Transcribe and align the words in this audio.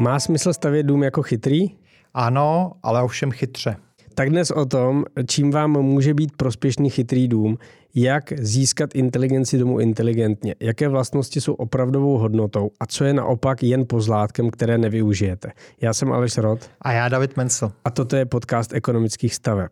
Má 0.00 0.20
smysl 0.20 0.52
stavět 0.52 0.82
dům 0.82 1.02
jako 1.02 1.22
chytrý? 1.22 1.66
Ano, 2.14 2.72
ale 2.82 3.02
ovšem 3.02 3.30
chytře. 3.30 3.76
Tak 4.14 4.30
dnes 4.30 4.50
o 4.50 4.66
tom, 4.66 5.04
čím 5.26 5.50
vám 5.50 5.70
může 5.70 6.14
být 6.14 6.36
prospěšný 6.36 6.90
chytrý 6.90 7.28
dům, 7.28 7.58
jak 7.94 8.32
získat 8.38 8.94
inteligenci 8.94 9.58
domu 9.58 9.80
inteligentně, 9.80 10.54
jaké 10.60 10.88
vlastnosti 10.88 11.40
jsou 11.40 11.54
opravdovou 11.54 12.18
hodnotou 12.18 12.70
a 12.80 12.86
co 12.86 13.04
je 13.04 13.14
naopak 13.14 13.62
jen 13.62 13.86
pozlátkem, 13.86 14.50
které 14.50 14.78
nevyužijete. 14.78 15.52
Já 15.80 15.94
jsem 15.94 16.12
Aleš 16.12 16.38
Rod. 16.38 16.70
A 16.82 16.92
já 16.92 17.08
David 17.08 17.36
Mencel. 17.36 17.72
A 17.84 17.90
toto 17.90 18.16
je 18.16 18.26
podcast 18.26 18.72
ekonomických 18.72 19.34
staveb. 19.34 19.70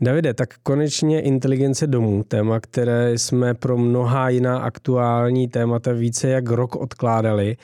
Davide, 0.00 0.34
tak 0.34 0.54
konečně 0.62 1.20
inteligence 1.20 1.86
domů, 1.86 2.22
téma, 2.28 2.60
které 2.60 3.18
jsme 3.18 3.54
pro 3.54 3.78
mnohá 3.78 4.28
jiná 4.28 4.58
aktuální 4.58 5.48
témata 5.48 5.92
více 5.92 6.28
jak 6.28 6.48
rok 6.48 6.76
odkládali, 6.76 7.56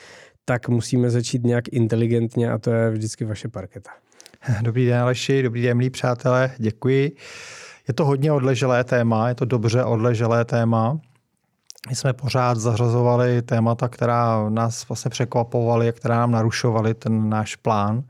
tak 0.45 0.69
musíme 0.69 1.09
začít 1.09 1.43
nějak 1.43 1.67
inteligentně 1.71 2.51
a 2.51 2.57
to 2.57 2.71
je 2.71 2.89
vždycky 2.89 3.25
vaše 3.25 3.47
parketa. 3.47 3.89
Dobrý 4.61 4.85
den, 4.85 4.99
Aleši, 4.99 5.43
dobrý 5.43 5.61
den, 5.61 5.77
milí 5.77 5.89
přátelé, 5.89 6.51
děkuji. 6.57 7.15
Je 7.87 7.93
to 7.93 8.05
hodně 8.05 8.31
odleželé 8.31 8.83
téma, 8.83 9.29
je 9.29 9.35
to 9.35 9.45
dobře 9.45 9.83
odleželé 9.83 10.45
téma. 10.45 10.99
My 11.89 11.95
jsme 11.95 12.13
pořád 12.13 12.57
zařazovali 12.57 13.41
témata, 13.41 13.87
která 13.87 14.49
nás 14.49 14.87
vlastně 14.87 15.09
překvapovaly 15.09 15.89
a 15.89 15.91
která 15.91 16.15
nám 16.15 16.31
narušovaly 16.31 16.93
ten 16.93 17.29
náš 17.29 17.55
plán. 17.55 18.03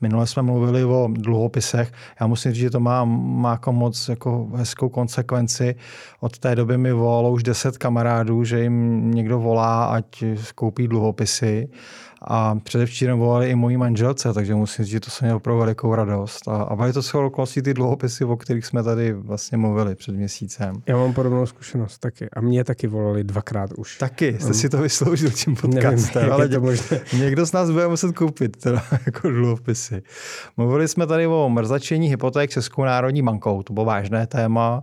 Minule 0.00 0.26
jsme 0.26 0.42
mluvili 0.42 0.84
o 0.84 1.08
dluhopisech. 1.12 1.92
Já 2.20 2.26
musím 2.26 2.52
říct, 2.52 2.60
že 2.60 2.70
to 2.70 2.80
má, 2.80 3.04
má 3.04 3.50
jako 3.50 3.72
moc 3.72 4.08
jako 4.08 4.48
hezkou 4.54 4.88
konsekvenci. 4.88 5.74
Od 6.20 6.38
té 6.38 6.54
doby 6.54 6.78
mi 6.78 6.92
volalo 6.92 7.32
už 7.32 7.42
deset 7.42 7.78
kamarádů, 7.78 8.44
že 8.44 8.60
jim 8.60 9.10
někdo 9.10 9.38
volá, 9.38 9.84
ať 9.84 10.24
koupí 10.54 10.88
dluhopisy. 10.88 11.68
A 12.26 12.54
předevčírem 12.62 13.18
volali 13.18 13.50
i 13.50 13.54
mojí 13.54 13.76
manželce, 13.76 14.32
takže 14.32 14.54
musím 14.54 14.84
říct, 14.84 14.92
že 14.92 15.00
to 15.00 15.10
se 15.10 15.24
mělo 15.24 15.36
opravdu 15.36 15.60
velikou 15.60 15.94
radost. 15.94 16.48
A, 16.48 16.56
a 16.56 16.76
byly 16.76 16.92
to 16.92 17.02
shodou 17.02 17.26
okolností 17.26 17.62
ty 17.62 17.74
dluhopisy, 17.74 18.24
o 18.24 18.36
kterých 18.36 18.66
jsme 18.66 18.82
tady 18.82 19.12
vlastně 19.12 19.58
mluvili 19.58 19.94
před 19.94 20.14
měsícem. 20.14 20.74
Já 20.86 20.96
mám 20.96 21.12
podobnou 21.12 21.46
zkušenost 21.46 21.98
taky. 21.98 22.28
A 22.32 22.40
mě 22.40 22.64
taky 22.64 22.86
volali 22.86 23.24
dvakrát 23.24 23.72
už. 23.72 23.98
Taky, 23.98 24.36
jste 24.38 24.46
um, 24.46 24.54
si 24.54 24.68
to 24.68 24.78
vysloužil 24.78 25.30
tím 25.30 25.56
podcastem, 25.56 26.22
Nevím, 26.22 26.32
ale 26.32 26.48
to 26.48 26.60
možné. 26.60 27.00
někdo 27.18 27.46
z 27.46 27.52
nás 27.52 27.70
bude 27.70 27.88
muset 27.88 28.12
koupit 28.12 28.56
teda, 28.56 28.82
jako 29.06 29.30
dluhopisy. 29.30 30.02
Mluvili 30.56 30.88
jsme 30.88 31.06
tady 31.06 31.26
o 31.26 31.48
mrzačení 31.48 32.08
hypoték 32.08 32.50
Českou 32.50 32.84
národní 32.84 33.22
bankou, 33.22 33.62
to 33.62 33.72
bylo 33.72 33.86
vážné 33.86 34.26
téma. 34.26 34.82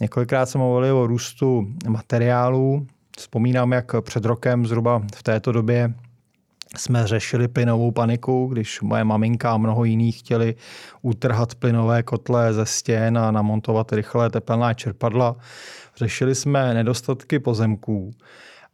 Několikrát 0.00 0.46
jsme 0.46 0.58
mluvili 0.58 0.92
o 0.92 1.06
růstu 1.06 1.66
materiálů. 1.88 2.86
Vzpomínám, 3.18 3.72
jak 3.72 3.92
před 4.00 4.24
rokem 4.24 4.66
zhruba 4.66 5.02
v 5.14 5.22
této 5.22 5.52
době 5.52 5.94
jsme 6.76 7.06
řešili 7.06 7.48
plynovou 7.48 7.90
paniku, 7.90 8.46
když 8.46 8.80
moje 8.80 9.04
maminka 9.04 9.52
a 9.52 9.56
mnoho 9.56 9.84
jiných 9.84 10.18
chtěli 10.18 10.54
utrhat 11.02 11.54
plynové 11.54 12.02
kotle 12.02 12.52
ze 12.52 12.66
stěn 12.66 13.18
a 13.18 13.30
namontovat 13.30 13.92
rychlé 13.92 14.30
tepelná 14.30 14.74
čerpadla. 14.74 15.36
Řešili 15.96 16.34
jsme 16.34 16.74
nedostatky 16.74 17.38
pozemků. 17.38 18.10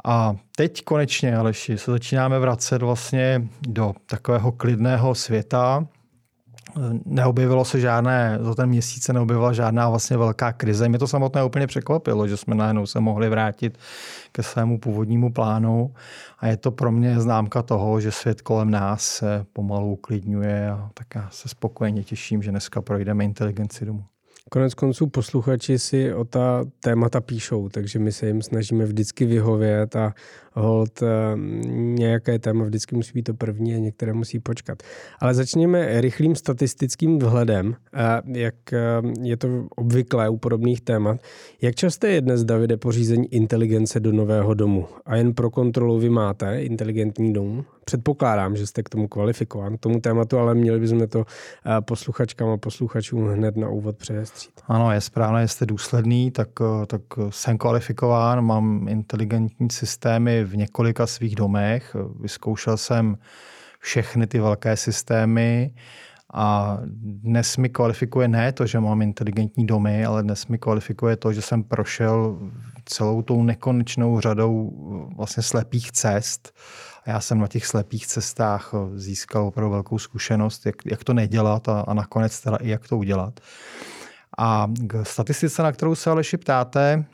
A 0.05 0.37
teď 0.56 0.84
konečně, 0.84 1.37
Aleši, 1.37 1.78
se 1.78 1.91
začínáme 1.91 2.39
vracet 2.39 2.83
vlastně 2.83 3.48
do 3.69 3.95
takového 4.06 4.53
klidného 4.53 5.15
světa, 5.15 5.87
neobjevilo 7.05 7.64
se 7.64 7.80
žádné, 7.80 8.39
za 8.41 8.55
ten 8.55 8.69
měsíc 8.69 9.05
se 9.05 9.12
neobjevila 9.12 9.53
žádná 9.53 9.89
vlastně 9.89 10.17
velká 10.17 10.53
krize. 10.53 10.89
Mě 10.89 10.98
to 10.98 11.06
samotné 11.06 11.44
úplně 11.44 11.66
překvapilo, 11.66 12.28
že 12.28 12.36
jsme 12.36 12.55
najednou 12.55 12.86
se 12.86 13.00
mohli 13.00 13.28
vrátit 13.28 13.78
ke 14.33 14.42
svému 14.42 14.78
původnímu 14.78 15.33
plánu 15.33 15.94
a 16.39 16.47
je 16.47 16.56
to 16.56 16.70
pro 16.70 16.92
mě 16.92 17.20
známka 17.20 17.62
toho, 17.62 18.00
že 18.00 18.12
svět 18.12 18.42
kolem 18.42 18.70
nás 18.70 19.03
se 19.03 19.47
pomalu 19.53 19.92
uklidňuje 19.92 20.70
a 20.70 20.91
tak 20.94 21.06
já 21.14 21.28
se 21.31 21.48
spokojeně 21.48 22.04
těším, 22.04 22.43
že 22.43 22.50
dneska 22.50 22.82
projdeme 22.82 23.25
inteligenci 23.25 23.84
domů. 23.84 24.04
Konec 24.54 24.75
konců 24.75 25.06
posluchači 25.06 25.78
si 25.78 26.15
o 26.15 26.25
ta 26.25 26.65
témata 26.81 27.20
píšou, 27.20 27.69
takže 27.69 27.98
my 27.98 28.12
se 28.12 28.26
jim 28.26 28.42
snažíme 28.42 28.84
vždycky 28.84 29.25
vyhovět 29.25 29.97
a 29.97 30.15
hold 30.53 31.03
eh, 31.03 31.06
nějaké 31.76 32.38
téma 32.38 32.65
vždycky 32.65 32.97
musí 32.97 33.12
být 33.15 33.22
to 33.22 33.34
první 33.34 33.75
a 33.75 33.78
některé 33.78 34.12
musí 34.12 34.38
počkat. 34.38 34.82
Ale 35.20 35.34
začněme 35.34 36.00
rychlým 36.00 36.34
statistickým 36.34 37.19
vhledem, 37.19 37.76
eh, 37.94 38.38
jak 38.38 38.72
eh, 38.72 38.78
je 39.22 39.37
to 39.37 39.48
obvyklé 39.76 40.28
u 40.28 40.37
podobných 40.37 40.81
témat. 40.81 41.21
Jak 41.62 41.75
časté 41.75 42.09
je 42.09 42.21
dnes, 42.21 42.44
Davide, 42.44 42.76
pořízení 42.76 43.34
inteligence 43.34 44.00
do 44.00 44.12
nového 44.12 44.54
domu? 44.54 44.86
A 45.06 45.16
jen 45.16 45.34
pro 45.34 45.50
kontrolu 45.50 45.98
vy 45.98 46.10
máte 46.10 46.62
inteligentní 46.62 47.32
dům? 47.32 47.65
Předpokládám, 47.84 48.56
že 48.56 48.67
jste 48.67 48.83
k 48.83 48.89
tomu 48.89 49.09
kvalifikován, 49.09 49.77
k 49.77 49.81
tomu 49.81 50.00
tématu, 50.00 50.39
ale 50.39 50.55
měli 50.55 50.81
bychom 50.81 51.09
to 51.09 51.25
posluchačkám 51.81 52.49
a 52.49 52.56
posluchačům 52.56 53.28
hned 53.28 53.56
na 53.56 53.69
úvod 53.69 53.97
přehestřít. 53.97 54.61
Ano, 54.67 54.93
je 54.93 55.00
správné, 55.00 55.49
jste 55.49 55.67
důsledný, 55.67 56.31
tak, 56.31 56.49
tak 56.87 57.03
jsem 57.31 57.59
kvalifikován, 57.59 58.45
mám 58.45 58.89
inteligentní 58.89 59.71
systémy 59.71 60.45
v 60.45 60.56
několika 60.56 61.06
svých 61.06 61.34
domech. 61.34 61.97
Vyzkoušel 62.21 62.77
jsem 62.77 63.19
všechny 63.81 64.27
ty 64.27 64.41
velké 64.41 64.77
systémy 64.77 65.75
a 66.34 66.78
dnes 67.22 67.56
mi 67.56 67.69
kvalifikuje 67.69 68.28
ne 68.28 68.53
to, 68.53 68.66
že 68.66 68.81
mám 68.81 69.03
inteligentní 69.03 69.66
domy, 69.66 70.05
ale 70.05 70.22
dnes 70.22 70.47
mi 70.47 70.59
kvalifikuje 70.59 71.16
to, 71.16 71.33
že 71.33 71.43
jsem 71.43 71.65
prošel 71.65 72.39
celou 72.84 73.22
tou 73.22 73.43
nekonečnou 73.43 74.21
řadou 74.21 74.71
vlastně 75.16 75.43
slepých 75.43 75.93
cest. 75.93 76.53
A 77.04 77.10
já 77.10 77.20
jsem 77.20 77.38
na 77.38 77.47
těch 77.47 77.66
slepých 77.66 78.06
cestách 78.06 78.75
získal 78.94 79.47
opravdu 79.47 79.70
velkou 79.70 79.98
zkušenost, 79.98 80.66
jak, 80.66 80.76
jak 80.87 81.04
to 81.04 81.15
nedělat 81.15 81.69
a, 81.69 81.81
a 81.81 81.94
nakonec 81.94 82.41
teda 82.41 82.56
i 82.56 82.69
jak 82.69 82.88
to 82.88 82.98
udělat. 82.98 83.41
A 84.38 84.70
k 84.87 85.04
statistice, 85.04 85.62
na 85.62 85.72
kterou 85.72 85.94
se 85.94 86.10
Aleši 86.10 86.37
ptáte, 86.37 87.04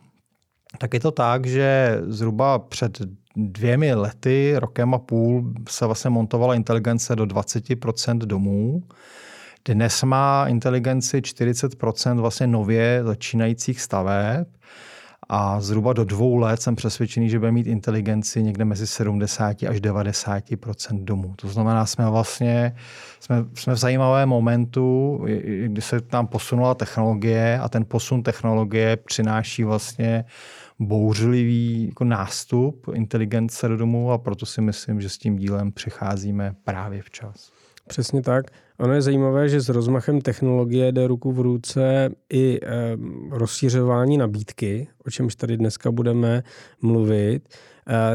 tak 0.79 0.95
je 0.95 1.01
to 1.01 1.11
tak, 1.11 1.47
že 1.47 1.99
zhruba 2.07 2.59
před 2.59 2.99
dvěmi 3.37 3.95
lety, 3.95 4.55
rokem 4.57 4.95
a 4.95 4.99
půl, 4.99 5.53
se 5.69 5.87
vlastně 5.87 6.11
montovala 6.11 6.55
inteligence 6.55 7.17
do 7.17 7.25
20% 7.25 8.19
domů. 8.19 8.83
Dnes 9.65 10.03
má 10.03 10.47
inteligenci 10.49 11.21
40% 11.21 12.21
vlastně 12.21 12.47
nově 12.47 13.03
začínajících 13.05 13.81
staveb 13.81 14.47
a 15.33 15.61
zhruba 15.61 15.93
do 15.93 16.05
dvou 16.05 16.37
let 16.37 16.63
jsem 16.63 16.77
přesvědčený, 16.77 17.31
že 17.31 17.39
bude 17.39 17.53
mít 17.53 17.67
inteligenci 17.67 18.43
někde 18.43 18.65
mezi 18.65 18.87
70 18.87 19.57
až 19.69 19.81
90 19.81 20.45
domů. 20.93 21.35
To 21.37 21.49
znamená, 21.49 21.87
jsme 21.87 22.11
vlastně 22.11 22.77
jsme, 23.21 23.45
jsme 23.55 23.75
v 23.75 23.79
zajímavém 23.79 24.29
momentu, 24.29 25.21
kdy 25.67 25.83
se 25.83 26.01
tam 26.01 26.27
posunula 26.27 26.75
technologie 26.75 27.59
a 27.59 27.69
ten 27.69 27.85
posun 27.85 28.23
technologie 28.23 28.97
přináší 28.97 29.65
vlastně 29.65 30.25
bouřlivý 30.79 31.87
jako 31.87 32.05
nástup 32.05 32.87
inteligence 32.95 33.69
do 33.69 33.77
domu 33.77 34.13
a 34.13 34.19
proto 34.19 34.47
si 34.47 34.61
myslím, 34.61 35.01
že 35.01 35.09
s 35.09 35.19
tím 35.19 35.37
dílem 35.37 35.73
přicházíme 35.73 36.55
právě 36.65 37.03
včas. 37.03 37.53
Přesně 37.89 38.23
tak. 38.23 38.47
Ono 38.81 38.95
je 38.95 39.03
zajímavé, 39.03 39.49
že 39.49 39.61
s 39.61 39.69
rozmachem 39.69 40.21
technologie 40.21 40.93
jde 40.93 41.07
ruku 41.07 41.33
v 41.33 41.41
ruce 41.41 42.11
i 42.33 42.61
e, 42.63 42.97
rozšířování 43.31 44.19
nabídky, 44.19 44.89
o 45.07 45.11
čemž 45.11 45.35
tady 45.35 45.57
dneska 45.57 45.91
budeme 45.91 46.43
mluvit. 46.83 47.43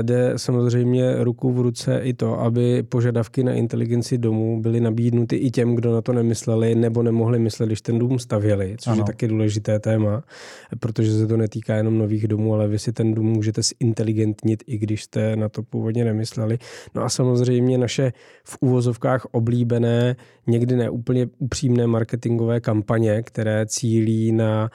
Jde 0.02 0.34
samozřejmě 0.36 1.24
ruku 1.24 1.52
v 1.54 1.60
ruce 1.60 2.00
i 2.00 2.14
to, 2.14 2.40
aby 2.40 2.84
požadavky 2.84 3.44
na 3.44 3.54
inteligenci 3.54 4.18
domů 4.18 4.62
byly 4.62 4.80
nabídnuty 4.80 5.36
i 5.36 5.52
těm, 5.52 5.76
kdo 5.76 5.94
na 5.94 6.02
to 6.02 6.14
nemysleli 6.14 6.76
nebo 6.76 7.04
nemohli 7.04 7.40
myslet, 7.40 7.66
když 7.66 7.82
ten 7.82 8.00
dům 8.00 8.20
stavěli, 8.20 8.76
což 8.80 8.92
ano. 8.92 9.02
je 9.02 9.04
taky 9.04 9.28
důležité 9.28 9.80
téma, 9.80 10.24
protože 10.80 11.12
se 11.18 11.28
to 11.28 11.38
netýká 11.38 11.76
jenom 11.76 11.98
nových 11.98 12.28
domů, 12.28 12.54
ale 12.54 12.68
vy 12.68 12.80
si 12.80 12.94
ten 12.94 13.14
dům 13.14 13.26
můžete 13.26 13.62
zinteligentnit, 13.82 14.64
i 14.68 14.78
když 14.78 15.04
jste 15.04 15.36
na 15.36 15.50
to 15.50 15.64
původně 15.64 16.06
nemysleli. 16.06 16.58
No 16.96 17.04
a 17.04 17.10
samozřejmě 17.10 17.78
naše 17.78 18.14
v 18.44 18.58
úvozovkách 18.62 19.26
oblíbené, 19.32 20.16
někdy 20.48 20.76
neúplně 20.76 21.28
upřímné 21.38 21.88
marketingové 21.88 22.60
kampaně, 22.60 23.24
které 23.24 23.66
cílí 23.66 24.32
na 24.32 24.70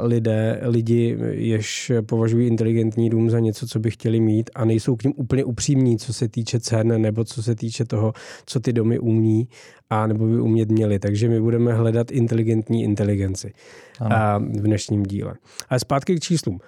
lidé, 0.00 0.60
lidi, 0.62 1.18
jež 1.30 1.92
považují 2.06 2.46
inteligentní 2.46 3.10
dům 3.10 3.30
za 3.30 3.38
něco, 3.38 3.66
co 3.66 3.78
by 3.78 3.90
chtěli 3.90 4.20
mít 4.20 4.50
a 4.54 4.64
nejsou 4.64 4.96
k 4.96 5.02
ním 5.02 5.12
úplně 5.16 5.44
upřímní, 5.44 5.98
co 5.98 6.12
se 6.12 6.28
týče 6.28 6.60
cen 6.60 7.02
nebo 7.02 7.24
co 7.24 7.42
se 7.42 7.54
týče 7.54 7.84
toho, 7.84 8.12
co 8.46 8.60
ty 8.60 8.72
domy 8.72 8.98
umí 8.98 9.48
a 9.90 10.06
nebo 10.06 10.26
by 10.26 10.40
umět 10.40 10.70
měli. 10.70 10.98
Takže 10.98 11.28
my 11.28 11.40
budeme 11.40 11.72
hledat 11.74 12.10
inteligentní 12.10 12.84
inteligenci 12.84 13.52
ano. 14.00 14.46
v 14.46 14.62
dnešním 14.62 15.02
díle. 15.02 15.34
Ale 15.68 15.80
zpátky 15.80 16.16
k 16.16 16.20
číslům. 16.20 16.58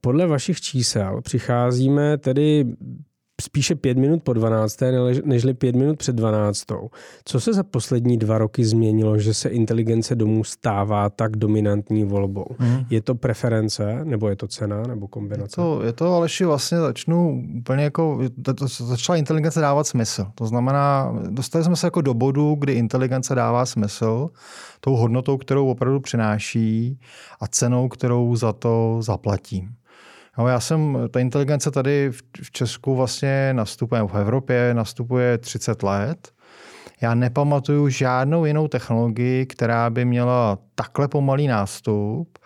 Podle 0.00 0.26
vašich 0.26 0.60
čísel 0.60 1.20
přicházíme 1.22 2.18
tedy 2.18 2.64
spíše 3.40 3.74
pět 3.74 3.98
minut 3.98 4.22
po 4.22 4.32
12. 4.32 4.78
nežli 5.24 5.54
pět 5.54 5.76
minut 5.76 5.98
před 5.98 6.16
12. 6.16 6.64
Co 7.24 7.40
se 7.40 7.52
za 7.52 7.62
poslední 7.62 8.18
dva 8.18 8.38
roky 8.38 8.64
změnilo, 8.64 9.18
že 9.18 9.34
se 9.34 9.48
inteligence 9.48 10.14
domů 10.14 10.44
stává 10.44 11.10
tak 11.10 11.36
dominantní 11.36 12.04
volbou? 12.04 12.46
Hmm. 12.58 12.84
Je 12.90 13.00
to 13.00 13.14
preference, 13.14 14.04
nebo 14.04 14.28
je 14.28 14.36
to 14.36 14.48
cena, 14.48 14.82
nebo 14.82 15.08
kombinace? 15.08 15.60
Je 15.60 15.64
to, 15.64 15.82
je 15.82 15.92
to 15.92 16.14
Aleši, 16.14 16.44
vlastně 16.44 16.78
začnu 16.78 17.44
úplně 17.58 17.84
jako, 17.84 18.20
to, 18.42 18.66
začala 18.68 19.16
inteligence 19.16 19.60
dávat 19.60 19.86
smysl. 19.86 20.26
To 20.34 20.46
znamená, 20.46 21.14
dostali 21.30 21.64
jsme 21.64 21.76
se 21.76 21.86
jako 21.86 22.00
do 22.00 22.14
bodu, 22.14 22.56
kdy 22.58 22.72
inteligence 22.72 23.34
dává 23.34 23.66
smysl 23.66 24.28
tou 24.80 24.96
hodnotou, 24.96 25.36
kterou 25.36 25.66
opravdu 25.66 26.00
přináší 26.00 27.00
a 27.40 27.46
cenou, 27.46 27.88
kterou 27.88 28.36
za 28.36 28.52
to 28.52 28.98
zaplatím. 29.00 29.68
No, 30.38 30.48
já 30.48 30.60
jsem, 30.60 30.98
ta 31.10 31.20
inteligence 31.20 31.70
tady 31.70 32.10
v 32.42 32.50
Česku 32.50 32.96
vlastně 32.96 33.50
nastupuje, 33.52 34.02
v 34.02 34.14
Evropě 34.14 34.74
nastupuje 34.74 35.38
30 35.38 35.82
let. 35.82 36.32
Já 37.00 37.14
nepamatuju 37.14 37.88
žádnou 37.88 38.44
jinou 38.44 38.68
technologii, 38.68 39.46
která 39.46 39.90
by 39.90 40.04
měla 40.04 40.58
takhle 40.74 41.08
pomalý 41.08 41.46
nástup 41.46 42.38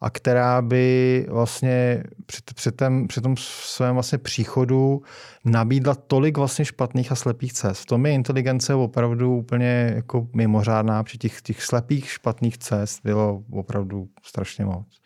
a 0.00 0.10
která 0.10 0.62
by 0.62 1.26
vlastně 1.28 2.02
při, 2.26 2.38
při, 2.54 2.72
tém, 2.72 3.08
při 3.08 3.20
tom 3.20 3.36
svém 3.36 3.94
vlastně 3.94 4.18
příchodu 4.18 5.02
nabídla 5.44 5.94
tolik 5.94 6.38
vlastně 6.38 6.64
špatných 6.64 7.12
a 7.12 7.14
slepých 7.14 7.52
cest. 7.52 7.80
V 7.80 7.86
tom 7.86 8.06
je 8.06 8.12
inteligence 8.12 8.74
opravdu 8.74 9.36
úplně 9.36 9.92
jako 9.94 10.28
mimořádná. 10.34 11.02
Při 11.02 11.18
těch, 11.18 11.42
těch 11.42 11.62
slepých 11.62 12.10
špatných 12.10 12.58
cest 12.58 13.00
bylo 13.04 13.42
opravdu 13.50 14.08
strašně 14.22 14.64
moc. 14.64 14.99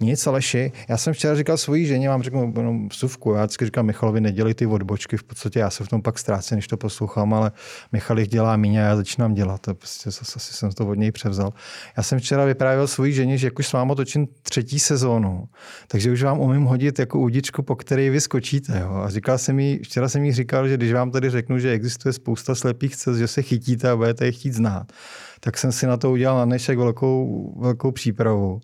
Nic, 0.00 0.26
Aleši. 0.26 0.72
Já 0.88 0.96
jsem 0.96 1.12
včera 1.12 1.34
říkal 1.34 1.56
svojí 1.56 1.86
ženě, 1.86 2.08
vám 2.08 2.22
řeknu 2.22 2.52
jenom 2.56 2.88
vsuvku. 2.88 3.32
Já 3.32 3.44
vždycky 3.44 3.64
říkám 3.64 3.86
Michalovi, 3.86 4.20
nedělej 4.20 4.54
ty 4.54 4.66
odbočky, 4.66 5.16
v 5.16 5.22
podstatě 5.22 5.58
já 5.58 5.70
se 5.70 5.84
v 5.84 5.88
tom 5.88 6.02
pak 6.02 6.18
ztrácím, 6.18 6.56
než 6.56 6.66
to 6.66 6.76
poslouchám, 6.76 7.34
ale 7.34 7.52
Michal 7.92 8.18
jich 8.18 8.28
dělá 8.28 8.56
méně 8.56 8.82
a 8.82 8.86
já 8.86 8.96
začínám 8.96 9.34
dělat. 9.34 9.60
To 9.60 9.74
prostě 9.74 10.08
asi 10.08 10.40
jsem 10.40 10.72
to 10.72 10.86
od 10.86 10.94
něj 10.94 11.12
převzal. 11.12 11.52
Já 11.96 12.02
jsem 12.02 12.18
včera 12.18 12.44
vyprávěl 12.44 12.86
svojí 12.86 13.12
ženě, 13.12 13.38
že 13.38 13.46
jak 13.46 13.58
už 13.58 13.66
s 13.66 13.72
váma 13.72 13.94
točím 13.94 14.28
třetí 14.42 14.78
sezónu, 14.78 15.48
takže 15.88 16.12
už 16.12 16.22
vám 16.22 16.40
umím 16.40 16.62
hodit 16.62 16.98
jako 16.98 17.18
údičku, 17.18 17.62
po 17.62 17.76
které 17.76 18.10
vy 18.10 18.20
skočíte. 18.20 18.78
Jo? 18.80 18.94
A 18.94 19.10
říkal 19.10 19.38
jsem 19.38 19.60
jí, 19.60 19.78
včera 19.78 20.08
jsem 20.08 20.24
jí 20.24 20.32
říkal, 20.32 20.68
že 20.68 20.76
když 20.76 20.92
vám 20.92 21.10
tady 21.10 21.30
řeknu, 21.30 21.58
že 21.58 21.70
existuje 21.70 22.12
spousta 22.12 22.54
slepých 22.54 22.96
cest, 22.96 23.16
že 23.16 23.28
se 23.28 23.42
chytíte 23.42 23.90
a 23.90 23.96
budete 23.96 24.24
je 24.24 24.32
chtít 24.32 24.52
znát, 24.52 24.92
tak 25.40 25.58
jsem 25.58 25.72
si 25.72 25.86
na 25.86 25.96
to 25.96 26.10
udělal 26.10 26.38
na 26.38 26.44
dnešek 26.44 26.78
velkou, 26.78 27.54
velkou 27.60 27.92
přípravu 27.92 28.60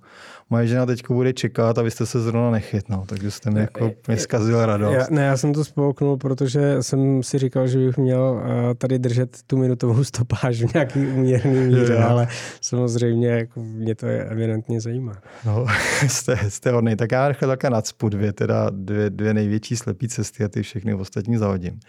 moje 0.53 0.67
žena 0.67 0.87
teď 0.87 1.03
bude 1.09 1.33
čekat 1.33 1.79
a 1.79 1.83
vy 1.83 1.91
jste 1.91 2.07
se 2.07 2.21
zrovna 2.21 2.51
nechytnul, 2.51 3.05
takže 3.07 3.31
jste 3.31 3.51
mi 3.51 3.61
jako 3.61 3.91
mě 4.09 4.17
zkazil 4.17 4.67
radost. 4.67 4.95
Já, 4.95 5.07
ne, 5.11 5.23
já 5.23 5.37
jsem 5.37 5.53
to 5.53 5.65
spolknul, 5.65 6.17
protože 6.17 6.83
jsem 6.83 7.23
si 7.23 7.39
říkal, 7.39 7.67
že 7.67 7.79
bych 7.79 7.97
měl 7.97 8.43
eh, 8.45 8.75
tady 8.75 8.99
držet 8.99 9.39
tu 9.47 9.57
minutovou 9.57 10.05
stopáž 10.13 10.63
v 10.63 10.75
nějaký 10.75 11.07
úměrný 11.07 11.61
míře, 11.61 11.99
ale 11.99 12.29
samozřejmě 12.61 13.29
jako 13.29 13.61
mě 13.61 13.95
to 13.95 14.07
je 14.07 14.25
evidentně 14.25 14.81
zajímá. 14.81 15.13
No, 15.47 15.67
jste, 16.07 16.37
jste 16.49 16.71
hodný. 16.71 16.97
Tak 16.97 17.13
já 17.13 17.29
rychle 17.29 17.49
také 17.49 17.71
nadspu 17.71 18.09
dvě, 18.09 18.33
teda 18.33 18.71
dvě, 18.71 19.11
dvě 19.11 19.35
největší 19.35 19.77
slepé 19.77 20.09
cesty 20.09 20.45
a 20.45 20.49
ty 20.49 20.63
všechny 20.63 20.95
ostatní 20.95 21.37
zahodím. 21.37 21.81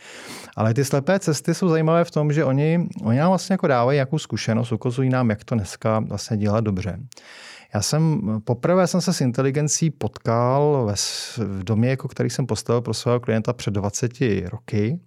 Ale 0.56 0.74
ty 0.74 0.86
slepé 0.86 1.20
cesty 1.20 1.54
jsou 1.54 1.70
zajímavé 1.70 2.04
v 2.04 2.12
tom, 2.12 2.34
že 2.34 2.46
oni, 2.46 2.88
oni 3.04 3.20
nám 3.20 3.30
vlastně 3.30 3.54
jako 3.54 3.68
dávají 3.68 3.96
nějakou 3.96 4.20
zkušenost, 4.20 4.72
ukazují 4.72 5.10
nám, 5.10 5.30
jak 5.30 5.44
to 5.44 5.56
dneska 5.56 6.00
vlastně 6.00 6.38
dělat 6.38 6.64
dobře. 6.64 7.00
Já 7.74 7.82
jsem, 7.82 8.22
poprvé 8.44 8.88
jsem 8.88 9.02
se 9.02 9.14
s 9.14 9.22
inteligencí 9.22 9.90
potkal 9.90 10.86
ve, 10.86 10.94
v 11.38 11.64
domě, 11.64 11.90
jako 11.90 12.08
který 12.08 12.30
jsem 12.30 12.46
postavil 12.46 12.82
pro 12.82 12.94
svého 12.94 13.20
klienta 13.20 13.54
před 13.54 13.72
20 13.72 14.12
roky. 14.52 15.00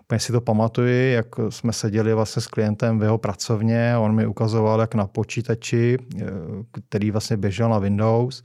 Úplně 0.00 0.20
si 0.20 0.32
to 0.32 0.40
pamatuju, 0.40 1.12
jak 1.12 1.26
jsme 1.48 1.72
seděli 1.72 2.14
vlastně 2.14 2.42
s 2.42 2.46
klientem 2.46 2.98
v 2.98 3.02
jeho 3.02 3.18
pracovně 3.18 3.94
on 3.98 4.14
mi 4.14 4.26
ukazoval, 4.26 4.80
jak 4.80 4.94
na 4.94 5.06
počítači, 5.06 5.96
eh, 6.20 6.24
který 6.88 7.10
vlastně 7.10 7.36
běžel 7.36 7.68
na 7.68 7.78
Windows, 7.78 8.42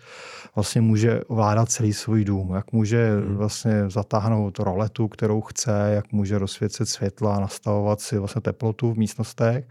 vlastně 0.56 0.82
může 0.82 1.24
ovládat 1.24 1.70
celý 1.70 1.94
svůj 1.94 2.26
dům, 2.26 2.52
jak 2.56 2.72
může 2.72 3.10
hmm. 3.12 3.36
vlastně 3.36 3.90
zatáhnout 3.90 4.60
roletu, 4.60 5.08
kterou 5.08 5.42
chce, 5.42 5.92
jak 5.96 6.12
může 6.12 6.38
rozsvěcet 6.38 6.90
světla, 6.90 7.40
nastavovat 7.40 8.02
si 8.02 8.18
vlastně 8.18 8.42
teplotu 8.42 8.94
v 8.94 8.98
místnostech. 8.98 9.66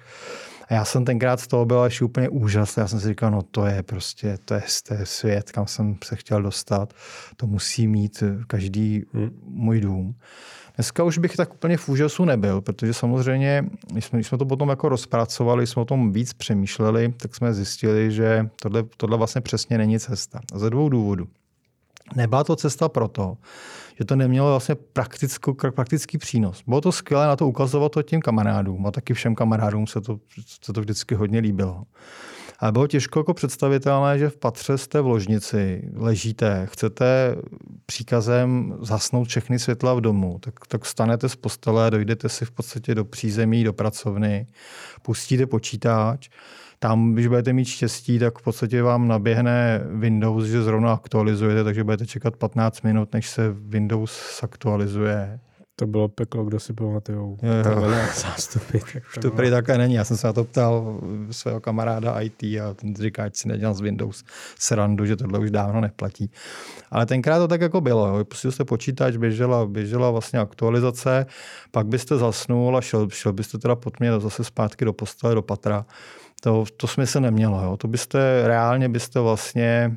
A 0.72 0.74
já 0.74 0.84
jsem 0.84 1.04
tenkrát 1.04 1.40
z 1.40 1.46
toho 1.46 1.64
byl 1.64 1.80
až 1.80 2.02
úplně 2.02 2.28
úžasný. 2.28 2.80
Já 2.80 2.88
jsem 2.88 3.00
si 3.00 3.08
říkal, 3.08 3.30
no 3.30 3.42
to 3.42 3.66
je 3.66 3.82
prostě, 3.82 4.38
to 4.44 4.54
je, 4.54 4.62
to 4.88 4.94
je 4.94 5.06
svět, 5.06 5.52
kam 5.52 5.66
jsem 5.66 5.96
se 6.04 6.16
chtěl 6.16 6.42
dostat. 6.42 6.94
To 7.36 7.46
musí 7.46 7.88
mít 7.88 8.22
každý 8.46 9.04
hmm. 9.12 9.30
můj 9.44 9.80
dům. 9.80 10.14
Dneska 10.76 11.04
už 11.04 11.18
bych 11.18 11.36
tak 11.36 11.54
úplně 11.54 11.76
v 11.76 11.88
úžasu 11.88 12.24
nebyl, 12.24 12.60
protože 12.60 12.94
samozřejmě, 12.94 13.64
když 13.92 14.04
jsme, 14.04 14.16
když 14.16 14.26
jsme 14.26 14.38
to 14.38 14.46
potom 14.46 14.68
jako 14.68 14.88
rozpracovali, 14.88 15.66
jsme 15.66 15.82
o 15.82 15.84
tom 15.84 16.12
víc 16.12 16.32
přemýšleli, 16.32 17.14
tak 17.16 17.34
jsme 17.34 17.54
zjistili, 17.54 18.12
že 18.12 18.48
tohle, 18.62 18.84
tohle 18.96 19.16
vlastně 19.16 19.40
přesně 19.40 19.78
není 19.78 20.00
cesta. 20.00 20.40
A 20.54 20.58
ze 20.58 20.70
dvou 20.70 20.88
důvodů. 20.88 21.28
Nebyla 22.16 22.44
to 22.44 22.56
cesta 22.56 22.88
proto, 22.88 23.36
že 23.98 24.04
to 24.04 24.16
nemělo 24.16 24.50
vlastně 24.50 24.76
praktický 25.74 26.18
přínos. 26.18 26.62
Bylo 26.66 26.80
to 26.80 26.92
skvělé 26.92 27.26
na 27.26 27.36
to 27.36 27.48
ukazovat 27.48 27.92
to 27.92 28.02
těm 28.02 28.20
kamarádům 28.20 28.86
a 28.86 28.90
taky 28.90 29.14
všem 29.14 29.34
kamarádům 29.34 29.86
se 29.86 30.00
to, 30.00 30.18
se 30.64 30.72
to 30.72 30.80
vždycky 30.80 31.14
hodně 31.14 31.38
líbilo. 31.38 31.84
Ale 32.58 32.72
bylo 32.72 32.86
těžko 32.86 33.20
jako 33.20 33.34
představitelné, 33.34 34.18
že 34.18 34.28
v 34.28 34.36
patře 34.36 34.78
jste 34.78 35.00
v 35.00 35.06
ložnici, 35.06 35.90
ležíte, 35.94 36.66
chcete 36.72 37.36
příkazem 37.86 38.76
zasnout 38.80 39.28
všechny 39.28 39.58
světla 39.58 39.94
v 39.94 40.00
domu, 40.00 40.38
tak, 40.40 40.54
tak 40.68 40.86
stanete 40.86 41.28
z 41.28 41.36
postele, 41.36 41.90
dojdete 41.90 42.28
si 42.28 42.44
v 42.44 42.50
podstatě 42.50 42.94
do 42.94 43.04
přízemí, 43.04 43.64
do 43.64 43.72
pracovny, 43.72 44.46
pustíte 45.02 45.46
počítač 45.46 46.28
tam, 46.82 47.12
když 47.12 47.26
budete 47.26 47.52
mít 47.52 47.64
štěstí, 47.64 48.18
tak 48.18 48.38
v 48.38 48.42
podstatě 48.42 48.82
vám 48.82 49.08
naběhne 49.08 49.80
Windows, 49.92 50.44
že 50.44 50.62
zrovna 50.62 50.92
aktualizujete, 50.92 51.64
takže 51.64 51.84
budete 51.84 52.06
čekat 52.06 52.36
15 52.36 52.82
minut, 52.82 53.12
než 53.12 53.28
se 53.28 53.54
Windows 53.58 54.42
aktualizuje. 54.42 55.40
To 55.76 55.86
bylo 55.86 56.08
peklo, 56.08 56.44
kdo 56.44 56.60
si 56.60 56.72
pamatujou. 56.72 57.38
zástupy. 58.14 58.78
Tak 58.92 59.02
to, 59.14 59.20
to 59.20 59.30
prý 59.30 59.50
také 59.50 59.78
není. 59.78 59.94
Já 59.94 60.04
jsem 60.04 60.16
se 60.16 60.26
na 60.26 60.32
to 60.32 60.44
ptal 60.44 61.00
svého 61.30 61.60
kamaráda 61.60 62.20
IT 62.20 62.42
a 62.42 62.74
ten 62.74 62.96
říká, 62.96 63.24
ať 63.24 63.36
si 63.36 63.48
nedělal 63.48 63.74
z 63.74 63.80
Windows 63.80 64.24
srandu, 64.58 65.06
že 65.06 65.16
tohle 65.16 65.38
už 65.38 65.50
dávno 65.50 65.80
neplatí. 65.80 66.30
Ale 66.90 67.06
tenkrát 67.06 67.38
to 67.38 67.48
tak 67.48 67.60
jako 67.60 67.80
bylo. 67.80 68.06
Jo. 68.06 68.24
Pustil 68.24 68.52
jste 68.52 68.64
počítač, 68.64 69.16
běžela, 69.16 69.66
běžela 69.66 70.10
vlastně 70.10 70.38
aktualizace, 70.38 71.26
pak 71.70 71.86
byste 71.86 72.16
zasnul 72.16 72.76
a 72.76 72.80
šel, 72.80 73.08
šel 73.10 73.32
byste 73.32 73.58
teda 73.58 73.76
pod 73.76 74.00
mě 74.00 74.20
zase 74.20 74.44
zpátky 74.44 74.84
do 74.84 74.92
postele, 74.92 75.34
do 75.34 75.42
patra 75.42 75.86
to, 76.44 76.64
to 76.76 76.86
smysl 76.86 77.20
nemělo. 77.20 77.62
Jo. 77.62 77.76
To 77.76 77.88
byste, 77.88 78.42
reálně 78.46 78.88
byste 78.88 79.20
vlastně 79.20 79.96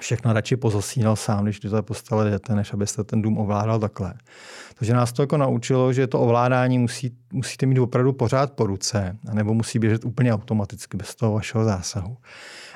všechno 0.00 0.32
radši 0.32 0.56
pozasínal 0.56 1.16
sám, 1.16 1.44
když 1.44 1.60
do 1.60 1.70
té 1.70 1.82
postele 1.82 2.30
jdete, 2.30 2.54
než 2.54 2.72
abyste 2.72 3.04
ten 3.04 3.22
dům 3.22 3.38
ovládal 3.38 3.78
takhle. 3.78 4.14
Takže 4.74 4.94
nás 4.94 5.12
to 5.12 5.22
jako 5.22 5.36
naučilo, 5.36 5.92
že 5.92 6.06
to 6.06 6.20
ovládání 6.20 6.78
musí, 6.78 7.16
musíte 7.32 7.66
mít 7.66 7.78
opravdu 7.78 8.12
pořád 8.12 8.52
po 8.52 8.66
ruce, 8.66 9.16
nebo 9.32 9.54
musí 9.54 9.78
běžet 9.78 10.04
úplně 10.04 10.34
automaticky, 10.34 10.96
bez 10.96 11.14
toho 11.14 11.32
vašeho 11.32 11.64
zásahu. 11.64 12.16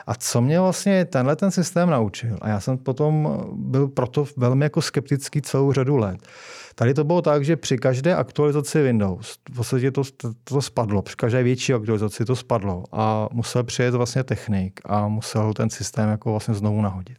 A 0.07 0.15
co 0.15 0.41
mě 0.41 0.61
vlastně 0.61 1.05
tenhle 1.05 1.37
ten 1.37 1.51
systém 1.51 1.91
naučil, 1.91 2.37
a 2.41 2.49
já 2.49 2.61
jsem 2.61 2.79
potom 2.79 3.43
byl 3.53 3.89
proto 3.89 4.25
velmi 4.37 4.65
jako 4.65 4.83
skeptický 4.83 5.43
celou 5.43 5.73
řadu 5.73 5.97
let, 5.97 6.19
Tady 6.75 6.95
to 6.95 7.05
bylo 7.05 7.23
tak, 7.23 7.45
že 7.45 7.57
při 7.57 7.79
každé 7.79 8.15
aktualizaci 8.15 8.83
Windows 8.83 9.39
v 9.53 9.57
podstatě 9.57 9.91
to, 9.91 10.03
to, 10.17 10.33
to 10.45 10.63
spadlo, 10.63 11.03
při 11.03 11.17
každé 11.17 11.43
větší 11.43 11.75
aktualizaci 11.75 12.25
to 12.25 12.37
spadlo 12.37 12.85
a 12.93 13.29
musel 13.33 13.65
přijet 13.65 13.95
vlastně 13.95 14.25
technik 14.25 14.81
a 14.87 15.09
musel 15.09 15.55
ten 15.55 15.71
systém 15.71 16.11
jako 16.11 16.31
vlastně 16.31 16.55
znovu 16.55 16.83
nahodit. 16.83 17.19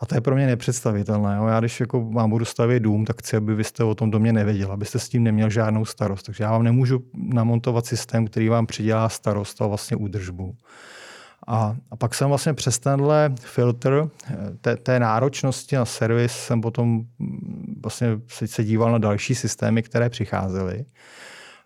A 0.00 0.06
to 0.06 0.14
je 0.14 0.20
pro 0.20 0.34
mě 0.34 0.46
nepředstavitelné. 0.46 1.38
Já 1.48 1.60
když 1.60 1.80
jako 1.80 2.10
vám 2.10 2.30
budu 2.30 2.44
stavět 2.44 2.80
dům, 2.80 3.04
tak 3.04 3.18
chci, 3.18 3.36
aby 3.36 3.54
vy 3.54 3.64
jste 3.64 3.84
o 3.84 3.94
tom 3.94 4.10
domě 4.10 4.32
nevěděl, 4.32 4.72
abyste 4.72 4.98
s 4.98 5.08
tím 5.08 5.24
neměl 5.24 5.50
žádnou 5.50 5.84
starost. 5.84 6.22
Takže 6.22 6.44
já 6.44 6.50
vám 6.50 6.62
nemůžu 6.62 7.04
namontovat 7.14 7.86
systém, 7.86 8.26
který 8.26 8.48
vám 8.48 8.66
přidělá 8.66 9.08
starost 9.08 9.62
a 9.62 9.66
vlastně 9.66 9.96
údržbu. 9.96 10.54
A, 11.50 11.76
a 11.90 11.96
pak 11.96 12.14
jsem 12.14 12.28
vlastně 12.28 12.54
přes 12.54 12.78
tenhle 12.78 13.34
filtr 13.40 14.10
eh, 14.30 14.36
té, 14.60 14.76
té 14.76 15.00
náročnosti 15.00 15.76
na 15.76 15.84
servis 15.84 16.32
jsem 16.32 16.60
potom 16.60 17.04
mm, 17.18 17.80
vlastně 17.82 18.08
se 18.46 18.64
díval 18.64 18.92
na 18.92 18.98
další 18.98 19.34
systémy, 19.34 19.82
které 19.82 20.10
přicházely 20.10 20.84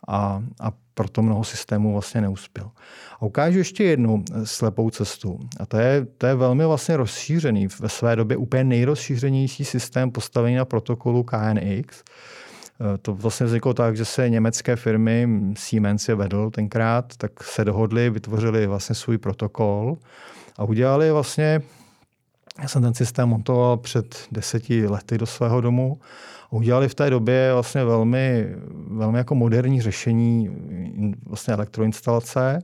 a, 0.08 0.42
a 0.60 0.72
proto 0.94 1.22
mnoho 1.22 1.44
systémů 1.44 1.92
vlastně 1.92 2.20
neuspěl. 2.20 2.70
A 3.14 3.22
ukážu 3.22 3.58
ještě 3.58 3.84
jednu 3.84 4.24
eh, 4.32 4.46
slepou 4.46 4.90
cestu. 4.90 5.38
A 5.60 5.66
to 5.66 5.76
je, 5.76 6.06
to 6.18 6.26
je 6.26 6.34
velmi 6.34 6.64
vlastně 6.64 6.96
rozšířený, 6.96 7.68
ve 7.80 7.88
své 7.88 8.16
době 8.16 8.36
úplně 8.36 8.64
nejrozšířenější 8.64 9.64
systém 9.64 10.10
postavený 10.10 10.56
na 10.56 10.64
protokolu 10.64 11.22
KNX, 11.22 12.02
to 13.02 13.14
vlastně 13.14 13.46
vzniklo 13.46 13.74
tak, 13.74 13.96
že 13.96 14.04
se 14.04 14.28
německé 14.28 14.76
firmy, 14.76 15.28
Siemens 15.56 16.08
je 16.08 16.14
vedl 16.14 16.50
tenkrát, 16.50 17.16
tak 17.16 17.42
se 17.42 17.64
dohodli, 17.64 18.10
vytvořili 18.10 18.66
vlastně 18.66 18.94
svůj 18.94 19.18
protokol 19.18 19.96
a 20.58 20.64
udělali 20.64 21.12
vlastně 21.12 21.62
Já 22.62 22.68
jsem 22.68 22.82
ten 22.82 22.94
systém 22.94 23.28
montoval 23.28 23.76
před 23.76 24.26
deseti 24.32 24.86
lety 24.86 25.18
do 25.18 25.26
svého 25.26 25.60
domu. 25.60 26.00
Udělali 26.50 26.88
v 26.88 26.94
té 26.94 27.10
době 27.10 27.52
vlastně 27.52 27.84
velmi, 27.84 28.48
velmi 28.86 29.18
jako 29.18 29.34
moderní 29.34 29.80
řešení 29.82 30.50
vlastně 31.26 31.54
elektroinstalace. 31.54 32.58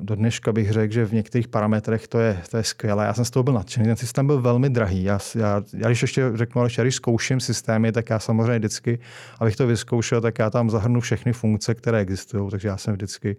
Do 0.00 0.14
dneška 0.14 0.52
bych 0.52 0.72
řekl, 0.72 0.94
že 0.94 1.04
v 1.04 1.12
některých 1.12 1.48
parametrech 1.48 2.08
to 2.08 2.18
je, 2.18 2.42
to 2.50 2.56
je 2.56 2.64
skvělé. 2.64 3.04
Já 3.04 3.14
jsem 3.14 3.24
z 3.24 3.30
toho 3.30 3.42
byl 3.42 3.54
nadšený. 3.54 3.86
Ten 3.86 3.96
systém 3.96 4.26
byl 4.26 4.40
velmi 4.40 4.70
drahý. 4.70 5.04
Já, 5.04 5.18
já, 5.34 5.62
já 5.76 5.88
když 5.88 6.02
ještě 6.02 6.30
řeknu, 6.34 6.60
ale 6.60 6.70
když 6.80 6.94
zkouším 6.94 7.40
systémy, 7.40 7.92
tak 7.92 8.10
já 8.10 8.18
samozřejmě 8.18 8.58
vždycky, 8.58 8.98
abych 9.40 9.56
to 9.56 9.66
vyzkoušel, 9.66 10.20
tak 10.20 10.38
já 10.38 10.50
tam 10.50 10.70
zahrnu 10.70 11.00
všechny 11.00 11.32
funkce, 11.32 11.74
které 11.74 11.98
existují. 11.98 12.50
Takže 12.50 12.68
já 12.68 12.76
jsem 12.76 12.94
vždycky 12.94 13.36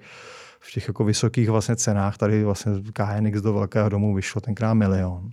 v 0.59 0.71
těch 0.71 0.88
jako 0.88 1.03
vysokých 1.03 1.50
vlastně 1.50 1.75
cenách, 1.75 2.17
tady 2.17 2.43
vlastně 2.43 2.71
KNX 2.93 3.41
do 3.41 3.53
velkého 3.53 3.89
domu 3.89 4.15
vyšlo 4.15 4.41
tenkrát 4.41 4.74
milion. 4.74 5.29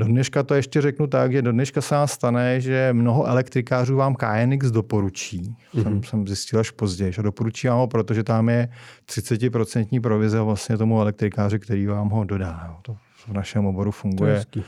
Do 0.00 0.06
dneška 0.06 0.42
to 0.42 0.54
ještě 0.54 0.80
řeknu 0.80 1.06
tak, 1.06 1.32
že 1.32 1.42
do 1.42 1.52
dneška 1.52 1.80
se 1.80 1.94
vám 1.94 2.08
stane, 2.08 2.60
že 2.60 2.88
mnoho 2.92 3.26
elektrikářů 3.26 3.96
vám 3.96 4.14
KNX 4.14 4.70
doporučí. 4.70 5.56
Mm-hmm. 5.74 5.82
Jsem, 5.82 6.02
jsem 6.02 6.26
zjistil 6.26 6.60
až 6.60 6.70
později. 6.70 7.12
A 7.18 7.22
doporučí 7.22 7.68
vám 7.68 7.78
ho, 7.78 7.86
protože 7.86 8.24
tam 8.24 8.48
je 8.48 8.68
30% 9.08 10.00
provize 10.00 10.40
vlastně 10.40 10.76
tomu 10.76 11.00
elektrikáři, 11.00 11.58
který 11.58 11.86
vám 11.86 12.08
ho 12.08 12.24
dodá. 12.24 12.76
To 12.82 12.96
v 13.26 13.32
našem 13.32 13.66
oboru 13.66 13.90
funguje. 13.90 14.44
To, 14.50 14.60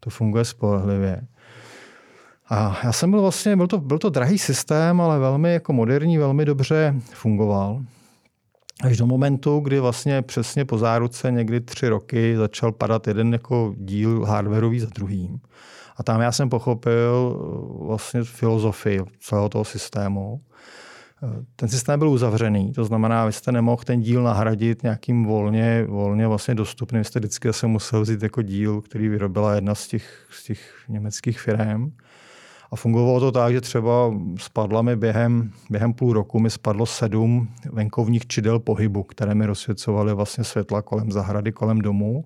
to 0.00 0.10
funguje 0.10 0.44
spolehlivě. 0.44 1.20
A 2.48 2.80
já 2.84 2.92
jsem 2.92 3.10
byl 3.10 3.20
vlastně, 3.20 3.56
byl 3.56 3.66
to, 3.66 3.78
byl 3.78 3.98
to 3.98 4.10
drahý 4.10 4.38
systém, 4.38 5.00
ale 5.00 5.18
velmi 5.18 5.52
jako 5.52 5.72
moderní, 5.72 6.18
velmi 6.18 6.44
dobře 6.44 6.94
fungoval. 7.12 7.82
Až 8.82 8.96
do 8.96 9.06
momentu, 9.06 9.60
kdy 9.60 9.80
vlastně 9.80 10.22
přesně 10.22 10.64
po 10.64 10.78
záruce 10.78 11.30
někdy 11.30 11.60
tři 11.60 11.88
roky 11.88 12.36
začal 12.36 12.72
padat 12.72 13.06
jeden 13.06 13.32
jako 13.32 13.74
díl 13.76 14.24
hardwareový 14.24 14.80
za 14.80 14.88
druhým. 14.94 15.40
A 15.96 16.02
tam 16.02 16.20
já 16.20 16.32
jsem 16.32 16.48
pochopil 16.48 17.36
eh, 17.36 17.86
vlastně 17.86 18.24
filozofii 18.24 19.00
celého 19.20 19.48
toho 19.48 19.64
systému. 19.64 20.40
Eh, 21.22 21.44
ten 21.56 21.68
systém 21.68 21.98
byl 21.98 22.08
uzavřený, 22.08 22.72
to 22.72 22.84
znamená, 22.84 23.26
vy 23.26 23.32
jste 23.32 23.52
nemohl 23.52 23.82
ten 23.84 24.00
díl 24.00 24.22
nahradit 24.22 24.82
nějakým 24.82 25.24
volně, 25.24 25.84
volně 25.88 26.26
vlastně 26.26 26.54
dostupným. 26.54 27.00
Vy 27.00 27.04
jste 27.04 27.18
vždycky 27.18 27.52
se 27.52 27.66
musel 27.66 28.02
vzít 28.02 28.22
jako 28.22 28.42
díl, 28.42 28.80
který 28.80 29.08
vyrobila 29.08 29.54
jedna 29.54 29.74
z 29.74 29.88
těch, 29.88 30.26
z 30.30 30.44
těch 30.44 30.84
německých 30.88 31.40
firm. 31.40 31.92
A 32.70 32.76
fungovalo 32.76 33.20
to 33.20 33.32
tak, 33.32 33.52
že 33.52 33.60
třeba 33.60 34.14
spadla 34.36 34.82
mi 34.82 34.96
během, 34.96 35.52
během 35.70 35.92
půl 35.92 36.12
roku 36.12 36.38
mi 36.38 36.50
spadlo 36.50 36.86
sedm 36.86 37.48
venkovních 37.72 38.26
čidel 38.26 38.58
pohybu, 38.58 39.02
které 39.02 39.34
mi 39.34 39.46
rozsvěcovaly 39.46 40.14
vlastně 40.14 40.44
světla 40.44 40.82
kolem 40.82 41.12
zahrady, 41.12 41.52
kolem 41.52 41.78
domu. 41.78 42.24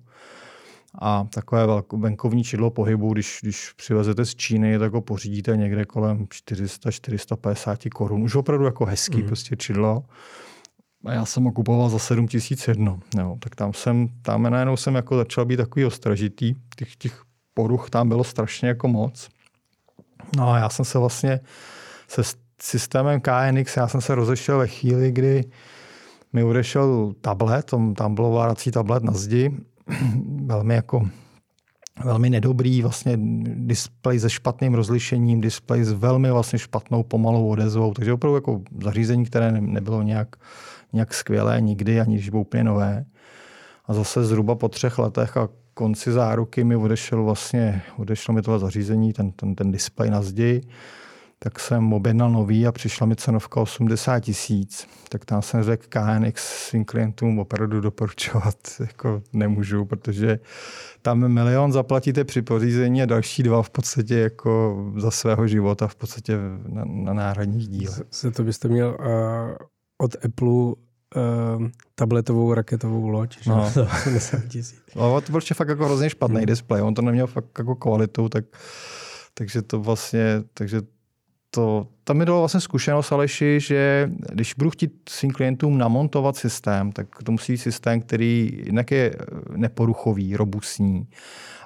A 0.99 1.27
takové 1.35 1.67
venkovní 1.93 2.45
čidlo 2.45 2.71
pohybu, 2.71 3.13
když, 3.13 3.39
když 3.43 3.73
přivezete 3.77 4.25
z 4.25 4.35
Číny, 4.35 4.79
tak 4.79 4.93
ho 4.93 5.01
pořídíte 5.01 5.57
někde 5.57 5.85
kolem 5.85 6.27
400-450 6.27 7.89
korun. 7.89 8.23
Už 8.23 8.35
opravdu 8.35 8.65
jako 8.65 8.85
hezký 8.85 9.21
mm. 9.21 9.27
prostě 9.27 9.57
čidlo. 9.57 10.05
A 11.05 11.13
já 11.13 11.25
jsem 11.25 11.45
ho 11.45 11.53
kupoval 11.53 11.91
za 11.91 11.99
7001. 11.99 12.99
Jo, 13.19 13.37
tak 13.39 13.55
tam 13.55 13.73
jsem, 13.73 14.09
tam 14.23 14.43
najednou 14.43 14.77
jsem 14.77 14.95
jako 14.95 15.17
začal 15.17 15.45
být 15.45 15.57
takový 15.57 15.85
ostražitý. 15.85 16.55
Těch, 16.77 16.97
těch 16.97 17.23
poruch 17.55 17.91
tam 17.91 18.09
bylo 18.09 18.25
strašně 18.25 18.69
jako 18.69 18.89
moc. 18.89 19.29
No 20.37 20.51
a 20.51 20.59
já 20.59 20.69
jsem 20.69 20.85
se 20.85 20.99
vlastně 20.99 21.41
se 22.09 22.23
systémem 22.63 23.21
KNX, 23.21 23.77
já 23.77 23.89
jsem 23.89 24.01
se 24.01 24.15
rozešel 24.15 24.59
ve 24.59 24.67
chvíli, 24.67 25.13
kdy 25.13 25.45
mi 26.33 26.45
odešel 26.45 27.13
tablet, 27.21 27.71
tam 27.97 28.15
byl 28.15 28.25
ovládací 28.25 28.71
tablet 28.71 29.03
na 29.03 29.13
zdi, 29.13 29.57
velmi 30.45 30.75
jako 30.75 31.09
velmi 32.05 32.31
nedobrý 32.31 32.83
vlastně 32.83 33.13
displej 33.55 34.21
se 34.21 34.31
špatným 34.31 34.75
rozlišením, 34.75 35.41
displej 35.41 35.85
s 35.85 35.93
velmi 35.93 36.31
vlastně 36.31 36.59
špatnou 36.59 37.03
pomalou 37.03 37.49
odezvou, 37.49 37.95
takže 37.95 38.13
opravdu 38.13 38.35
jako 38.35 38.63
zařízení, 38.83 39.25
které 39.25 39.53
nebylo 39.53 40.03
nějak, 40.03 40.37
nějak 40.93 41.15
skvělé 41.15 41.61
nikdy, 41.61 42.01
ani 42.01 42.15
když 42.15 42.31
bylo 42.31 42.43
úplně 42.43 42.65
nové. 42.65 43.05
A 43.87 43.95
zase 43.95 44.25
zhruba 44.25 44.55
po 44.55 44.69
třech 44.69 44.99
letech 44.99 45.37
a 45.37 45.49
konci 45.75 46.13
záruky 46.13 46.65
mi 46.65 46.77
odešel 46.77 47.25
vlastně, 47.25 47.83
odešlo 47.97 48.35
mi 48.35 48.43
tohle 48.43 48.61
zařízení, 48.61 49.13
ten, 49.13 49.33
ten, 49.33 49.55
ten 49.55 49.73
displej 49.73 50.11
na 50.11 50.23
zdi, 50.23 50.61
tak 51.39 51.61
jsem 51.61 51.93
objednal 51.93 52.31
nový 52.31 52.67
a 52.67 52.73
přišla 52.73 53.07
mi 53.07 53.17
cenovka 53.17 53.61
80 53.61 54.21
tisíc. 54.21 54.89
Tak 55.09 55.25
tam 55.25 55.43
jsem 55.43 55.63
řekl 55.63 55.87
KNX 55.89 56.67
svým 56.69 56.85
klientům 56.85 57.39
opravdu 57.39 57.81
doporučovat 57.81 58.55
jako 58.81 59.23
nemůžu, 59.33 59.85
protože 59.85 60.39
tam 61.03 61.29
milion 61.29 61.73
zaplatíte 61.73 62.25
při 62.25 62.43
pořízení 62.43 63.03
a 63.03 63.07
další 63.07 63.43
dva 63.43 63.63
v 63.63 63.71
podstatě 63.71 64.15
jako 64.15 64.85
za 64.97 65.11
svého 65.11 65.47
života 65.47 65.89
v 65.89 65.95
podstatě 65.95 66.39
na, 66.69 66.85
na 66.85 67.13
náhradních 67.13 67.69
dílech. 67.69 68.03
Se 68.11 68.31
to 68.31 68.43
byste 68.43 68.69
měl 68.69 68.97
uh, 69.01 69.07
od 70.03 70.25
Apple 70.25 70.84
uh, 71.17 71.67
tabletovou 71.95 72.55
raketovou 72.55 73.09
loď, 73.09 73.37
že 73.43 73.51
no. 73.51 73.71
za 73.75 73.83
80 73.83 74.49
tisíc. 74.49 74.83
No, 74.97 75.21
to 75.21 75.33
byl 75.33 75.41
fakt 75.55 75.69
jako 75.69 75.85
hrozně 75.85 76.11
špatný 76.11 76.37
hmm. 76.37 76.47
displej, 76.47 76.83
on 76.83 76.95
to 76.95 77.03
neměl 77.03 77.27
fakt 77.27 77.59
jako 77.59 77.75
kvalitu, 77.75 78.29
tak, 78.29 78.45
takže 79.35 79.63
to 79.63 79.81
vlastně, 79.81 80.43
takže 80.55 80.81
to, 81.55 81.87
tam 82.05 82.17
mi 82.17 82.25
dalo 82.25 82.39
vlastně 82.39 82.61
zkušenost, 82.61 83.13
Aleši, 83.13 83.61
že 83.61 84.11
když 84.33 84.55
budu 84.55 84.71
chtít 84.71 84.93
svým 85.09 85.33
klientům 85.33 85.79
namontovat 85.79 86.37
systém, 86.37 86.93
tak 86.93 87.07
to 87.25 87.33
musí 87.33 87.53
být 87.53 87.59
systém, 87.59 88.01
který 88.01 88.61
jinak 88.65 88.91
je 88.91 89.17
neporuchový, 89.57 90.37
robustní. 90.37 91.09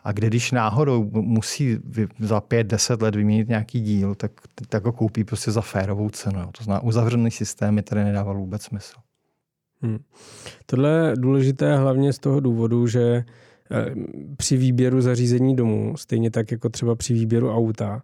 A 0.05 0.13
kde 0.13 0.27
když 0.27 0.53
náhodou 0.53 1.11
musí 1.13 1.79
za 2.19 2.41
pět, 2.41 2.67
deset 2.67 3.03
let 3.03 3.15
vyměnit 3.15 3.49
nějaký 3.49 3.81
díl, 3.81 4.15
tak, 4.15 4.33
tak 4.69 4.85
ho 4.85 4.93
koupí 4.93 5.25
prostě 5.25 5.51
za 5.51 5.61
férovou 5.61 6.11
cenu. 6.11 6.49
To 6.59 6.65
znamená 6.65 6.83
uzavřený 6.83 7.31
systém, 7.31 7.83
který 7.83 8.05
nedával 8.05 8.39
vůbec 8.39 8.63
smysl. 8.63 8.97
Hmm. 9.83 9.99
Tohle 10.67 10.91
je 10.91 11.17
důležité 11.17 11.77
hlavně 11.77 12.13
z 12.13 12.19
toho 12.19 12.41
důvodu, 12.41 12.87
že 12.87 13.25
eh, 13.71 13.95
při 14.37 14.57
výběru 14.57 15.01
zařízení 15.01 15.57
domu, 15.57 15.97
stejně 15.97 16.31
tak 16.31 16.53
jako 16.53 16.69
třeba 16.69 16.95
při 16.95 17.15
výběru 17.15 17.51
auta, 17.51 18.03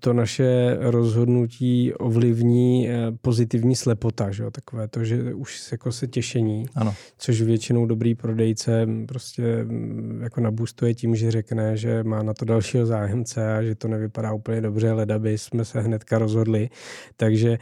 to 0.00 0.12
naše 0.12 0.76
rozhodnutí 0.80 1.94
ovlivní 1.94 2.88
eh, 2.88 3.12
pozitivní 3.20 3.76
slepota, 3.76 4.30
že 4.30 4.42
jo? 4.42 4.50
takové 4.50 4.88
to, 4.88 5.04
že 5.04 5.34
už 5.34 5.72
jako 5.72 5.92
se 5.92 6.06
těšení, 6.06 6.66
ano. 6.74 6.94
což 7.18 7.42
většinou 7.42 7.86
dobrý 7.86 8.14
prodejce 8.14 8.86
prostě 9.08 9.64
mm, 9.64 10.20
jako 10.22 10.40
nabustuje 10.40 10.94
tím, 10.94 11.16
že 11.16 11.30
řekne, 11.30 11.76
že 11.76 12.04
má 12.04 12.22
na 12.22 12.34
to 12.34 12.44
dalšího 12.44 12.86
zájemce 12.86 13.56
a 13.56 13.62
že 13.62 13.74
to 13.74 13.88
nevypadá 13.88 14.32
úplně 14.32 14.60
dobře, 14.60 14.92
leda 14.92 15.18
by 15.18 15.38
jsme 15.38 15.64
se 15.64 15.80
hnedka 15.80 16.18
rozhodli. 16.18 16.68
Takže 17.16 17.58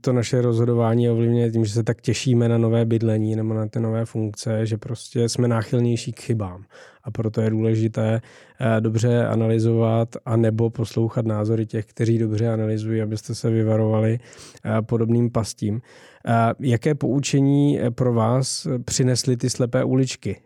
to 0.00 0.12
naše 0.12 0.40
rozhodování 0.40 1.10
ovlivňuje 1.10 1.50
tím, 1.50 1.64
že 1.64 1.72
se 1.72 1.82
tak 1.82 2.00
těšíme 2.00 2.48
na 2.48 2.58
nové 2.58 2.84
bydlení 2.84 3.36
nebo 3.36 3.54
na 3.54 3.68
ty 3.68 3.80
nové 3.80 4.04
funkce, 4.04 4.66
že 4.66 4.76
prostě 4.76 5.28
jsme 5.28 5.48
náchylnější 5.48 6.12
k 6.12 6.20
chybám 6.20 6.64
a 7.04 7.10
proto 7.10 7.40
je 7.40 7.50
důležité 7.50 8.20
eh, 8.60 8.80
dobře 8.80 9.26
analyzovat 9.26 10.08
a 10.24 10.36
nebo 10.36 10.70
poslouchat 10.70 11.26
názory 11.26 11.66
těch, 11.66 11.86
kteří 11.86 12.18
dobře 12.18 12.48
analyzují, 12.48 13.02
abyste 13.02 13.34
se 13.34 13.50
vyvarovali 13.50 14.18
eh, 14.64 14.82
podobným 14.82 15.30
pastím. 15.30 15.80
Eh, 16.26 16.32
jaké 16.60 16.94
poučení 16.94 17.78
pro 17.90 18.12
vás 18.12 18.66
přinesly 18.84 19.36
ty 19.36 19.50
slepé 19.50 19.84
uličky? 19.84 20.36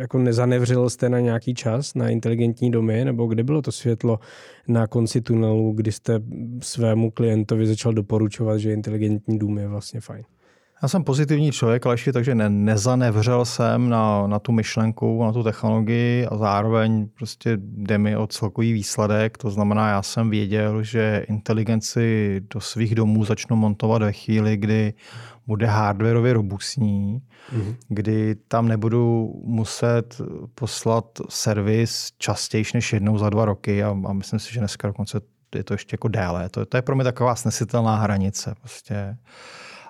Jako 0.00 0.18
nezanevřel 0.18 0.90
jste 0.90 1.08
na 1.08 1.20
nějaký 1.20 1.54
čas 1.54 1.94
na 1.94 2.08
inteligentní 2.08 2.70
domy, 2.70 3.04
nebo 3.04 3.26
kde 3.26 3.44
bylo 3.44 3.62
to 3.62 3.72
světlo 3.72 4.18
na 4.68 4.86
konci 4.86 5.20
tunelu, 5.20 5.72
kdy 5.72 5.92
jste 5.92 6.20
svému 6.62 7.10
klientovi 7.10 7.66
začal 7.66 7.92
doporučovat, 7.92 8.58
že 8.58 8.72
inteligentní 8.72 9.38
dům 9.38 9.58
je 9.58 9.68
vlastně 9.68 10.00
fajn? 10.00 10.24
Já 10.82 10.88
jsem 10.88 11.04
pozitivní 11.04 11.52
člověk, 11.52 11.86
Aleši, 11.86 12.12
takže 12.12 12.34
ne, 12.34 12.50
nezanevřel 12.50 13.44
jsem 13.44 13.88
na, 13.88 14.26
na 14.26 14.38
tu 14.38 14.52
myšlenku, 14.52 15.24
na 15.24 15.32
tu 15.32 15.42
technologii 15.42 16.26
a 16.26 16.36
zároveň 16.36 17.08
prostě 17.08 17.58
jde 17.60 17.98
mi 17.98 18.16
o 18.16 18.26
celkový 18.26 18.72
výsledek. 18.72 19.38
To 19.38 19.50
znamená, 19.50 19.88
já 19.88 20.02
jsem 20.02 20.30
věděl, 20.30 20.82
že 20.82 21.24
inteligenci 21.28 22.40
do 22.54 22.60
svých 22.60 22.94
domů 22.94 23.24
začnu 23.24 23.56
montovat 23.56 24.02
ve 24.02 24.12
chvíli, 24.12 24.56
kdy 24.56 24.94
bude 25.46 25.66
hardwareově 25.66 26.32
robustní, 26.32 27.22
mm-hmm. 27.52 27.74
kdy 27.88 28.34
tam 28.48 28.68
nebudu 28.68 29.32
muset 29.44 30.20
poslat 30.54 31.04
servis 31.28 32.12
častěji 32.18 32.64
než 32.74 32.92
jednou 32.92 33.18
za 33.18 33.30
dva 33.30 33.44
roky 33.44 33.84
a, 33.84 33.96
a 34.06 34.12
myslím 34.12 34.40
si, 34.40 34.52
že 34.52 34.60
dneska 34.60 34.88
dokonce 34.88 35.20
je 35.54 35.64
to 35.64 35.74
ještě 35.74 35.94
jako 35.94 36.08
déle. 36.08 36.48
To, 36.48 36.66
to 36.66 36.76
je 36.76 36.82
pro 36.82 36.94
mě 36.94 37.04
taková 37.04 37.34
snesitelná 37.34 37.96
hranice. 37.96 38.54
Prostě. 38.60 39.16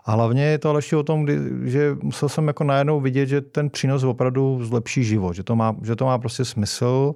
A 0.09 0.13
hlavně 0.13 0.43
je 0.45 0.59
to 0.59 0.71
ale 0.71 0.79
ještě 0.79 0.97
o 0.97 1.03
tom, 1.03 1.25
kdy, 1.25 1.39
že 1.65 1.97
musel 2.03 2.29
jsem 2.29 2.47
jako 2.47 2.65
najednou 2.65 3.01
vidět, 3.01 3.27
že 3.27 3.41
ten 3.41 3.71
přínos 3.71 4.05
opravdu 4.05 4.65
zlepší 4.65 5.05
život, 5.05 5.33
že 5.33 5.43
to 5.43 5.57
má, 5.57 5.77
že 5.83 5.97
to 5.97 6.05
má 6.05 6.19
prostě 6.19 6.45
smysl 6.45 7.15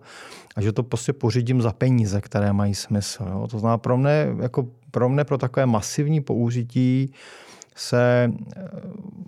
a 0.57 0.63
že 0.63 0.73
to 0.73 0.83
prostě 0.83 1.13
pořídím 1.13 1.63
za 1.63 1.73
peníze, 1.73 2.21
které 2.21 2.53
mají 2.53 2.75
smysl. 2.75 3.27
Jo. 3.31 3.47
To 3.51 3.59
znamená 3.59 3.79
pro 3.79 3.97
mě, 3.97 4.29
jako 4.41 4.69
pro 4.91 5.09
mě 5.09 5.25
pro 5.25 5.39
takové 5.39 5.67
masivní 5.67 6.21
použití 6.21 7.13
se, 7.77 8.33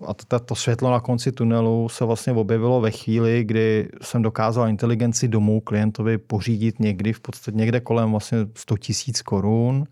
a 0.07 0.15
to, 0.15 0.41
to 0.41 0.55
světlo 0.55 0.91
na 0.91 1.01
konci 1.01 1.33
tunelu 1.33 1.89
se 1.89 2.05
vlastně 2.05 2.33
objevilo 2.33 2.81
ve 2.81 2.91
chvíli, 2.91 3.45
kdy 3.45 3.89
jsem 4.03 4.23
dokázal 4.23 4.69
inteligenci 4.69 5.29
domů 5.29 5.61
klientovi 5.61 6.19
pořídit 6.19 6.81
někdy 6.81 7.13
v 7.13 7.21
podstatě 7.21 7.57
někde 7.57 7.81
kolem 7.81 8.11
vlastně 8.11 8.39
100 8.55 8.77
tisíc 8.77 9.23
korun 9.23 9.85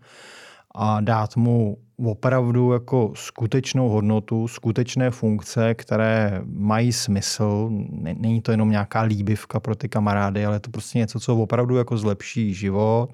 a 0.75 1.01
dát 1.01 1.35
mu 1.37 1.77
opravdu 2.05 2.71
jako 2.71 3.11
skutečnou 3.15 3.89
hodnotu, 3.89 4.47
skutečné 4.47 5.11
funkce, 5.11 5.73
které 5.73 6.41
mají 6.45 6.93
smysl. 6.93 7.69
Není 8.17 8.41
to 8.41 8.51
jenom 8.51 8.69
nějaká 8.69 9.01
líbivka 9.01 9.59
pro 9.59 9.75
ty 9.75 9.89
kamarády, 9.89 10.45
ale 10.45 10.55
je 10.55 10.59
to 10.59 10.69
prostě 10.69 10.99
něco, 10.99 11.19
co 11.19 11.35
opravdu 11.35 11.77
jako 11.77 11.97
zlepší 11.97 12.53
život 12.53 13.09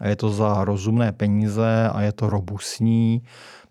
a 0.00 0.08
je 0.08 0.16
to 0.16 0.30
za 0.30 0.64
rozumné 0.64 1.12
peníze 1.12 1.88
a 1.92 2.02
je 2.02 2.12
to 2.12 2.30
robustní 2.30 3.22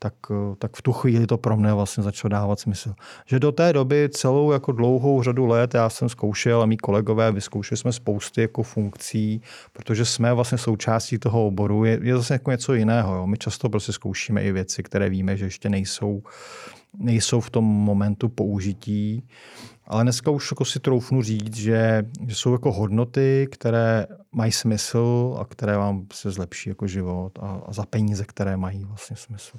tak, 0.03 0.13
eh, 0.31 0.55
tak 0.59 0.75
v 0.75 0.81
tu 0.81 0.91
chvíli 0.91 1.27
to 1.27 1.37
pro 1.37 1.57
mě 1.57 1.73
vlastně 1.73 2.03
začalo 2.03 2.29
dávat 2.29 2.59
smysl. 2.59 2.93
Že 3.25 3.39
do 3.39 3.51
té 3.51 3.73
doby 3.73 4.09
celou 4.11 4.51
jako 4.51 4.71
dlouhou 4.71 5.23
řadu 5.23 5.45
let 5.45 5.73
já 5.73 5.89
jsem 5.89 6.09
zkoušel 6.09 6.61
a 6.61 6.65
mý 6.65 6.77
kolegové 6.77 7.31
vyzkoušeli 7.31 7.77
jsme 7.77 7.91
spousty 7.91 8.41
jako 8.41 8.63
funkcí, 8.63 9.41
protože 9.73 10.05
jsme 10.05 10.33
vlastně 10.33 10.57
součástí 10.57 11.17
toho 11.17 11.47
oboru. 11.47 11.85
Je, 11.85 11.99
je 12.01 12.17
zase 12.17 12.33
jako 12.33 12.51
něco 12.51 12.73
jiného. 12.73 13.15
Jo. 13.15 13.27
My 13.27 13.37
často 13.37 13.69
prostě 13.69 13.93
zkoušíme 13.93 14.43
i 14.43 14.51
věci, 14.51 14.83
které 14.83 15.09
víme, 15.09 15.37
že 15.37 15.45
ještě 15.45 15.69
nejsou, 15.69 16.23
nejsou 16.99 17.39
v 17.39 17.49
tom 17.49 17.65
momentu 17.65 18.29
použití. 18.29 19.23
Ale 19.87 20.03
dneska 20.03 20.31
už 20.31 20.51
jako 20.51 20.65
si 20.65 20.79
troufnu 20.79 21.21
říct, 21.21 21.55
že, 21.55 22.03
že 22.27 22.35
jsou 22.35 22.51
jako 22.51 22.71
hodnoty, 22.71 23.47
které 23.51 24.07
mají 24.31 24.51
smysl 24.51 25.35
a 25.39 25.45
které 25.45 25.77
vám 25.77 26.07
se 26.13 26.31
zlepší 26.31 26.69
jako 26.69 26.87
život 26.87 27.39
a, 27.41 27.61
a 27.65 27.73
za 27.73 27.85
peníze, 27.85 28.25
které 28.25 28.57
mají 28.57 28.85
vlastně 28.85 29.15
smysl. 29.15 29.57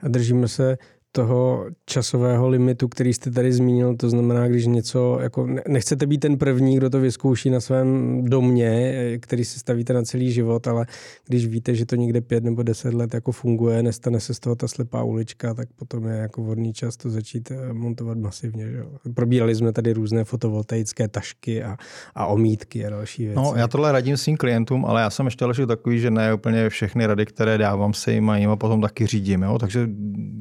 A 0.00 0.08
držíme 0.08 0.48
se 0.48 0.78
toho 1.12 1.66
časového 1.86 2.48
limitu, 2.48 2.88
který 2.88 3.14
jste 3.14 3.30
tady 3.30 3.52
zmínil, 3.52 3.96
to 3.96 4.10
znamená, 4.10 4.48
když 4.48 4.66
něco, 4.66 5.18
jako 5.22 5.48
nechcete 5.68 6.06
být 6.06 6.18
ten 6.18 6.38
první, 6.38 6.76
kdo 6.76 6.90
to 6.90 7.00
vyzkouší 7.00 7.50
na 7.50 7.60
svém 7.60 8.24
domě, 8.24 8.94
který 9.20 9.44
si 9.44 9.58
stavíte 9.58 9.92
na 9.92 10.02
celý 10.02 10.32
život, 10.32 10.68
ale 10.68 10.86
když 11.26 11.46
víte, 11.46 11.74
že 11.74 11.86
to 11.86 11.96
někde 11.96 12.20
pět 12.20 12.44
nebo 12.44 12.62
deset 12.62 12.94
let 12.94 13.14
jako 13.14 13.32
funguje, 13.32 13.82
nestane 13.82 14.20
se 14.20 14.34
z 14.34 14.40
toho 14.40 14.56
ta 14.56 14.68
slepá 14.68 15.02
ulička, 15.02 15.54
tak 15.54 15.68
potom 15.76 16.06
je 16.06 16.16
jako 16.16 16.42
vhodný 16.42 16.72
čas 16.72 16.96
to 16.96 17.10
začít 17.10 17.50
eh, 17.50 17.72
montovat 17.72 18.18
masivně. 18.18 18.70
Že? 18.70 18.82
Probírali 19.14 19.54
jsme 19.54 19.72
tady 19.72 19.92
různé 19.92 20.24
fotovoltaické 20.24 21.08
tašky 21.08 21.62
a, 21.62 21.76
a 22.14 22.26
omítky 22.26 22.86
a 22.86 22.90
další 22.90 23.24
věci. 23.24 23.36
No, 23.36 23.52
já 23.56 23.68
tohle 23.68 23.92
radím 23.92 24.16
svým 24.16 24.36
klientům, 24.36 24.84
ale 24.84 25.00
já 25.00 25.10
jsem 25.10 25.26
ještě 25.26 25.44
další 25.44 25.66
takový, 25.66 26.00
že 26.00 26.10
ne 26.10 26.34
úplně 26.34 26.68
všechny 26.68 27.06
rady, 27.06 27.26
které 27.26 27.58
dávám 27.58 27.94
se 27.94 28.12
jim 28.12 28.30
a 28.30 28.36
jim 28.36 28.50
a 28.50 28.56
potom 28.56 28.80
taky 28.80 29.06
řídím. 29.06 29.42
Jo? 29.42 29.58
Takže 29.58 29.88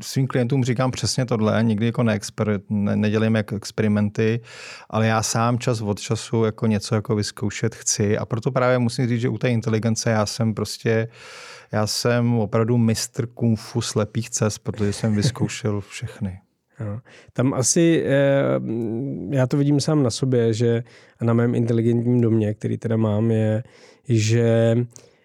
svým 0.04 0.28
klientům 0.28 0.57
říkám 0.64 0.92
přesně 0.92 1.26
tohle, 1.26 1.64
nikdy 1.64 1.86
jako 1.86 2.04
neexper, 2.04 2.60
ne, 2.70 2.96
nedělím 2.96 3.36
jako 3.36 3.56
experimenty, 3.56 4.40
ale 4.90 5.08
já 5.08 5.24
sám 5.24 5.60
čas 5.60 5.82
od 5.82 6.00
času 6.00 6.44
jako 6.44 6.68
něco 6.68 6.96
jako 6.96 7.16
vyzkoušet 7.16 7.76
chci 7.76 8.18
a 8.18 8.26
proto 8.26 8.52
právě 8.52 8.80
musím 8.80 9.08
říct, 9.08 9.22
že 9.22 9.30
u 9.30 9.38
té 9.38 9.50
inteligence 9.50 10.10
já 10.10 10.26
jsem 10.26 10.54
prostě 10.54 11.08
já 11.72 11.88
jsem 11.88 12.40
opravdu 12.40 12.78
mistr 12.78 13.28
kung 13.28 13.60
fu 13.60 13.82
slepých 13.82 14.30
cest, 14.30 14.60
protože 14.60 14.94
jsem 14.94 15.16
vyzkoušel 15.16 15.82
všechny. 15.90 16.40
No. 16.80 17.02
Tam 17.34 17.54
asi, 17.54 18.04
eh, 18.06 18.16
já 19.30 19.48
to 19.48 19.58
vidím 19.58 19.80
sám 19.80 20.04
na 20.04 20.10
sobě, 20.10 20.54
že 20.54 20.84
na 21.22 21.34
mém 21.34 21.56
inteligentním 21.56 22.22
domě, 22.22 22.54
který 22.54 22.78
teda 22.78 22.98
mám, 22.98 23.32
je, 23.32 23.64
že 24.10 24.76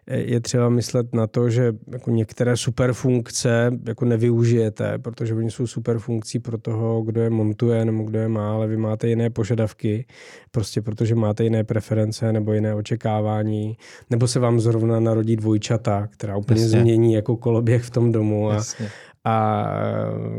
je 0.06 0.40
třeba 0.40 0.68
myslet 0.68 1.14
na 1.14 1.26
to, 1.26 1.50
že 1.50 1.72
jako 1.92 2.10
některé 2.10 2.56
superfunkce 2.56 3.70
jako 3.86 4.04
nevyužijete, 4.04 4.98
protože 4.98 5.34
oni 5.34 5.50
jsou 5.50 5.66
superfunkcí 5.66 6.38
pro 6.38 6.58
toho, 6.58 7.02
kdo 7.02 7.20
je 7.20 7.30
montuje 7.30 7.84
nebo 7.84 8.02
kdo 8.02 8.18
je 8.18 8.28
má, 8.28 8.52
ale 8.54 8.66
vy 8.66 8.76
máte 8.76 9.08
jiné 9.08 9.30
požadavky, 9.30 10.06
prostě 10.50 10.82
protože 10.82 11.14
máte 11.14 11.44
jiné 11.44 11.64
preference 11.64 12.32
nebo 12.32 12.52
jiné 12.52 12.74
očekávání, 12.74 13.76
nebo 14.10 14.28
se 14.28 14.38
vám 14.38 14.60
zrovna 14.60 15.00
narodí 15.00 15.36
dvojčata, 15.36 16.08
která 16.10 16.36
úplně 16.36 16.62
Jasně. 16.62 16.80
změní 16.80 17.14
jako 17.14 17.36
koloběh 17.36 17.82
v 17.82 17.90
tom 17.90 18.12
domu 18.12 18.50
a, 18.50 18.54
Jasně. 18.54 18.88
A 19.24 19.66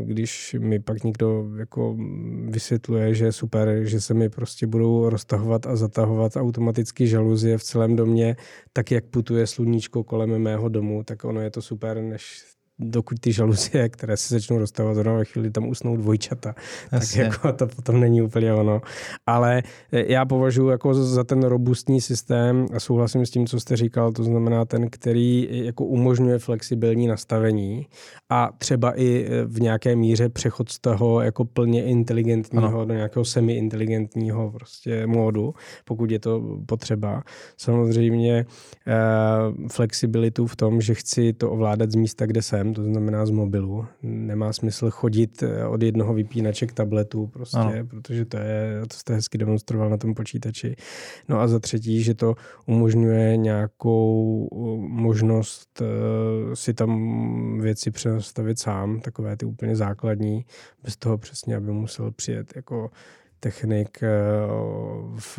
když 0.02 0.56
mi 0.58 0.80
pak 0.80 1.04
někdo 1.04 1.50
jako 1.56 1.96
vysvětluje, 2.48 3.14
že 3.14 3.24
je 3.24 3.32
super, 3.32 3.84
že 3.84 4.00
se 4.00 4.14
mi 4.14 4.28
prostě 4.30 4.66
budou 4.66 5.08
roztahovat 5.08 5.66
a 5.66 5.76
zatahovat 5.76 6.36
automaticky 6.36 7.06
žaluzie 7.06 7.58
v 7.58 7.62
celém 7.62 7.96
domě, 7.96 8.36
tak 8.72 8.90
jak 8.90 9.04
putuje 9.04 9.46
sluníčko 9.46 10.04
kolem 10.04 10.38
mého 10.38 10.68
domu, 10.68 11.04
tak 11.04 11.24
ono 11.24 11.40
je 11.40 11.50
to 11.50 11.62
super, 11.62 12.02
než 12.02 12.53
dokud 12.78 13.20
ty 13.20 13.32
žaluzie, 13.32 13.88
které 13.88 14.16
se 14.16 14.34
začnou 14.34 14.58
rozstavovat 14.58 14.94
zrovna 14.94 15.18
ve 15.18 15.24
chvíli, 15.24 15.50
tam 15.50 15.68
usnou 15.68 15.96
dvojčata, 15.96 16.54
Jasně. 16.92 17.24
tak 17.24 17.32
jako 17.32 17.52
to 17.52 17.66
potom 17.66 18.00
není 18.00 18.22
úplně 18.22 18.54
ono. 18.54 18.80
Ale 19.26 19.62
e, 19.92 20.12
já 20.12 20.24
považuji 20.24 20.68
jako 20.68 20.94
za 20.94 21.24
ten 21.24 21.42
robustní 21.42 22.00
systém 22.00 22.66
a 22.76 22.80
souhlasím 22.80 23.26
s 23.26 23.30
tím, 23.30 23.46
co 23.46 23.60
jste 23.60 23.76
říkal, 23.76 24.12
to 24.12 24.24
znamená 24.24 24.64
ten, 24.64 24.90
který 24.90 25.48
jako 25.50 25.84
umožňuje 25.84 26.38
flexibilní 26.38 27.06
nastavení 27.06 27.86
a 28.30 28.50
třeba 28.58 29.00
i 29.00 29.26
e, 29.26 29.44
v 29.44 29.60
nějaké 29.60 29.96
míře 29.96 30.28
přechod 30.28 30.68
z 30.68 30.78
toho 30.78 31.20
jako 31.20 31.44
plně 31.44 31.84
inteligentního 31.84 32.66
ano. 32.66 32.84
do 32.84 32.94
nějakého 32.94 33.24
semi-inteligentního 33.24 34.50
prostě 34.50 35.06
módu, 35.06 35.54
pokud 35.84 36.10
je 36.10 36.18
to 36.18 36.58
potřeba. 36.66 37.22
Samozřejmě 37.56 38.46
eh, 38.86 39.68
flexibilitu 39.68 40.46
v 40.46 40.56
tom, 40.56 40.80
že 40.80 40.94
chci 40.94 41.32
to 41.32 41.50
ovládat 41.50 41.90
z 41.90 41.94
místa, 41.94 42.26
kde 42.26 42.42
jsem, 42.42 42.63
systém, 42.64 42.74
to 42.74 42.82
znamená 42.82 43.26
z 43.26 43.30
mobilu. 43.30 43.86
Nemá 44.02 44.52
smysl 44.52 44.90
chodit 44.90 45.42
eh, 45.42 45.66
od 45.66 45.82
jednoho 45.82 46.14
vypínače 46.14 46.66
k 46.66 46.72
tabletu, 46.72 47.26
prostě, 47.26 47.56
ano. 47.56 47.86
protože 47.86 48.24
to 48.24 48.36
je, 48.36 48.80
to 48.88 48.96
jste 48.96 49.14
hezky 49.14 49.38
demonstroval 49.38 49.90
na 49.90 49.96
tom 49.96 50.14
počítači. 50.14 50.76
No 51.28 51.40
a 51.40 51.48
za 51.48 51.58
třetí, 51.58 52.02
že 52.02 52.14
to 52.14 52.34
umožňuje 52.66 53.36
nějakou 53.36 54.48
eh, 54.52 54.56
možnost 54.88 55.80
uh, 55.80 56.54
si 56.54 56.74
tam 56.74 57.60
věci 57.60 57.90
přenastavit 57.90 58.58
sám, 58.58 59.00
takové 59.00 59.36
ty 59.36 59.46
úplně 59.46 59.76
základní, 59.76 60.44
bez 60.82 60.96
toho 60.96 61.18
přesně, 61.18 61.56
aby 61.56 61.72
musel 61.72 62.10
přijet 62.10 62.52
jako 62.56 62.90
technik 63.44 64.02
eh, 64.02 64.08
v 65.18 65.38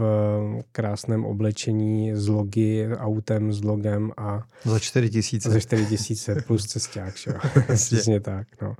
krásném 0.72 1.26
oblečení 1.26 2.16
s 2.16 2.28
logy, 2.28 2.88
autem 2.98 3.54
s 3.54 3.64
logem 3.64 4.12
a... 4.18 4.44
Za 4.66 4.80
4 4.80 5.10
tisíce. 5.10 5.50
Za 5.50 5.60
4 5.60 5.86
tisíce 5.86 6.36
plus 6.48 6.66
cesták, 6.66 7.14
Přesně 7.74 8.20
tak, 8.20 8.48
no. 8.62 8.76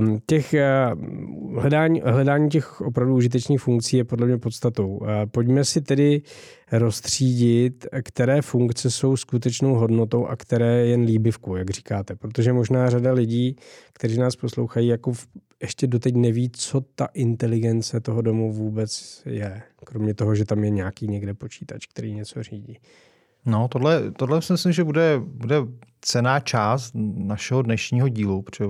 Um, 0.00 0.18
těch 0.26 0.54
uh, 0.54 1.58
hledání, 1.58 2.02
hledání 2.04 2.48
těch 2.48 2.80
opravdu 2.80 3.14
užitečných 3.14 3.60
funkcí 3.60 3.96
je 3.96 4.04
podle 4.04 4.26
mě 4.26 4.38
podstatou. 4.38 4.88
Uh, 4.88 5.08
pojďme 5.30 5.64
si 5.64 5.80
tedy 5.80 6.22
rozstřídit, 6.72 7.86
které 8.02 8.42
funkce 8.42 8.90
jsou 8.90 9.16
skutečnou 9.16 9.74
hodnotou 9.74 10.26
a 10.26 10.36
které 10.36 10.86
jen 10.86 11.00
líbivkou, 11.00 11.56
jak 11.56 11.70
říkáte. 11.70 12.16
Protože 12.16 12.52
možná 12.52 12.90
řada 12.90 13.12
lidí, 13.12 13.56
kteří 13.92 14.18
nás 14.18 14.36
poslouchají, 14.36 14.88
jako 14.88 15.12
v, 15.12 15.26
ještě 15.62 15.86
doteď 15.86 16.14
neví, 16.14 16.50
co 16.50 16.80
ta 16.80 17.08
inteligence 17.14 18.00
toho 18.00 18.22
domu 18.22 18.52
vůbec 18.52 19.22
je. 19.26 19.62
Kromě 19.84 20.14
toho, 20.14 20.34
že 20.34 20.44
tam 20.44 20.64
je 20.64 20.70
nějaký 20.70 21.08
někde 21.08 21.34
počítač, 21.34 21.86
který 21.86 22.14
něco 22.14 22.42
řídí. 22.42 22.78
No, 23.46 23.68
tohle, 23.68 24.10
tohle 24.10 24.42
si 24.42 24.52
myslím, 24.52 24.72
že 24.72 24.84
bude, 24.84 25.20
bude 25.24 25.56
cená 26.00 26.40
část 26.40 26.92
našeho 27.14 27.62
dnešního 27.62 28.08
dílu, 28.08 28.42
protože 28.42 28.64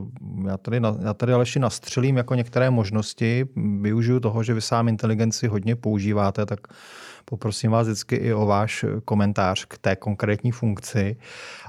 já 0.46 0.56
tady, 0.56 0.80
já 1.04 1.14
tady 1.14 1.32
Aleši 1.32 1.58
nastřelím 1.58 2.16
jako 2.16 2.34
některé 2.34 2.70
možnosti, 2.70 3.46
využiju 3.80 4.20
toho, 4.20 4.42
že 4.42 4.54
vy 4.54 4.60
sám 4.60 4.88
inteligenci 4.88 5.46
hodně 5.46 5.76
používáte, 5.76 6.46
tak 6.46 6.60
poprosím 7.24 7.70
vás 7.70 7.86
vždycky 7.86 8.16
i 8.16 8.34
o 8.34 8.46
váš 8.46 8.84
komentář 9.04 9.64
k 9.64 9.78
té 9.78 9.96
konkrétní 9.96 10.52
funkci 10.52 11.16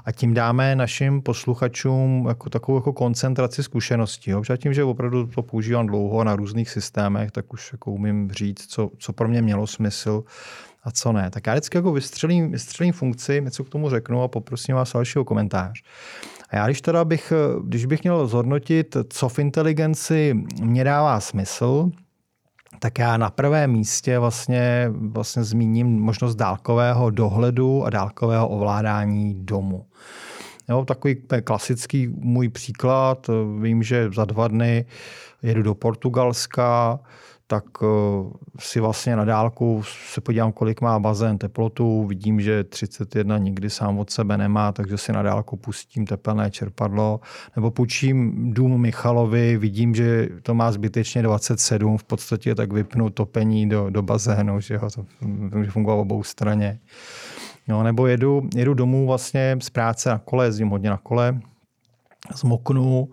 a 0.04 0.12
tím 0.12 0.34
dáme 0.34 0.76
našim 0.76 1.22
posluchačům 1.22 2.26
jako 2.28 2.50
takovou 2.50 2.78
jako 2.78 2.92
koncentraci 2.92 3.62
zkušeností. 3.62 4.30
Jo? 4.30 4.42
tím, 4.56 4.74
že 4.74 4.84
opravdu 4.84 5.26
to 5.26 5.42
používám 5.42 5.86
dlouho 5.86 6.24
na 6.24 6.36
různých 6.36 6.70
systémech, 6.70 7.30
tak 7.30 7.52
už 7.52 7.72
jako 7.72 7.92
umím 7.92 8.30
říct, 8.30 8.66
co, 8.66 8.90
co 8.98 9.12
pro 9.12 9.28
mě 9.28 9.42
mělo 9.42 9.66
smysl 9.66 10.24
a 10.86 10.90
co 10.90 11.12
ne. 11.12 11.30
Tak 11.30 11.46
já 11.46 11.52
vždycky 11.52 11.78
jako 11.78 11.92
vystřelím, 11.92 12.52
vystřelím 12.52 12.92
funkci, 12.92 13.40
něco 13.44 13.64
k 13.64 13.68
tomu 13.68 13.90
řeknu 13.90 14.22
a 14.22 14.28
poprosím 14.28 14.74
vás 14.74 14.92
dalšího 14.92 15.24
komentář. 15.24 15.82
A 16.50 16.56
já 16.56 16.66
když 16.66 16.80
teda 16.80 17.04
bych, 17.04 17.32
když 17.64 17.86
bych 17.86 18.02
měl 18.02 18.26
zhodnotit, 18.26 18.96
co 19.08 19.28
v 19.28 19.38
inteligenci 19.38 20.34
mě 20.62 20.84
dává 20.84 21.20
smysl, 21.20 21.90
tak 22.78 22.98
já 22.98 23.16
na 23.16 23.30
prvém 23.30 23.70
místě 23.70 24.18
vlastně, 24.18 24.86
vlastně 24.90 25.44
zmíním 25.44 26.00
možnost 26.00 26.34
dálkového 26.34 27.10
dohledu 27.10 27.84
a 27.84 27.90
dálkového 27.90 28.48
ovládání 28.48 29.34
domu. 29.44 29.86
Jo, 30.68 30.84
takový 30.84 31.16
klasický 31.44 32.08
můj 32.08 32.48
příklad. 32.48 33.30
Vím, 33.60 33.82
že 33.82 34.10
za 34.14 34.24
dva 34.24 34.48
dny 34.48 34.84
jedu 35.42 35.62
do 35.62 35.74
Portugalska, 35.74 37.00
tak 37.46 37.64
eh, 37.82 37.86
si 38.58 38.80
vlastně 38.80 39.16
na 39.16 39.24
dálku 39.24 39.82
se 40.12 40.20
podívám, 40.20 40.52
kolik 40.52 40.80
má 40.80 40.98
bazén 40.98 41.38
teplotu, 41.38 42.06
vidím, 42.06 42.40
že 42.40 42.64
31 42.64 43.38
nikdy 43.38 43.70
sám 43.70 43.98
od 43.98 44.10
sebe 44.10 44.36
nemá, 44.36 44.72
takže 44.72 44.98
si 44.98 45.12
na 45.12 45.22
dálku 45.22 45.56
pustím 45.56 46.06
tepelné 46.06 46.50
čerpadlo, 46.50 47.20
nebo 47.56 47.70
půjčím 47.70 48.34
dům 48.54 48.80
Michalovi, 48.80 49.56
vidím, 49.56 49.94
že 49.94 50.28
to 50.42 50.54
má 50.54 50.72
zbytečně 50.72 51.22
27, 51.22 51.98
v 51.98 52.04
podstatě 52.04 52.54
tak 52.54 52.72
vypnu 52.72 53.10
topení 53.10 53.68
do, 53.68 53.90
do 53.90 54.02
bazénu, 54.02 54.60
že 54.60 54.74
jo, 54.74 54.90
to 54.94 55.06
může 55.20 55.70
fungovat 55.70 55.96
obou 55.96 56.22
straně. 56.22 56.78
No, 57.68 57.82
nebo 57.82 58.06
jedu, 58.06 58.48
jedu 58.56 58.74
domů 58.74 59.06
vlastně 59.06 59.58
z 59.62 59.70
práce 59.70 60.08
na 60.08 60.18
kole, 60.18 60.46
jezdím 60.46 60.68
hodně 60.68 60.90
na 60.90 60.96
kole, 60.96 61.40
zmoknu, 62.34 63.08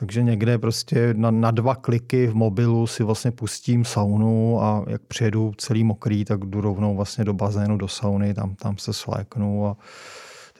takže 0.00 0.22
někde 0.22 0.58
prostě 0.58 1.14
na, 1.16 1.30
na 1.30 1.50
dva 1.50 1.74
kliky 1.74 2.26
v 2.26 2.34
mobilu 2.34 2.86
si 2.86 3.02
vlastně 3.02 3.30
pustím 3.30 3.84
saunu 3.84 4.62
a 4.62 4.84
jak 4.88 5.02
přijedu 5.02 5.52
celý 5.56 5.84
mokrý, 5.84 6.24
tak 6.24 6.40
jdu 6.44 6.60
rovnou 6.60 6.96
vlastně 6.96 7.24
do 7.24 7.32
bazénu, 7.32 7.76
do 7.76 7.88
sauny, 7.88 8.34
tam, 8.34 8.54
tam 8.54 8.78
se 8.78 8.92
sléknu 8.92 9.66
a 9.66 9.76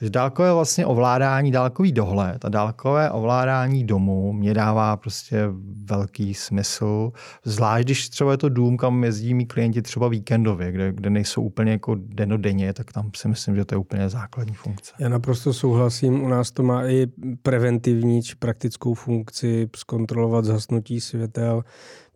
dálkové 0.09 0.53
vlastně 0.53 0.85
ovládání, 0.85 1.51
dálkový 1.51 1.91
dohled 1.91 2.45
a 2.45 2.49
dálkové 2.49 3.11
ovládání 3.11 3.83
domu 3.83 4.33
mě 4.33 4.53
dává 4.53 4.97
prostě 4.97 5.47
velký 5.85 6.33
smysl. 6.33 7.11
Zvlášť, 7.43 7.85
když 7.85 8.09
třeba 8.09 8.31
je 8.31 8.37
to 8.37 8.49
dům, 8.49 8.77
kam 8.77 9.03
jezdí 9.03 9.33
mý 9.33 9.45
klienti 9.45 9.81
třeba 9.81 10.07
víkendově, 10.07 10.71
kde, 10.71 10.91
kde 10.91 11.09
nejsou 11.09 11.41
úplně 11.41 11.71
jako 11.71 11.95
denodenně, 11.99 12.73
tak 12.73 12.91
tam 12.91 13.11
si 13.15 13.27
myslím, 13.27 13.55
že 13.55 13.65
to 13.65 13.75
je 13.75 13.79
úplně 13.79 14.09
základní 14.09 14.53
funkce. 14.53 14.93
Já 14.99 15.09
naprosto 15.09 15.53
souhlasím. 15.53 16.23
U 16.23 16.27
nás 16.27 16.51
to 16.51 16.63
má 16.63 16.85
i 16.85 17.07
preventivní 17.41 18.23
či 18.23 18.35
praktickou 18.35 18.93
funkci 18.93 19.69
zkontrolovat 19.75 20.45
zhasnutí 20.45 21.01
světel, 21.01 21.63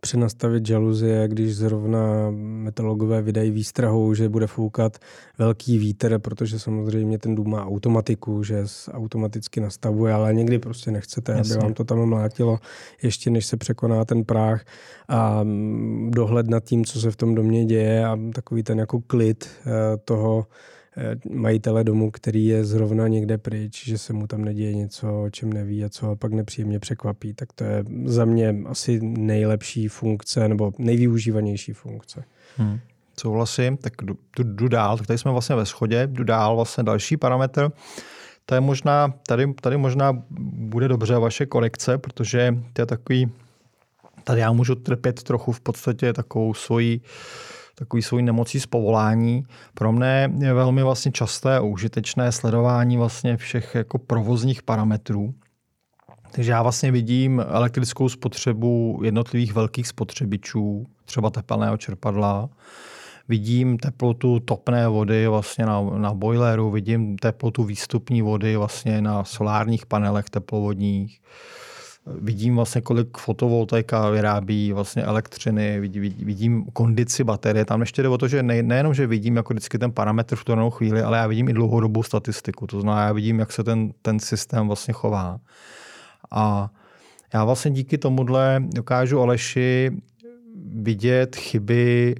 přenastavit 0.06 0.66
žaluzie, 0.66 1.28
když 1.28 1.56
zrovna 1.56 2.30
meteorologové 2.30 3.22
vydají 3.22 3.50
výstrahou, 3.50 4.14
že 4.14 4.28
bude 4.28 4.46
foukat 4.46 4.98
velký 5.38 5.78
vítr, 5.78 6.18
protože 6.18 6.58
samozřejmě 6.58 7.18
ten 7.18 7.34
dům 7.34 7.50
má 7.50 7.66
automatiku, 7.66 8.42
že 8.42 8.64
automaticky 8.92 9.60
nastavuje, 9.60 10.14
ale 10.14 10.34
někdy 10.34 10.58
prostě 10.58 10.90
nechcete, 10.90 11.32
Jasně. 11.32 11.54
aby 11.54 11.62
vám 11.62 11.74
to 11.74 11.84
tam 11.84 12.06
mlátilo, 12.06 12.58
ještě 13.02 13.30
než 13.30 13.46
se 13.46 13.56
překoná 13.56 14.04
ten 14.04 14.24
práh 14.24 14.64
a 15.08 15.40
dohled 16.08 16.46
nad 16.46 16.64
tím, 16.64 16.84
co 16.84 17.00
se 17.00 17.10
v 17.10 17.16
tom 17.16 17.34
domě 17.34 17.64
děje 17.64 18.06
a 18.06 18.18
takový 18.34 18.62
ten 18.62 18.78
jako 18.78 19.00
klid 19.00 19.48
eh, 19.66 19.96
toho, 20.04 20.46
majitele 21.30 21.84
domu, 21.84 22.10
který 22.10 22.46
je 22.46 22.64
zrovna 22.64 23.08
někde 23.08 23.38
pryč, 23.38 23.84
že 23.84 23.98
se 23.98 24.12
mu 24.12 24.26
tam 24.26 24.44
neděje 24.44 24.74
něco, 24.74 25.22
o 25.22 25.30
čem 25.30 25.52
neví 25.52 25.84
a 25.84 25.88
co 25.88 26.06
ho 26.06 26.16
pak 26.16 26.32
nepříjemně 26.32 26.78
překvapí, 26.78 27.34
tak 27.34 27.52
to 27.52 27.64
je 27.64 27.84
za 28.04 28.24
mě 28.24 28.56
asi 28.66 29.00
nejlepší 29.02 29.88
funkce 29.88 30.48
nebo 30.48 30.72
nejvyužívanější 30.78 31.72
funkce. 31.72 32.24
Hmm. 32.56 32.78
Souhlasím, 33.20 33.76
tak 33.76 33.92
jdu, 34.02 34.18
jdu, 34.38 34.68
dál, 34.68 34.98
tady 34.98 35.18
jsme 35.18 35.30
vlastně 35.30 35.56
ve 35.56 35.66
schodě, 35.66 36.06
jdu 36.06 36.24
dál 36.24 36.56
vlastně 36.56 36.84
další 36.84 37.16
parametr, 37.16 37.70
to 38.46 38.54
je 38.54 38.60
možná, 38.60 39.14
tady, 39.26 39.54
tady 39.54 39.76
možná 39.76 40.22
bude 40.52 40.88
dobře 40.88 41.18
vaše 41.18 41.46
kolekce, 41.46 41.98
protože 41.98 42.56
to 42.72 42.82
je 42.82 42.86
takový, 42.86 43.32
tady 44.24 44.40
já 44.40 44.52
můžu 44.52 44.74
trpět 44.74 45.22
trochu 45.22 45.52
v 45.52 45.60
podstatě 45.60 46.12
takovou 46.12 46.54
svoji 46.54 47.00
takový 47.78 48.02
svůj 48.02 48.22
nemocí 48.22 48.60
z 48.60 48.66
povolání. 48.66 49.44
Pro 49.74 49.92
mě 49.92 50.30
je 50.38 50.54
velmi 50.54 50.82
vlastně 50.82 51.12
časté 51.12 51.56
a 51.56 51.60
užitečné 51.60 52.32
sledování 52.32 52.96
vlastně 52.96 53.36
všech 53.36 53.74
jako 53.74 53.98
provozních 53.98 54.62
parametrů. 54.62 55.34
Takže 56.30 56.50
já 56.50 56.62
vlastně 56.62 56.92
vidím 56.92 57.44
elektrickou 57.48 58.08
spotřebu 58.08 59.00
jednotlivých 59.04 59.54
velkých 59.54 59.88
spotřebičů, 59.88 60.86
třeba 61.04 61.30
tepelného 61.30 61.76
čerpadla, 61.76 62.48
vidím 63.28 63.78
teplotu 63.78 64.40
topné 64.40 64.88
vody 64.88 65.26
vlastně 65.26 65.66
na, 65.66 65.82
na 65.82 66.14
boileru, 66.14 66.70
vidím 66.70 67.18
teplotu 67.18 67.64
výstupní 67.64 68.22
vody 68.22 68.56
vlastně 68.56 69.00
na 69.00 69.24
solárních 69.24 69.86
panelech 69.86 70.30
teplovodních, 70.30 71.20
vidím 72.06 72.56
vlastně, 72.56 72.80
kolik 72.80 73.18
fotovoltaika 73.18 74.10
vyrábí 74.10 74.72
vlastně 74.72 75.02
elektřiny, 75.02 75.80
vidím, 75.80 76.02
vidím 76.02 76.64
kondici 76.72 77.24
baterie. 77.24 77.64
Tam 77.64 77.80
ještě 77.80 78.02
jde 78.02 78.08
o 78.08 78.18
to, 78.18 78.28
že 78.28 78.42
ne, 78.42 78.62
nejenom, 78.62 78.94
že 78.94 79.06
vidím 79.06 79.36
jako 79.36 79.54
vždycky 79.54 79.78
ten 79.78 79.92
parametr 79.92 80.36
v 80.36 80.44
danou 80.44 80.70
chvíli, 80.70 81.02
ale 81.02 81.18
já 81.18 81.26
vidím 81.26 81.48
i 81.48 81.52
dlouhodobou 81.52 82.02
statistiku. 82.02 82.66
To 82.66 82.80
znamená, 82.80 83.06
já 83.06 83.12
vidím, 83.12 83.38
jak 83.38 83.52
se 83.52 83.64
ten, 83.64 83.92
ten 84.02 84.18
systém 84.18 84.66
vlastně 84.66 84.94
chová. 84.94 85.40
A 86.30 86.70
já 87.34 87.44
vlastně 87.44 87.70
díky 87.70 87.98
tomuhle 87.98 88.62
dokážu 88.74 89.20
Aleši 89.20 89.90
vidět 90.72 91.36
chyby 91.36 92.14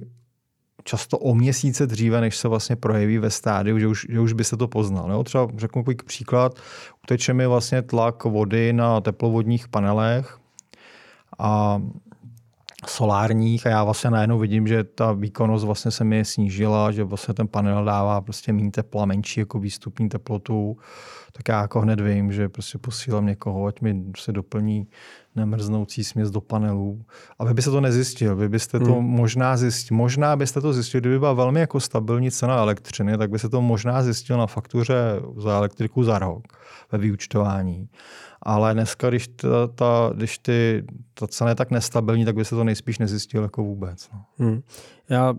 často 0.87 1.17
o 1.17 1.35
měsíce 1.35 1.87
dříve, 1.87 2.21
než 2.21 2.37
se 2.37 2.47
vlastně 2.47 2.75
projeví 2.75 3.17
ve 3.17 3.29
stádiu, 3.29 3.79
že 3.79 3.87
už, 3.87 4.05
že 4.09 4.19
už 4.19 4.33
by 4.33 4.43
se 4.43 4.57
to 4.57 4.67
poznal. 4.67 5.11
Jo? 5.11 5.23
Třeba 5.23 5.47
řeknu 5.57 5.81
takový 5.81 5.95
příklad, 6.05 6.59
uteče 7.03 7.33
mi 7.33 7.47
vlastně 7.47 7.81
tlak 7.81 8.23
vody 8.23 8.73
na 8.73 9.01
teplovodních 9.01 9.67
panelech 9.67 10.37
a 11.39 11.81
solárních 12.87 13.67
a 13.67 13.69
já 13.69 13.83
vlastně 13.83 14.09
najednou 14.09 14.39
vidím, 14.39 14.67
že 14.67 14.83
ta 14.83 15.11
výkonnost 15.11 15.65
vlastně 15.65 15.91
se 15.91 16.03
mi 16.03 16.25
snížila, 16.25 16.91
že 16.91 17.03
vlastně 17.03 17.33
ten 17.33 17.47
panel 17.47 17.85
dává 17.85 18.21
prostě 18.21 18.53
méně 18.53 18.71
tepla, 18.71 19.05
menší 19.05 19.39
jako 19.39 19.59
výstupní 19.59 20.09
teplotu, 20.09 20.77
tak 21.37 21.47
já 21.49 21.61
jako 21.61 21.81
hned 21.81 21.99
vím, 22.01 22.31
že 22.31 22.49
prostě 22.49 22.77
posílám 22.77 23.25
někoho, 23.25 23.65
ať 23.65 23.81
mi 23.81 24.03
se 24.17 24.31
doplní 24.31 24.87
nemrznoucí 25.35 26.03
směs 26.03 26.31
do 26.31 26.41
panelů. 26.41 27.05
A 27.39 27.45
vy 27.45 27.53
byste 27.53 27.71
to 27.71 27.81
nezjistil, 27.81 28.35
vy 28.35 28.49
byste 28.49 28.79
to 28.79 28.93
hmm. 28.93 29.03
možná 29.03 29.57
zjistil, 29.57 29.97
možná 29.97 30.35
byste 30.35 30.61
to 30.61 30.73
zjistil, 30.73 30.99
kdyby 30.99 31.19
byla 31.19 31.33
velmi 31.33 31.59
jako 31.59 31.79
stabilní 31.79 32.31
cena 32.31 32.57
elektřiny, 32.57 33.17
tak 33.17 33.29
by 33.29 33.39
se 33.39 33.49
to 33.49 33.61
možná 33.61 34.03
zjistil 34.03 34.37
na 34.37 34.47
faktuře 34.47 34.95
za 35.37 35.57
elektriku 35.57 36.03
za 36.03 36.19
rok 36.19 36.43
ve 36.91 36.97
vyučtování. 36.97 37.89
Ale 38.41 38.73
dneska, 38.73 39.09
když, 39.09 39.27
ta, 39.27 39.67
ta, 39.67 40.11
když 40.15 40.37
ty, 40.37 40.85
ta 41.13 41.27
cena 41.27 41.49
je 41.49 41.55
tak 41.55 41.71
nestabilní, 41.71 42.25
tak 42.25 42.35
by 42.35 42.45
se 42.45 42.55
to 42.55 42.63
nejspíš 42.63 42.99
nezjistil 42.99 43.43
jako 43.43 43.63
vůbec. 43.63 44.09
No. 44.13 44.25
Hmm. 44.37 44.61
Já 45.09 45.33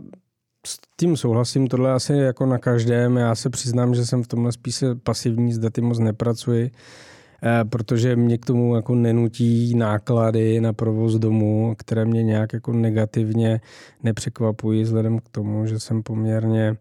s 0.68 0.78
tím 0.96 1.16
souhlasím, 1.16 1.66
tohle 1.66 1.92
asi 1.92 2.12
jako 2.12 2.46
na 2.46 2.58
každém. 2.58 3.16
Já 3.16 3.34
se 3.34 3.50
přiznám, 3.50 3.94
že 3.94 4.06
jsem 4.06 4.22
v 4.22 4.28
tomhle 4.28 4.52
spíše 4.52 4.86
pasivní, 4.94 5.52
zde 5.52 5.70
ty 5.70 5.80
moc 5.80 5.98
nepracuji. 5.98 6.70
Eh, 7.42 7.64
protože 7.64 8.16
mě 8.16 8.38
k 8.38 8.46
tomu 8.46 8.76
jako 8.76 8.94
nenutí 8.94 9.74
náklady 9.74 10.60
na 10.60 10.72
provoz 10.72 11.14
domu, 11.14 11.74
které 11.78 12.04
mě 12.04 12.22
nějak 12.22 12.52
jako 12.52 12.72
negativně 12.72 13.60
nepřekvapují, 14.02 14.82
vzhledem 14.82 15.18
k 15.18 15.28
tomu, 15.28 15.66
že 15.66 15.80
jsem 15.80 16.02
poměrně 16.02 16.76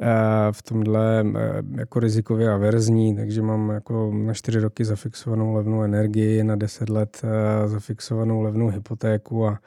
eh, 0.00 0.06
v 0.52 0.62
tomhle 0.62 1.20
eh, 1.20 1.62
jako 1.76 2.00
rizikově 2.00 2.50
averzní, 2.50 3.16
takže 3.16 3.42
mám 3.42 3.70
jako 3.70 4.10
na 4.14 4.34
čtyři 4.34 4.60
roky 4.60 4.84
zafixovanou 4.84 5.54
levnou 5.54 5.82
energii, 5.82 6.44
na 6.44 6.56
deset 6.56 6.88
let 6.88 7.22
zafixovanou 7.66 8.40
levnou 8.40 8.68
hypotéku 8.68 9.46
a 9.46 9.58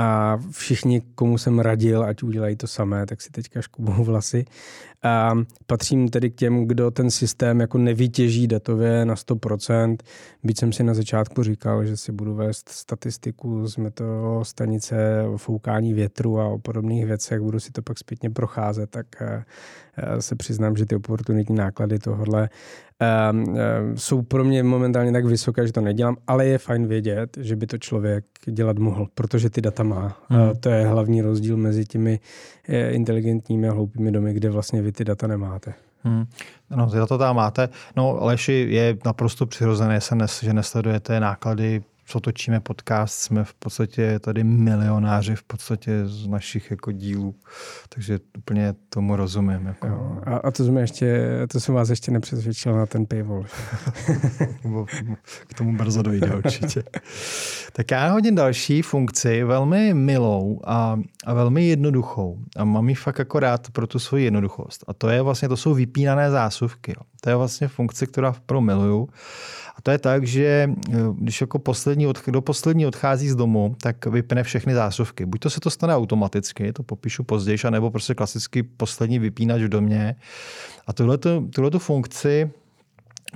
a 0.00 0.38
všichni, 0.50 1.00
komu 1.14 1.38
jsem 1.38 1.58
radil, 1.58 2.04
ať 2.04 2.22
udělají 2.22 2.56
to 2.56 2.66
samé, 2.66 3.06
tak 3.06 3.22
si 3.22 3.30
teďka 3.30 3.62
škubou 3.62 3.92
vlasy. 4.04 4.44
A 5.02 5.32
patřím 5.66 6.08
tedy 6.08 6.30
k 6.30 6.34
těm, 6.34 6.64
kdo 6.64 6.90
ten 6.90 7.10
systém 7.10 7.60
jako 7.60 7.78
nevytěží 7.78 8.46
datově 8.46 9.04
na 9.04 9.14
100%, 9.14 9.96
byť 10.42 10.58
jsem 10.58 10.72
si 10.72 10.82
na 10.82 10.94
začátku 10.94 11.42
říkal, 11.42 11.84
že 11.84 11.96
si 11.96 12.12
budu 12.12 12.34
vést 12.34 12.68
statistiku 12.68 13.66
z 13.66 13.76
stanice 14.42 15.22
o 15.28 15.36
foukání 15.36 15.94
větru 15.94 16.40
a 16.40 16.46
o 16.46 16.58
podobných 16.58 17.06
věcech, 17.06 17.40
budu 17.40 17.60
si 17.60 17.72
to 17.72 17.82
pak 17.82 17.98
zpětně 17.98 18.30
procházet, 18.30 18.90
tak 18.90 19.06
eh, 19.20 19.44
se 20.22 20.36
přiznám, 20.36 20.76
že 20.76 20.86
ty 20.86 20.96
oportunitní 20.96 21.56
náklady 21.56 21.98
tohle 21.98 22.48
um, 23.32 23.56
jsou 23.94 24.22
pro 24.22 24.44
mě 24.44 24.62
momentálně 24.62 25.12
tak 25.12 25.24
vysoké, 25.24 25.66
že 25.66 25.72
to 25.72 25.80
nedělám, 25.80 26.16
ale 26.26 26.46
je 26.46 26.58
fajn 26.58 26.86
vědět, 26.86 27.36
že 27.40 27.56
by 27.56 27.66
to 27.66 27.78
člověk 27.78 28.24
dělat 28.46 28.78
mohl, 28.78 29.06
protože 29.14 29.50
ty 29.50 29.60
data 29.60 29.82
má. 29.82 30.16
Hmm. 30.28 30.40
Uh, 30.40 30.54
to 30.60 30.68
je 30.68 30.86
hlavní 30.86 31.22
rozdíl 31.22 31.56
mezi 31.56 31.84
těmi 31.84 32.20
eh, 32.68 32.90
inteligentními 32.90 33.68
a 33.68 33.72
hloupými 33.72 34.12
domy, 34.12 34.34
kde 34.34 34.50
vlastně 34.50 34.82
vy 34.82 34.92
ty 34.92 35.04
data 35.04 35.26
nemáte. 35.26 35.74
Hmm. 36.02 36.24
No, 36.70 36.90
ty 36.90 36.96
data 36.96 37.18
tam 37.18 37.36
máte. 37.36 37.68
No, 37.96 38.22
Aleši, 38.22 38.66
je 38.70 38.96
naprosto 39.04 39.46
přirozené, 39.46 39.98
že 40.42 40.52
nesledujete 40.52 41.20
náklady 41.20 41.82
co 42.10 42.20
točíme 42.20 42.60
podcast, 42.60 43.18
jsme 43.18 43.44
v 43.44 43.54
podstatě 43.54 44.18
tady 44.18 44.44
milionáři 44.44 45.36
v 45.36 45.42
podstatě 45.42 46.06
z 46.06 46.26
našich 46.26 46.70
jako 46.70 46.92
dílů, 46.92 47.34
takže 47.88 48.18
úplně 48.38 48.74
tomu 48.88 49.16
rozumím. 49.16 49.66
Jako. 49.66 49.86
Jo, 49.86 50.18
a, 50.26 50.36
a 50.36 50.50
to 50.50 50.64
jsme 50.64 50.80
ještě, 50.80 51.28
to 51.52 51.60
jsem 51.60 51.74
vás 51.74 51.88
ještě 51.88 52.10
nepřesvědčil 52.10 52.76
na 52.76 52.86
ten 52.86 53.06
paywall. 53.06 53.44
K 55.46 55.54
tomu 55.54 55.76
brzo 55.76 56.02
dojde 56.02 56.36
určitě. 56.36 56.82
tak 57.72 57.90
já 57.90 58.12
hodně 58.12 58.32
další 58.32 58.82
funkci, 58.82 59.44
velmi 59.44 59.94
milou 59.94 60.60
a, 60.64 61.00
a 61.26 61.34
velmi 61.34 61.66
jednoduchou. 61.66 62.38
A 62.56 62.64
mám 62.64 62.88
ji 62.88 62.94
fakt 62.94 63.18
jako 63.18 63.40
rád 63.40 63.70
pro 63.70 63.86
tu 63.86 63.98
svoji 63.98 64.24
jednoduchost. 64.24 64.84
A 64.88 64.94
to 64.94 65.08
je 65.08 65.22
vlastně, 65.22 65.48
to 65.48 65.56
jsou 65.56 65.74
vypínané 65.74 66.30
zásuvky. 66.30 66.94
Jo. 66.96 67.02
To 67.20 67.30
je 67.30 67.36
vlastně 67.36 67.68
funkce, 67.68 68.06
která 68.06 68.34
pro 68.46 68.60
miluju. 68.60 69.08
A 69.80 69.82
to 69.82 69.90
je 69.90 69.98
tak, 69.98 70.26
že 70.26 70.70
eh, 70.88 70.96
když 71.18 71.40
jako 71.40 71.58
poslední, 71.58 72.06
kdo 72.24 72.40
poslední 72.40 72.86
odchází 72.86 73.28
z 73.28 73.34
domu, 73.34 73.76
tak 73.82 74.06
vypne 74.06 74.42
všechny 74.42 74.74
zásuvky. 74.74 75.26
Buď 75.26 75.40
to 75.40 75.50
se 75.50 75.60
to 75.60 75.70
stane 75.70 75.96
automaticky, 75.96 76.72
to 76.72 76.82
popíšu 76.82 77.24
později, 77.24 77.58
nebo 77.70 77.90
prostě 77.90 78.14
klasicky 78.14 78.62
poslední 78.62 79.18
vypínač 79.18 79.62
v 79.62 79.68
domě. 79.68 80.16
A 80.86 80.92
tuhle 80.92 81.78
funkci 81.78 82.50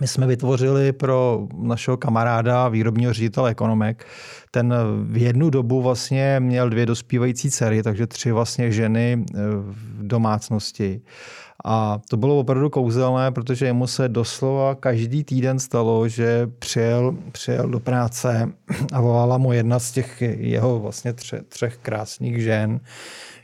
my 0.01 0.09
jsme 0.09 0.27
vytvořili 0.27 0.93
pro 0.93 1.49
našeho 1.63 1.97
kamaráda, 1.97 2.69
výrobního 2.69 3.13
ředitele 3.13 3.51
ekonomek. 3.51 4.07
Ten 4.51 4.75
v 5.03 5.17
jednu 5.17 5.51
dobu 5.51 5.83
vlastně 5.83 6.41
měl 6.41 6.71
dvě 6.71 6.87
dospívající 6.87 7.51
dcery, 7.51 7.83
takže 7.83 8.07
tři 8.07 8.33
vlastně 8.33 8.73
ženy 8.73 9.25
eh, 9.35 9.37
v 9.57 10.07
domácnosti. 10.07 11.01
A 11.65 12.01
to 12.09 12.17
bylo 12.17 12.39
opravdu 12.39 12.71
kouzelné, 12.71 13.33
protože 13.33 13.67
jemu 13.67 13.87
se 13.87 14.09
doslova 14.09 14.75
každý 14.75 15.25
týden 15.25 15.59
stalo, 15.59 16.09
že 16.09 16.51
přijel, 16.59 17.17
přijel 17.33 17.69
do 17.69 17.81
práce 17.81 18.53
a 18.93 19.01
volala 19.01 19.39
mu 19.39 19.53
jedna 19.53 19.79
z 19.79 19.93
těch 19.93 20.23
jeho 20.23 20.81
vlastně 20.81 21.13
tře, 21.13 21.41
třech 21.49 21.77
krásných 21.77 22.43
žen, 22.43 22.81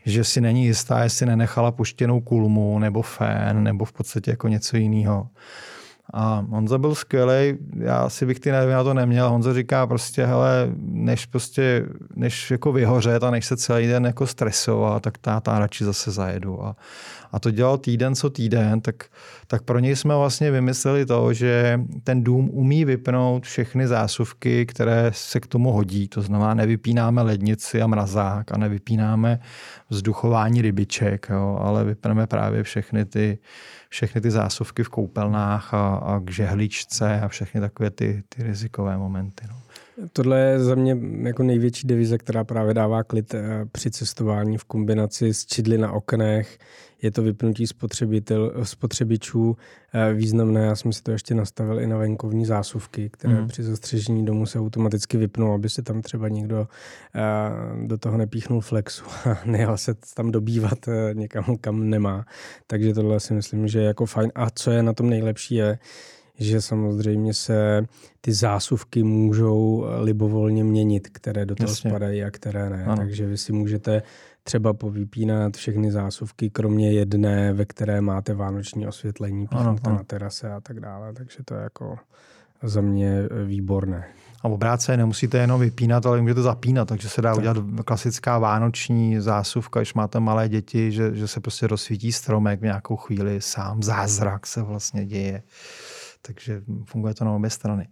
že 0.05 0.25
si 0.25 0.41
není 0.41 0.65
jistá, 0.65 1.03
jestli 1.03 1.27
nenechala 1.27 1.71
puštěnou 1.71 2.21
kulmu 2.21 2.79
nebo 2.79 3.03
fén 3.03 3.63
nebo 3.63 3.85
v 3.85 3.93
podstatě 3.93 4.31
jako 4.31 4.49
něco 4.49 4.77
jiného. 4.77 5.29
A 6.13 6.47
Honza 6.51 6.79
byl 6.79 6.95
skvělý, 6.95 7.59
já 7.77 8.09
si 8.09 8.27
bych 8.27 8.41
ty 8.41 8.53
nervy 8.53 8.73
na 8.73 8.85
to 8.85 8.95
neměl. 8.95 9.29
Honza 9.29 9.55
říká 9.55 9.87
prostě, 9.87 10.27
hele, 10.27 10.69
než 10.81 11.27
prostě, 11.27 11.87
než 12.17 12.51
jako 12.51 12.73
vyhořet 12.73 13.23
a 13.25 13.31
než 13.31 13.47
se 13.47 13.57
celý 13.57 13.87
den 13.87 14.07
jako 14.07 14.27
stresovat, 14.27 15.03
tak 15.03 15.19
táta 15.19 15.59
radši 15.59 15.85
zase 15.85 16.11
zajedu. 16.11 16.65
A, 16.65 16.77
a 17.33 17.39
to 17.41 17.51
dělal 17.51 17.79
týden 17.79 18.15
co 18.15 18.31
týden, 18.31 18.81
tak, 18.81 19.05
tak 19.47 19.63
pro 19.63 19.79
něj 19.79 19.97
jsme 19.97 20.17
vlastně 20.17 20.51
vymysleli 20.51 21.07
to, 21.07 21.33
že 21.33 21.81
ten 22.05 22.25
dům 22.25 22.51
umí 22.53 22.85
vypnout 22.85 23.45
všechny 23.45 23.87
zásuvky, 23.87 24.67
které 24.67 25.11
se 25.15 25.41
k 25.41 25.47
tomu 25.47 25.73
hodí. 25.73 26.09
To 26.09 26.23
znamená, 26.23 26.55
nevypínáme 26.55 27.23
lednici 27.23 27.83
a 27.83 27.87
mrazák 27.87 28.53
a 28.53 28.59
nevypínáme 28.59 29.41
vzduchování 29.91 30.63
rybiček, 30.63 31.27
jo, 31.31 31.59
ale 31.61 31.85
vypneme 31.85 32.27
právě 32.27 32.63
všechny 32.63 33.05
ty, 33.05 33.39
všechny 33.91 34.21
ty 34.21 34.31
zásuvky 34.31 34.85
v 34.85 34.89
koupelnách 34.89 35.75
a, 35.75 35.95
a 35.95 36.21
k 36.21 36.31
žehličce 36.31 37.21
a 37.21 37.29
všechny 37.29 37.61
takové 37.61 37.91
ty, 37.91 38.23
ty 38.29 38.43
rizikové 38.43 38.99
momenty. 38.99 39.45
No. 39.49 39.57
Tohle 40.13 40.41
je 40.41 40.61
za 40.61 40.75
mě 40.75 40.97
jako 41.23 41.43
největší 41.43 41.87
devize, 41.87 42.19
která 42.19 42.45
právě 42.45 42.75
dává 42.75 43.05
klid 43.05 43.35
eh, 43.35 43.67
při 43.73 43.91
cestování 43.91 44.59
v 44.59 44.65
kombinaci 44.65 45.35
s 45.35 45.47
čidly 45.47 45.79
na 45.79 45.93
oknech, 45.93 46.59
je 47.03 47.11
to 47.11 47.23
vypnutí 47.23 47.67
spotřebitel, 47.67 48.53
spotřebičů 48.63 49.57
eh, 49.95 50.13
významné. 50.13 50.61
Já 50.61 50.77
jsem 50.77 50.93
si 50.93 51.03
to 51.03 51.11
ještě 51.11 51.35
nastavil 51.35 51.81
i 51.81 51.87
na 51.87 51.97
venkovní 51.97 52.47
zásuvky, 52.47 53.11
které 53.11 53.41
mm. 53.41 53.49
při 53.49 53.63
zastřežení 53.63 54.25
domu 54.25 54.47
se 54.47 54.59
automaticky 54.59 55.17
vypnou, 55.17 55.53
aby 55.55 55.69
si 55.69 55.83
tam 55.83 56.03
třeba 56.03 56.29
někdo 56.29 56.69
eh, 57.15 57.87
do 57.87 57.99
toho 57.99 58.17
nepíchnul 58.17 58.61
flexu 58.61 59.05
a 59.25 59.39
nejel 59.45 59.77
se 59.77 59.95
tam 60.15 60.31
dobývat 60.31 60.89
eh, 60.89 61.15
někam, 61.15 61.57
kam 61.61 61.91
nemá. 61.91 62.25
Takže 62.67 62.95
tohle 62.95 63.21
si 63.21 63.35
myslím, 63.35 63.69
že 63.69 63.79
je 63.79 63.85
jako 63.85 64.07
fajn. 64.07 64.33
A 64.35 64.51
co 64.51 64.71
je 64.71 64.83
na 64.83 64.93
tom 64.93 65.11
nejlepší 65.11 65.55
je, 65.55 65.79
že 66.39 66.61
samozřejmě 66.61 67.35
se 67.35 67.87
ty 68.21 68.33
zásuvky 68.33 69.03
můžou 69.03 69.87
libovolně 69.99 70.65
měnit, 70.65 71.09
které 71.09 71.47
do 71.47 71.55
toho 71.55 71.71
Jasně. 71.71 71.91
spadají 71.91 72.25
a 72.25 72.31
které 72.31 72.71
ne. 72.71 72.85
Ano. 72.85 72.97
Takže 72.97 73.27
vy 73.27 73.39
si 73.39 73.53
můžete 73.53 74.03
třeba 74.43 74.73
povypínat 74.73 75.57
všechny 75.57 75.93
zásuvky, 75.93 76.51
kromě 76.51 76.93
jedné, 76.93 77.53
ve 77.53 77.65
které 77.65 78.01
máte 78.01 78.35
vánoční 78.35 78.87
osvětlení, 78.87 79.47
píchnete 79.47 79.91
na 79.91 80.03
terase 80.03 80.53
a 80.53 80.61
tak 80.61 80.81
dále. 80.81 81.13
Takže 81.13 81.39
to 81.45 81.55
je 81.55 81.63
jako 81.63 81.99
za 82.63 82.81
mě 82.81 83.29
výborné. 83.45 84.05
A 84.43 84.49
obráceně 84.49 84.97
nemusíte 84.97 85.39
jenom 85.39 85.61
vypínat, 85.61 86.07
ale 86.07 86.21
můžete 86.21 86.43
zapínat, 86.43 86.89
takže 86.89 87.09
se 87.09 87.23
dá 87.23 87.31
tak. 87.31 87.39
udělat 87.39 87.57
klasická 87.85 88.39
vánoční 88.39 89.21
zásuvka, 89.21 89.81
když 89.81 89.95
máte 89.95 90.21
malé 90.21 90.49
děti, 90.49 90.93
že, 90.93 91.15
že 91.15 91.29
se 91.29 91.41
prostě 91.41 91.67
rozsvítí 91.67 92.13
stromek 92.13 92.61
v 92.61 92.63
nějakou 92.63 92.97
chvíli 92.97 93.41
sám, 93.41 93.83
zázrak 93.83 94.47
se 94.47 94.63
vlastně 94.63 95.07
děje. 95.07 95.43
Takže 96.23 96.63
funguje 96.85 97.15
to 97.15 97.25
na 97.25 97.33
obě 97.33 97.51
strany. 97.51 97.89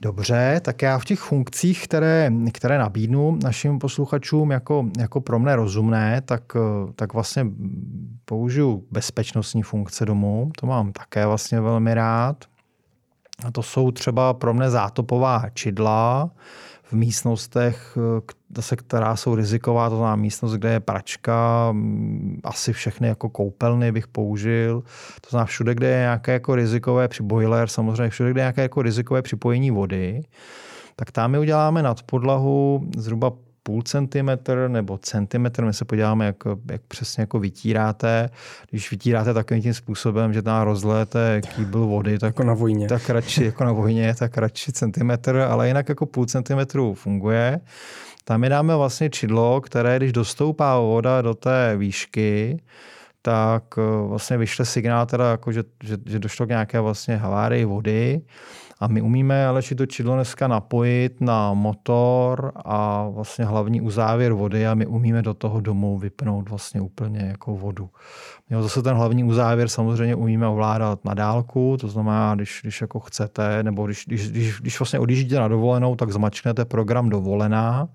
Dobře, 0.00 0.60
tak 0.64 0.82
já 0.82 0.98
v 0.98 1.04
těch 1.04 1.20
funkcích, 1.20 1.84
které, 1.84 2.32
které 2.52 2.78
nabídnu 2.78 3.38
našim 3.42 3.78
posluchačům 3.78 4.50
jako, 4.50 4.84
jako 4.98 5.20
pro 5.20 5.38
mne 5.38 5.56
rozumné, 5.56 6.20
tak, 6.20 6.42
tak 6.96 7.14
vlastně 7.14 7.46
použiju 8.24 8.84
bezpečnostní 8.90 9.62
funkce 9.62 10.06
domů. 10.06 10.50
To 10.60 10.66
mám 10.66 10.92
také 10.92 11.26
vlastně 11.26 11.60
velmi 11.60 11.94
rád. 11.94 12.44
A 13.44 13.50
to 13.50 13.62
jsou 13.62 13.90
třeba 13.90 14.34
pro 14.34 14.54
mne 14.54 14.70
zátopová 14.70 15.44
čidla, 15.54 16.30
v 16.88 16.92
místnostech, 16.92 17.98
zase, 18.56 18.76
která 18.76 19.16
jsou 19.16 19.34
riziková, 19.34 19.90
to 19.90 19.96
znamená 19.96 20.16
místnost, 20.16 20.52
kde 20.52 20.72
je 20.72 20.80
pračka, 20.80 21.74
asi 22.44 22.72
všechny 22.72 23.08
jako 23.08 23.28
koupelny 23.28 23.92
bych 23.92 24.06
použil. 24.06 24.82
To 25.20 25.30
znamená 25.30 25.46
všude, 25.46 25.74
kde 25.74 25.88
je 25.88 25.98
nějaké 25.98 26.32
jako 26.32 26.54
rizikové 26.54 27.08
při 27.08 27.22
boiler, 27.22 27.68
samozřejmě 27.68 28.10
všude, 28.10 28.30
kde 28.30 28.40
je 28.40 28.42
nějaké 28.42 28.62
jako 28.62 28.82
rizikové 28.82 29.22
připojení 29.22 29.70
vody, 29.70 30.22
tak 30.96 31.10
tam 31.10 31.30
my 31.30 31.38
uděláme 31.38 31.82
nad 31.82 32.02
podlahu 32.02 32.86
zhruba 32.96 33.32
půl 33.68 33.82
centimetr 33.82 34.68
nebo 34.68 34.98
centimetr. 34.98 35.64
My 35.64 35.72
se 35.72 35.84
podíváme, 35.84 36.26
jak, 36.26 36.36
jak 36.70 36.82
přesně 36.88 37.20
jako 37.20 37.38
vytíráte. 37.38 38.30
Když 38.70 38.90
vytíráte 38.90 39.34
takovým 39.34 39.62
tím 39.62 39.74
způsobem, 39.74 40.32
že 40.32 40.42
tam 40.42 40.62
rozléte 40.62 41.40
kýbl 41.56 41.86
vody, 41.86 42.18
tak, 42.18 42.28
jako 42.28 42.44
na 42.44 42.54
vojně. 42.54 42.88
tak 42.88 43.10
radši 43.10 43.44
jako 43.44 43.64
na 43.64 43.72
vojně, 43.72 44.14
tak 44.14 44.38
radši 44.38 44.72
centimetr, 44.72 45.36
ale 45.36 45.68
jinak 45.68 45.88
jako 45.88 46.06
půl 46.06 46.26
centimetru 46.26 46.94
funguje. 46.94 47.60
Tam 48.24 48.40
mi 48.40 48.48
dáme 48.48 48.76
vlastně 48.76 49.10
čidlo, 49.10 49.60
které 49.60 49.96
když 49.96 50.12
dostoupá 50.12 50.78
voda 50.78 51.22
do 51.22 51.34
té 51.34 51.76
výšky, 51.76 52.60
tak 53.22 53.64
eh, 53.78 54.08
vlastně 54.08 54.36
vyšle 54.38 54.64
signál 54.64 55.06
teda, 55.06 55.30
jako, 55.30 55.52
že, 55.52 55.62
že, 55.84 55.96
že 56.06 56.18
došlo 56.18 56.46
k 56.46 56.48
nějaké 56.48 56.80
vlastně 56.80 57.16
havárii 57.16 57.64
vody 57.64 58.20
a 58.80 58.86
my 58.86 59.02
umíme 59.02 59.46
Aleši 59.46 59.74
to 59.74 59.86
čidlo 59.86 60.14
dneska 60.14 60.48
napojit 60.48 61.20
na 61.20 61.54
motor 61.54 62.52
a 62.56 63.08
vlastně 63.08 63.44
hlavní 63.44 63.80
uzávěr 63.80 64.32
vody 64.32 64.66
a 64.66 64.74
my 64.74 64.86
umíme 64.86 65.22
do 65.22 65.34
toho 65.34 65.60
domu 65.60 65.98
vypnout 65.98 66.48
vlastně 66.48 66.80
úplně 66.80 67.20
jako 67.20 67.56
vodu. 67.56 67.90
Jo, 68.50 68.62
zase 68.62 68.82
ten 68.82 68.96
hlavní 68.96 69.24
uzávěr 69.24 69.68
samozřejmě 69.68 70.14
umíme 70.14 70.46
ovládat 70.46 71.04
na 71.04 71.14
dálku, 71.14 71.76
to 71.80 71.88
znamená, 71.88 72.34
když, 72.34 72.60
když 72.62 72.80
jako 72.80 73.00
chcete, 73.00 73.62
nebo 73.62 73.86
když, 73.86 74.04
když, 74.06 74.30
když, 74.30 74.60
když 74.60 74.80
vlastně 74.80 74.98
odjíždíte 74.98 75.36
na 75.36 75.48
dovolenou, 75.48 75.96
tak 75.96 76.12
zmačknete 76.12 76.64
program 76.64 77.08
dovolená 77.08 77.88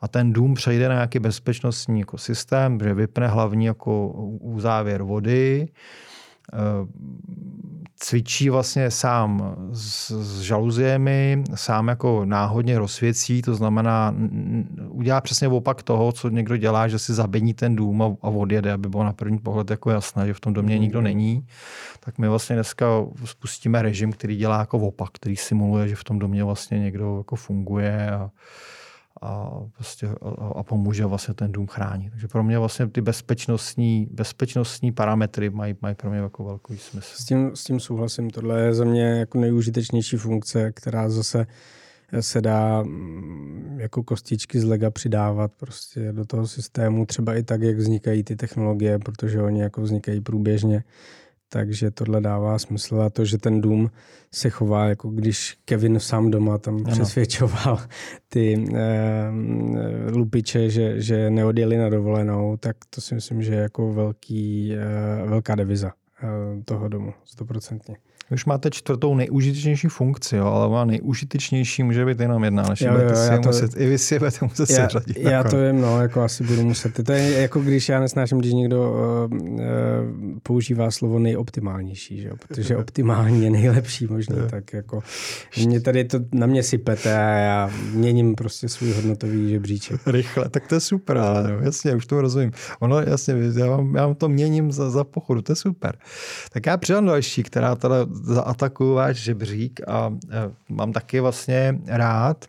a 0.00 0.08
ten 0.08 0.32
dům 0.32 0.54
přejde 0.54 0.88
na 0.88 0.94
nějaký 0.94 1.18
bezpečnostní 1.18 2.00
jako 2.00 2.18
systém, 2.18 2.78
že 2.80 2.94
vypne 2.94 3.28
hlavní 3.28 3.64
jako 3.64 4.08
uzávěr 4.40 5.02
vody, 5.02 5.68
Eh, 6.52 6.86
cvičí 7.98 8.50
vlastně 8.50 8.90
sám 8.90 9.56
s, 9.72 10.10
s 10.10 10.40
žaluziemi, 10.40 11.44
sám 11.54 11.88
jako 11.88 12.24
náhodně 12.24 12.78
rozsvěcí, 12.78 13.42
to 13.42 13.54
znamená, 13.54 14.14
udělá 14.88 15.20
přesně 15.20 15.48
opak 15.48 15.82
toho, 15.82 16.12
co 16.12 16.28
někdo 16.28 16.56
dělá, 16.56 16.88
že 16.88 16.98
si 16.98 17.14
zabení 17.14 17.54
ten 17.54 17.76
dům 17.76 18.02
a, 18.02 18.06
a 18.22 18.28
odjede, 18.28 18.72
aby 18.72 18.88
bylo 18.88 19.04
na 19.04 19.12
první 19.12 19.38
pohled 19.38 19.70
jako 19.70 19.90
jasné, 19.90 20.26
že 20.26 20.34
v 20.34 20.40
tom 20.40 20.52
domě 20.52 20.78
nikdo 20.78 21.00
není. 21.00 21.46
Tak 22.00 22.18
my 22.18 22.28
vlastně 22.28 22.56
dneska 22.56 22.86
spustíme 23.24 23.82
režim, 23.82 24.12
který 24.12 24.36
dělá 24.36 24.58
jako 24.58 24.78
opak, 24.78 25.10
který 25.12 25.36
simuluje, 25.36 25.88
že 25.88 25.96
v 25.96 26.04
tom 26.04 26.18
domě 26.18 26.44
vlastně 26.44 26.78
někdo 26.78 27.18
jako 27.18 27.36
funguje 27.36 28.10
a, 28.10 28.30
a, 29.24 29.50
a, 30.38 30.46
a 30.56 30.62
pomůže 30.62 31.06
vlastně 31.06 31.34
ten 31.34 31.52
dům 31.52 31.66
chránit. 31.66 32.10
Takže 32.10 32.28
pro 32.28 32.42
mě 32.42 32.58
vlastně 32.58 32.86
ty 32.86 33.00
bezpečnostní, 33.00 34.08
bezpečnostní 34.10 34.92
parametry 34.92 35.50
mají, 35.50 35.74
mají 35.82 35.94
pro 35.94 36.10
mě 36.10 36.18
jako 36.18 36.44
velký 36.44 36.78
smysl. 36.78 37.14
S 37.16 37.24
tím, 37.24 37.50
s 37.54 37.64
tím 37.64 37.80
souhlasím. 37.80 38.30
Tohle 38.30 38.60
je 38.60 38.74
za 38.74 38.84
mě 38.84 39.02
jako 39.02 39.40
nejúžitečnější 39.40 40.16
funkce, 40.16 40.72
která 40.72 41.08
zase 41.08 41.46
se 42.20 42.40
dá 42.40 42.82
mm, 42.82 43.76
jako 43.80 44.02
kostičky 44.02 44.60
z 44.60 44.64
lega 44.64 44.90
přidávat 44.90 45.52
prostě 45.56 46.12
do 46.12 46.24
toho 46.24 46.46
systému, 46.46 47.06
třeba 47.06 47.34
i 47.34 47.42
tak, 47.42 47.62
jak 47.62 47.76
vznikají 47.76 48.24
ty 48.24 48.36
technologie, 48.36 48.98
protože 48.98 49.42
oni 49.42 49.60
jako 49.60 49.82
vznikají 49.82 50.20
průběžně 50.20 50.84
takže 51.54 51.90
tohle 51.90 52.20
dává 52.20 52.58
smysl 52.58 53.00
a 53.00 53.10
to, 53.10 53.24
že 53.24 53.38
ten 53.38 53.60
dům 53.60 53.90
se 54.32 54.50
chová, 54.50 54.88
jako 54.88 55.08
když 55.08 55.56
Kevin 55.64 56.00
sám 56.00 56.30
doma 56.30 56.58
tam 56.58 56.74
ano. 56.76 56.84
přesvědčoval 56.84 57.78
ty 58.28 58.64
eh, 58.74 59.30
lupiče, 60.10 60.70
že, 60.70 61.00
že 61.00 61.30
neodjeli 61.30 61.76
na 61.76 61.88
dovolenou, 61.88 62.56
tak 62.56 62.76
to 62.90 63.00
si 63.00 63.14
myslím, 63.14 63.42
že 63.42 63.54
je 63.54 63.60
jako 63.60 63.92
velký, 63.92 64.74
eh, 64.74 65.28
velká 65.28 65.54
deviza 65.54 65.92
toho 66.64 66.88
domu, 66.88 67.12
stoprocentně. 67.24 67.96
Už 68.30 68.44
máte 68.44 68.70
čtvrtou 68.70 69.14
nejužitečnější 69.14 69.88
funkci, 69.88 70.36
jo, 70.36 70.46
ale 70.46 70.68
má 70.68 70.84
nejužitečnější 70.84 71.82
může 71.82 72.04
být 72.06 72.20
jenom 72.20 72.44
jedna, 72.44 72.62
než 72.68 72.80
Jo, 72.80 72.86
jo, 72.88 72.94
budete 72.94 73.16
si 73.16 73.26
já 73.26 73.32
je 73.32 73.38
to- 73.38 73.48
muset, 73.48 73.76
i 73.76 73.86
vy 73.88 73.98
si 73.98 74.14
je 74.14 74.18
budete 74.18 74.38
muset 74.42 74.70
Já, 74.70 74.76
seřadit. 74.76 75.16
já 75.18 75.44
to 75.44 75.56
vím, 75.56 75.80
no, 75.80 76.02
jako 76.02 76.22
asi 76.22 76.44
budu 76.44 76.62
muset. 76.62 77.04
To 77.04 77.12
je 77.12 77.40
jako 77.42 77.60
když 77.60 77.88
já 77.88 78.00
nesnáším, 78.00 78.38
když 78.38 78.52
někdo 78.52 78.92
uh, 78.92 79.38
uh, 79.38 79.58
používá 80.42 80.90
slovo 80.90 81.18
nejoptimálnější, 81.18 82.20
že 82.20 82.28
jo? 82.28 82.34
protože 82.48 82.76
optimální 82.84 83.44
je 83.44 83.50
nejlepší 83.50 84.06
možný, 84.06 84.36
tak 84.50 84.72
jako 84.72 85.02
mě 85.66 85.80
tady 85.80 86.04
to 86.04 86.18
na 86.32 86.46
mě 86.46 86.62
sypete 86.62 87.14
a 87.14 87.28
já 87.28 87.70
měním 87.92 88.34
prostě 88.34 88.68
svůj 88.68 88.92
hodnotový 88.92 89.50
žebříček. 89.50 90.00
Rychle, 90.06 90.48
tak 90.48 90.66
to 90.66 90.74
je 90.74 90.80
super, 90.80 91.18
ale 91.18 91.52
no, 91.52 91.58
jasně, 91.58 91.94
už 91.94 92.06
to 92.06 92.20
rozumím. 92.20 92.52
Ono, 92.80 93.00
jasně, 93.00 93.34
já 93.58 93.66
vám, 93.66 93.94
já 93.94 94.06
vám 94.06 94.14
to 94.14 94.28
měním 94.28 94.72
za, 94.72 94.90
za 94.90 95.04
pochodu, 95.04 95.42
to 95.42 95.52
je 95.52 95.56
super. 95.56 95.96
Tak 96.52 96.66
já 96.66 96.76
přidám 96.76 97.06
další, 97.06 97.42
která 97.42 97.76
teda 97.76 97.96
zaatakuju 98.22 98.94
váš 98.94 99.16
žebřík 99.16 99.80
a 99.88 100.14
e, 100.30 100.50
mám 100.68 100.92
taky 100.92 101.20
vlastně 101.20 101.78
rád, 101.86 102.44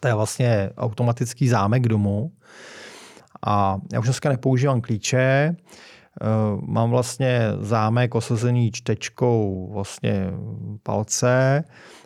to 0.00 0.08
je 0.08 0.14
vlastně 0.14 0.70
automatický 0.76 1.48
zámek 1.48 1.88
domu. 1.88 2.32
A 3.46 3.78
já 3.92 4.00
už 4.00 4.06
dneska 4.06 4.28
nepoužívám 4.28 4.80
klíče, 4.80 5.18
e, 5.18 5.56
mám 6.60 6.90
vlastně 6.90 7.40
zámek 7.60 8.14
osazený 8.14 8.72
čtečkou 8.72 9.70
vlastně 9.72 10.30
palce, 10.82 11.64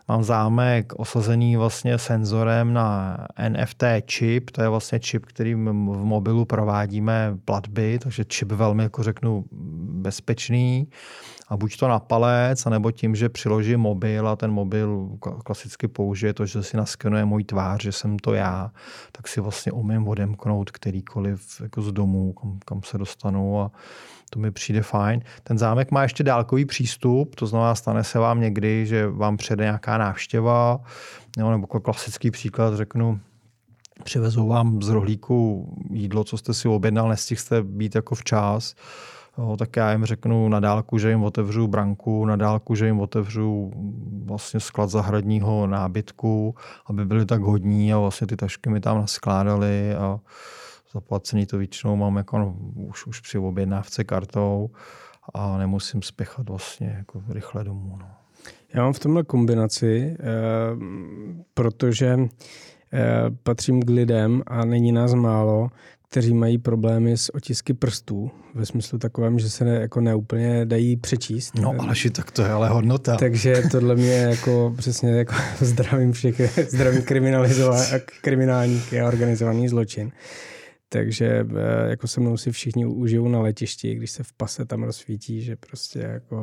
mám 0.09 0.25
zámek 0.25 0.93
osazený 0.97 1.57
vlastně 1.57 1.99
senzorem 1.99 2.73
na 2.73 3.19
NFT 3.49 3.85
čip, 4.05 4.51
to 4.51 4.63
je 4.63 4.69
vlastně 4.69 5.01
čip, 5.01 5.27
kterým 5.27 5.67
v 5.67 6.05
mobilu 6.05 6.45
provádíme 6.45 7.37
platby, 7.45 7.99
takže 8.03 8.25
čip 8.25 8.53
velmi, 8.53 8.83
jako 8.83 9.03
řeknu, 9.03 9.45
bezpečný. 10.03 10.87
A 11.49 11.57
buď 11.57 11.77
to 11.77 11.89
na 11.89 11.99
palec, 11.99 12.67
anebo 12.67 12.91
tím, 12.91 13.17
že 13.17 13.29
přiložím 13.29 13.81
mobil 13.81 14.29
a 14.29 14.37
ten 14.37 14.51
mobil 14.51 15.09
klasicky 15.45 15.89
použije 15.89 16.35
to, 16.35 16.47
že 16.47 16.63
si 16.63 16.77
naskenuje 16.77 17.25
můj 17.25 17.45
tvář, 17.45 17.83
že 17.83 17.93
jsem 17.93 18.19
to 18.19 18.35
já, 18.35 18.71
tak 19.13 19.29
si 19.29 19.41
vlastně 19.41 19.73
umím 19.73 20.09
odemknout 20.09 20.71
kterýkoliv 20.71 21.61
jako 21.61 21.83
z 21.83 21.93
domu, 21.93 22.33
kam, 22.33 22.59
kam 22.65 22.83
se 22.83 22.99
dostanu 22.99 23.61
a 23.61 23.71
to 24.31 24.39
mi 24.39 24.51
přijde 24.51 24.83
fajn. 24.83 25.21
Ten 25.43 25.59
zámek 25.59 25.91
má 25.91 26.03
ještě 26.03 26.25
dálkový 26.25 26.65
přístup, 26.65 27.35
to 27.35 27.47
znamená, 27.47 27.75
stane 27.75 28.05
se 28.05 28.19
vám 28.19 28.41
někdy, 28.41 28.87
že 28.87 29.09
vám 29.09 29.37
přijde 29.37 29.65
nějaká 29.65 29.99
návštěva, 29.99 30.81
nebo, 31.37 31.51
nebo 31.51 31.65
jako 31.65 31.81
klasický 31.81 32.31
příklad 32.31 32.75
řeknu, 32.75 33.21
přivezou 34.05 34.49
vám 34.49 34.83
z 34.83 34.89
rohlíku 34.89 35.69
jídlo, 35.91 36.25
co 36.25 36.39
jste 36.39 36.55
si 36.55 36.69
objednal, 36.69 37.09
nestihl 37.09 37.41
jste 37.41 37.63
být 37.63 37.95
jako 37.95 38.15
včas, 38.15 38.75
Jo, 39.39 39.57
tak 39.59 39.77
já 39.77 39.93
jim 39.93 40.05
řeknu 40.05 40.49
na 40.49 40.61
dálku, 40.61 40.99
že 40.99 41.11
jim 41.11 41.25
otevřu 41.25 41.67
branku, 41.67 42.25
na 42.25 42.37
dálku, 42.37 42.75
že 42.75 42.87
jim 42.87 43.01
otevřu 43.01 43.73
vlastně 44.25 44.61
sklad 44.61 44.91
zahradního 44.91 45.67
nábytku, 45.67 46.55
aby 46.87 47.05
byli 47.05 47.27
tak 47.27 47.41
hodní 47.41 47.93
a 47.93 47.99
vlastně 47.99 48.27
ty 48.27 48.37
tašky 48.37 48.71
mi 48.71 48.81
tam 48.81 49.01
naskládali 49.01 49.95
a 49.95 50.21
zaplacený 50.93 51.47
to 51.47 51.59
většinou 51.59 51.97
mám 51.97 52.17
jako 52.17 52.39
no, 52.39 52.55
už, 52.75 53.07
už 53.07 53.21
při 53.21 53.39
objednávce 53.39 54.05
kartou 54.05 54.71
a 55.35 55.59
nemusím 55.59 56.03
spěchat 56.03 56.49
vlastně 56.49 56.95
jako 56.99 57.23
rychle 57.29 57.65
domů. 57.65 57.97
No. 58.01 58.07
Já 58.75 58.83
mám 58.83 58.93
v 58.93 58.99
tomhle 58.99 59.23
kombinaci, 59.23 60.17
eh, 60.19 60.25
protože 61.55 62.17
eh, 62.93 63.31
patřím 63.43 63.83
k 63.83 63.91
lidem 63.91 64.43
a 64.47 64.65
není 64.65 64.93
nás 64.93 65.15
málo, 65.15 65.69
kteří 66.11 66.35
mají 66.35 66.59
problémy 66.59 67.17
s 67.17 67.35
otisky 67.35 67.75
prstů, 67.75 68.31
ve 68.55 68.67
smyslu 68.67 68.99
takovém, 68.99 69.39
že 69.39 69.51
se 69.51 69.65
ne, 69.65 69.75
jako 69.75 70.01
neúplně 70.01 70.67
dají 70.67 70.97
přečíst. 70.97 71.55
No 71.61 71.75
Aleši, 71.79 72.11
tak 72.11 72.31
to 72.31 72.43
je 72.43 72.51
ale 72.51 72.69
hodnota. 72.69 73.17
Takže 73.17 73.63
tohle 73.71 73.95
mě 73.95 74.13
jako 74.13 74.75
přesně 74.77 75.11
jako 75.11 75.35
zdravím 75.61 76.13
všech, 76.13 76.69
zdravím 76.71 77.03
kriminálníky 78.21 79.01
a 79.01 79.09
organizovaný 79.09 79.69
zločin. 79.69 80.13
Takže 80.97 81.27
eh, 81.27 81.91
jako 81.91 82.07
se 82.07 82.21
mnou 82.21 82.37
si 82.37 82.53
všichni 82.53 82.87
užijou 82.87 83.29
na 83.29 83.41
letišti, 83.41 83.95
když 83.95 84.11
se 84.11 84.23
v 84.23 84.33
pase 84.33 84.65
tam 84.65 84.83
rozsvítí, 84.83 85.43
že 85.43 85.57
prostě 85.57 85.99
jako... 85.99 86.43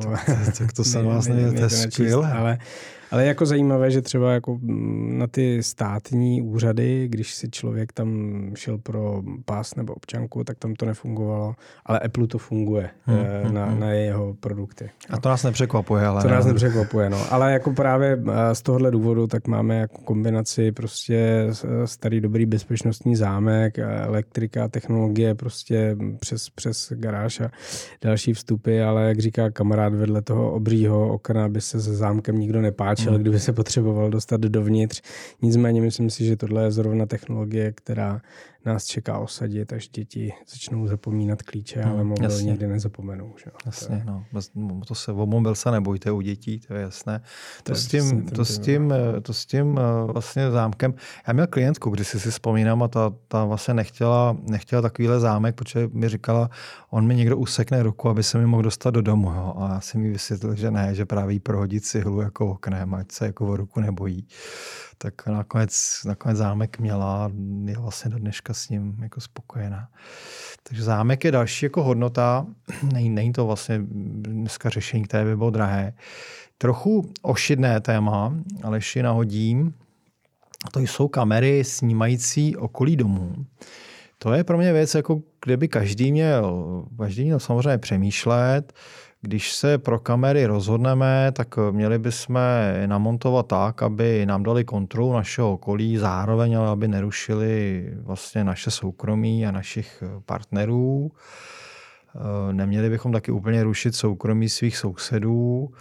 tak 0.57 0.73
to 0.75 0.83
se 0.83 1.01
vlastně 1.03 1.51
to 1.51 1.63
je 1.63 1.69
skvělé. 1.69 2.31
Ale, 2.31 2.57
ale 3.11 3.25
jako 3.25 3.45
zajímavé, 3.45 3.91
že 3.91 4.01
třeba 4.01 4.33
jako 4.33 4.57
mm, 4.61 5.17
na 5.17 5.27
ty 5.27 5.63
státní 5.63 6.41
úřady, 6.41 7.07
když 7.07 7.33
si 7.33 7.49
člověk 7.49 7.93
tam 7.93 8.09
šel 8.55 8.77
pro 8.77 9.21
pás 9.45 9.75
nebo 9.75 9.93
občanku, 9.93 10.43
tak 10.43 10.57
tam 10.59 10.75
to 10.75 10.85
nefungovalo, 10.85 11.55
ale 11.85 11.99
Apple 11.99 12.27
to 12.27 12.37
funguje 12.37 12.89
hmm, 13.05 13.17
hmm, 13.17 13.53
na, 13.53 13.65
hmm. 13.65 13.79
na 13.79 13.91
jeho 13.91 14.33
produkty. 14.33 14.89
A 15.09 15.19
to 15.19 15.29
nás 15.29 15.43
nepřekvapuje, 15.43 16.05
ale... 16.05 16.21
To 16.21 16.29
nás 16.29 16.45
nepřekvapuje, 16.45 17.09
no. 17.09 17.33
Ale 17.33 17.53
jako 17.53 17.71
právě 17.71 18.23
z 18.53 18.61
tohohle 18.61 18.91
důvodu 18.91 19.27
tak 19.27 19.47
máme 19.47 19.77
jako 19.77 20.01
kombinaci 20.01 20.71
prostě 20.71 21.47
starý 21.85 22.21
dobrý 22.21 22.45
bezpečnostní 22.45 23.15
zámek, 23.15 23.77
elektrika, 24.43 24.67
technologie 24.67 25.35
prostě 25.35 25.95
přes, 26.19 26.49
přes 26.49 26.93
garáž 26.95 27.39
a 27.39 27.51
další 28.01 28.33
vstupy, 28.33 28.81
ale 28.81 29.07
jak 29.07 29.19
říká 29.19 29.49
kamarád 29.51 29.93
vedle 29.93 30.21
toho 30.21 30.51
obřího 30.51 31.13
okna 31.13 31.49
by 31.49 31.61
se 31.61 31.81
se 31.81 31.95
zámkem 31.95 32.39
nikdo 32.39 32.61
nepáčil, 32.61 33.11
hmm. 33.11 33.21
kdyby 33.21 33.39
se 33.39 33.53
potřeboval 33.53 34.09
dostat 34.09 34.41
dovnitř. 34.41 35.01
Nicméně 35.41 35.81
myslím 35.81 36.09
si, 36.09 36.25
že 36.25 36.35
tohle 36.35 36.63
je 36.63 36.71
zrovna 36.71 37.05
technologie, 37.05 37.71
která 37.71 38.21
nás 38.65 38.85
čeká 38.85 39.17
osadit, 39.17 39.73
až 39.73 39.89
děti 39.89 40.33
začnou 40.47 40.87
zapomínat 40.87 41.41
klíče, 41.41 41.81
hmm, 41.81 41.91
ale 41.91 42.03
mobil 42.03 42.23
jasně. 42.23 42.45
nikdy 42.45 42.67
nezapomenou. 42.67 43.35
Že? 43.43 43.51
Jasně, 43.65 44.03
to, 44.05 44.11
no. 44.55 44.81
To 44.87 44.95
se, 44.95 45.11
o 45.11 45.25
mobil 45.25 45.55
se 45.55 45.71
nebojte 45.71 46.11
u 46.11 46.21
dětí, 46.21 46.59
to 46.59 46.73
je 46.73 46.81
jasné. 46.81 47.21
To, 47.63 47.71
to, 47.71 47.75
s, 47.75 47.87
tím, 47.87 48.25
to, 48.25 48.45
s, 48.45 48.59
tím, 48.59 48.93
to 49.21 49.33
s 49.33 49.45
tím 49.45 49.79
vlastně 50.05 50.51
zámkem. 50.51 50.93
Já 51.27 51.33
měl 51.33 51.47
klientku, 51.47 51.89
když 51.89 52.07
si 52.07 52.19
si 52.19 52.31
vzpomínám, 52.31 52.83
a 52.83 52.87
ta, 52.87 53.13
ta 53.27 53.45
vlastně 53.45 53.73
nechtěla, 53.73 54.37
nechtěla 54.41 54.81
takovýhle 54.81 55.19
zámek, 55.19 55.55
protože 55.55 55.89
mi 55.93 56.09
říkala, 56.09 56.49
on 56.89 57.07
mi 57.07 57.15
někdo 57.15 57.37
usekne 57.37 57.83
ruku, 57.83 58.09
aby 58.09 58.23
se 58.23 58.37
mi 58.37 58.45
mohl 58.45 58.63
dostat 58.63 58.89
do 58.89 59.01
domu. 59.01 59.31
Jo. 59.31 59.53
A 59.57 59.73
já 59.73 59.81
jsem 59.81 60.01
mi 60.01 60.09
vysvětlil, 60.09 60.55
že 60.55 60.71
ne, 60.71 60.95
že 60.95 61.05
právě 61.05 61.33
jí 61.33 61.39
prohodit 61.39 61.85
cihlu 61.85 62.21
jako 62.21 62.51
oknem, 62.51 62.93
ať 62.93 63.11
se 63.11 63.25
jako 63.25 63.47
o 63.47 63.57
ruku 63.57 63.79
nebojí 63.79 64.27
tak 65.03 65.27
nakonec, 65.27 66.01
nakonec 66.05 66.37
zámek 66.37 66.79
měla, 66.79 67.31
je 67.65 67.77
vlastně 67.77 68.11
do 68.11 68.19
dneška 68.19 68.52
s 68.53 68.69
ním 68.69 68.97
jako 69.01 69.21
spokojená. 69.21 69.87
Takže 70.63 70.83
zámek 70.83 71.23
je 71.23 71.31
další 71.31 71.65
jako 71.65 71.83
hodnota, 71.83 72.45
není, 72.93 73.09
není 73.09 73.33
to 73.33 73.45
vlastně 73.45 73.81
dneska 73.87 74.69
řešení, 74.69 75.03
které 75.03 75.25
by 75.25 75.37
bylo 75.37 75.49
drahé. 75.49 75.93
Trochu 76.57 77.11
ošidné 77.21 77.81
téma, 77.81 78.33
ale 78.63 78.77
ještě 78.77 79.03
nahodím, 79.03 79.73
to 80.71 80.79
jsou 80.79 81.07
kamery 81.07 81.63
snímající 81.63 82.55
okolí 82.55 82.95
domů. 82.95 83.35
To 84.17 84.33
je 84.33 84.43
pro 84.43 84.57
mě 84.57 84.73
věc, 84.73 84.95
jako 84.95 85.21
kde 85.45 85.57
by 85.57 85.67
každý 85.67 86.11
měl, 86.11 86.85
každý 86.97 87.23
měl 87.23 87.39
samozřejmě 87.39 87.77
přemýšlet, 87.77 88.73
když 89.25 89.53
se 89.53 89.77
pro 89.77 89.99
kamery 89.99 90.45
rozhodneme, 90.45 91.31
tak 91.31 91.55
měli 91.71 91.99
bychom 91.99 92.39
je 92.81 92.87
namontovat 92.87 93.47
tak, 93.47 93.83
aby 93.83 94.25
nám 94.25 94.43
dali 94.43 94.63
kontrolu 94.63 95.13
našeho 95.13 95.53
okolí, 95.53 95.97
zároveň 95.97 96.57
ale 96.57 96.69
aby 96.69 96.87
nerušili 96.87 97.85
vlastně 98.01 98.43
naše 98.43 98.71
soukromí 98.71 99.45
a 99.45 99.51
našich 99.51 100.03
partnerů. 100.25 101.11
Neměli 102.51 102.89
bychom 102.89 103.11
taky 103.11 103.31
úplně 103.31 103.63
rušit 103.63 103.95
soukromí 103.95 104.49
svých 104.49 104.77
sousedů. 104.77 105.71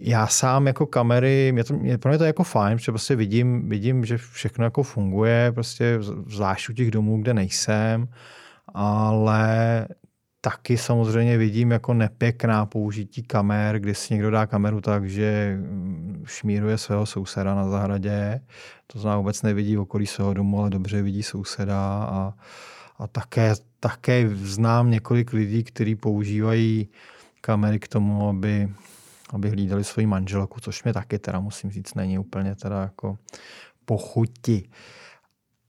Já 0.00 0.26
sám 0.26 0.66
jako 0.66 0.86
kamery, 0.86 1.52
mě 1.52 1.64
to, 1.64 1.74
mě, 1.74 1.98
pro 1.98 2.08
mě 2.08 2.18
to 2.18 2.24
je 2.24 2.28
jako 2.28 2.44
fajn, 2.44 2.76
protože 2.76 2.92
prostě 2.92 3.16
vidím, 3.16 3.68
vidím, 3.68 4.04
že 4.04 4.18
všechno 4.18 4.64
jako 4.64 4.82
funguje, 4.82 5.52
prostě 5.52 5.98
zvlášť 6.26 6.68
u 6.68 6.72
těch 6.72 6.90
domů, 6.90 7.22
kde 7.22 7.34
nejsem, 7.34 8.08
ale 8.74 9.86
taky 10.44 10.78
samozřejmě 10.78 11.38
vidím 11.38 11.70
jako 11.70 11.94
nepěkná 11.94 12.66
použití 12.66 13.22
kamer, 13.22 13.78
kdy 13.78 13.94
si 13.94 14.14
někdo 14.14 14.30
dá 14.30 14.46
kameru 14.46 14.80
tak, 14.80 15.10
že 15.10 15.58
šmíruje 16.24 16.78
svého 16.78 17.06
souseda 17.06 17.54
na 17.54 17.68
zahradě. 17.68 18.40
To 18.86 18.98
znamená, 18.98 19.18
vůbec 19.18 19.42
nevidí 19.42 19.78
okolí 19.78 20.06
svého 20.06 20.34
domu, 20.34 20.60
ale 20.60 20.70
dobře 20.70 21.02
vidí 21.02 21.22
souseda. 21.22 22.04
A, 22.04 22.34
a 22.98 23.06
také, 23.06 23.54
také 23.80 24.28
znám 24.28 24.90
několik 24.90 25.32
lidí, 25.32 25.64
kteří 25.64 25.94
používají 25.94 26.88
kamery 27.40 27.78
k 27.78 27.88
tomu, 27.88 28.28
aby, 28.28 28.68
aby 29.30 29.50
hlídali 29.50 29.84
svoji 29.84 30.06
manželku, 30.06 30.60
což 30.60 30.84
mě 30.84 30.92
taky 30.92 31.18
teda 31.18 31.40
musím 31.40 31.70
říct, 31.70 31.94
není 31.94 32.18
úplně 32.18 32.54
teda 32.54 32.82
jako 32.82 33.18
pochuti. 33.84 34.68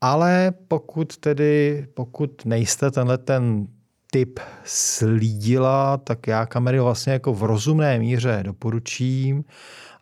Ale 0.02 0.54
pokud 0.68 1.18
tedy, 1.18 1.88
pokud 1.94 2.46
nejste 2.46 2.92
tenhle 2.92 3.18
ten 3.18 3.68
typ 4.16 4.40
slídila, 4.64 5.98
tak 5.98 6.28
já 6.28 6.46
kamery 6.46 6.80
vlastně 6.80 7.14
jako 7.14 7.34
v 7.34 7.44
rozumné 7.44 8.00
míře 8.00 8.40
doporučím. 8.44 9.44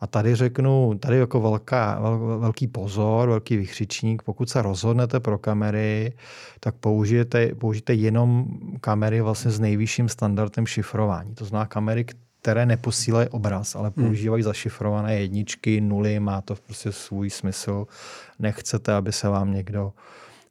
A 0.01 0.07
tady 0.07 0.35
řeknu, 0.35 0.97
tady 0.99 1.17
jako 1.17 1.41
velká, 1.41 1.99
vel, 1.99 2.39
velký 2.39 2.67
pozor, 2.67 3.29
velký 3.29 3.57
vykřičník, 3.57 4.23
pokud 4.23 4.49
se 4.49 4.61
rozhodnete 4.61 5.19
pro 5.19 5.37
kamery, 5.37 6.13
tak 6.59 6.75
použijete, 6.75 7.55
použijte 7.55 7.93
jenom 7.93 8.45
kamery 8.81 9.21
vlastně 9.21 9.51
s 9.51 9.59
nejvyšším 9.59 10.09
standardem 10.09 10.65
šifrování. 10.65 11.35
To 11.35 11.45
znamená 11.45 11.65
kamery, 11.65 12.05
které 12.41 12.65
neposílají 12.65 13.29
obraz, 13.29 13.75
ale 13.75 13.91
hmm. 13.95 14.05
používají 14.05 14.43
zašifrované 14.43 15.15
jedničky, 15.15 15.81
nuly, 15.81 16.19
má 16.19 16.41
to 16.41 16.55
prostě 16.65 16.91
svůj 16.91 17.29
smysl. 17.29 17.87
Nechcete, 18.39 18.93
aby 18.93 19.11
se 19.11 19.29
vám 19.29 19.53
někdo 19.53 19.93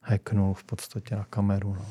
hacknul 0.01 0.54
v 0.54 0.65
podstatě 0.65 1.17
na 1.17 1.27
kameru. 1.31 1.77
No. 1.79 1.87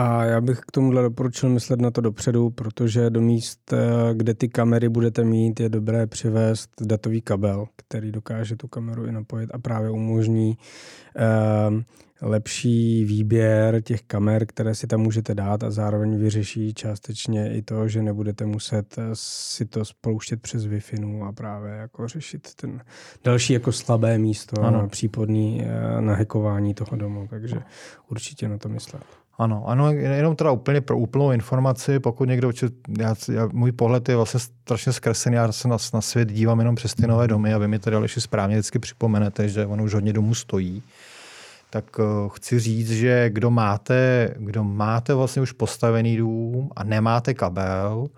A 0.00 0.24
já 0.24 0.40
bych 0.40 0.60
k 0.60 0.70
tomuhle 0.70 1.02
doporučil 1.02 1.48
myslet 1.48 1.80
na 1.80 1.90
to 1.90 2.00
dopředu, 2.00 2.50
protože 2.50 3.10
do 3.10 3.20
míst, 3.20 3.72
eh, 3.72 4.14
kde 4.14 4.34
ty 4.34 4.48
kamery 4.48 4.88
budete 4.88 5.24
mít, 5.24 5.60
je 5.60 5.68
dobré 5.68 6.06
přivést 6.06 6.70
datový 6.80 7.20
kabel, 7.20 7.66
který 7.76 8.12
dokáže 8.12 8.56
tu 8.56 8.68
kameru 8.68 9.06
i 9.06 9.12
napojit 9.12 9.50
a 9.54 9.58
právě 9.58 9.90
umožní 9.90 10.58
uh, 10.58 11.82
lepší 12.22 13.04
výběr 13.04 13.82
těch 13.82 14.02
kamer, 14.02 14.46
které 14.46 14.74
si 14.74 14.86
tam 14.86 15.00
můžete 15.00 15.34
dát 15.34 15.62
a 15.62 15.70
zároveň 15.70 16.18
vyřeší 16.18 16.74
částečně 16.74 17.54
i 17.54 17.62
to, 17.62 17.88
že 17.88 18.02
nebudete 18.02 18.46
muset 18.46 18.98
eh, 18.98 19.02
si 19.12 19.66
to 19.66 19.84
spouštět 19.84 20.42
přes 20.42 20.66
Wi-Fi 20.66 21.28
a 21.28 21.32
právě 21.32 21.72
jako 21.72 22.08
řešit 22.08 22.54
ten 22.54 22.80
další 23.24 23.52
jako 23.52 23.72
slabé 23.72 24.18
místo 24.18 24.62
ano. 24.62 24.82
na 24.82 24.88
případný 24.88 25.64
nahekování 26.00 26.74
toho 26.74 26.96
domu. 26.96 27.26
Takže 27.30 27.62
určitě 28.08 28.48
na 28.48 28.58
to 28.58 28.68
myslet. 28.68 29.04
Ano, 29.38 29.64
ano, 29.66 29.92
jenom 29.92 30.36
teda 30.36 30.50
úplně 30.50 30.80
pro 30.80 30.98
úplnou 30.98 31.32
informaci, 31.32 32.00
pokud 32.00 32.28
někdo, 32.28 32.50
já, 32.98 33.14
já, 33.32 33.48
můj 33.52 33.72
pohled 33.72 34.08
je 34.08 34.16
vlastně 34.16 34.40
strašně 34.40 34.92
zkreslený, 34.92 35.36
já 35.36 35.52
se 35.52 35.68
na, 35.68 35.76
na 35.94 36.00
svět 36.00 36.32
dívám 36.32 36.58
jenom 36.58 36.74
přes 36.74 36.94
ty 36.94 37.06
nové 37.06 37.28
domy 37.28 37.54
a 37.54 37.58
vy 37.58 37.68
mi 37.68 37.78
tady 37.78 37.96
ještě 38.02 38.20
správně 38.20 38.56
vždycky 38.56 38.78
připomenete, 38.78 39.48
že 39.48 39.66
ono 39.66 39.84
už 39.84 39.94
hodně 39.94 40.12
domů 40.12 40.34
stojí. 40.34 40.82
Tak 41.70 41.98
uh, 41.98 42.28
chci 42.28 42.58
říct, 42.58 42.90
že 42.90 43.30
kdo 43.30 43.50
máte, 43.50 44.28
kdo 44.38 44.64
máte 44.64 45.14
vlastně 45.14 45.42
už 45.42 45.52
postavený 45.52 46.16
dům 46.16 46.70
a 46.76 46.84
nemáte 46.84 47.34
kabel 47.34 48.08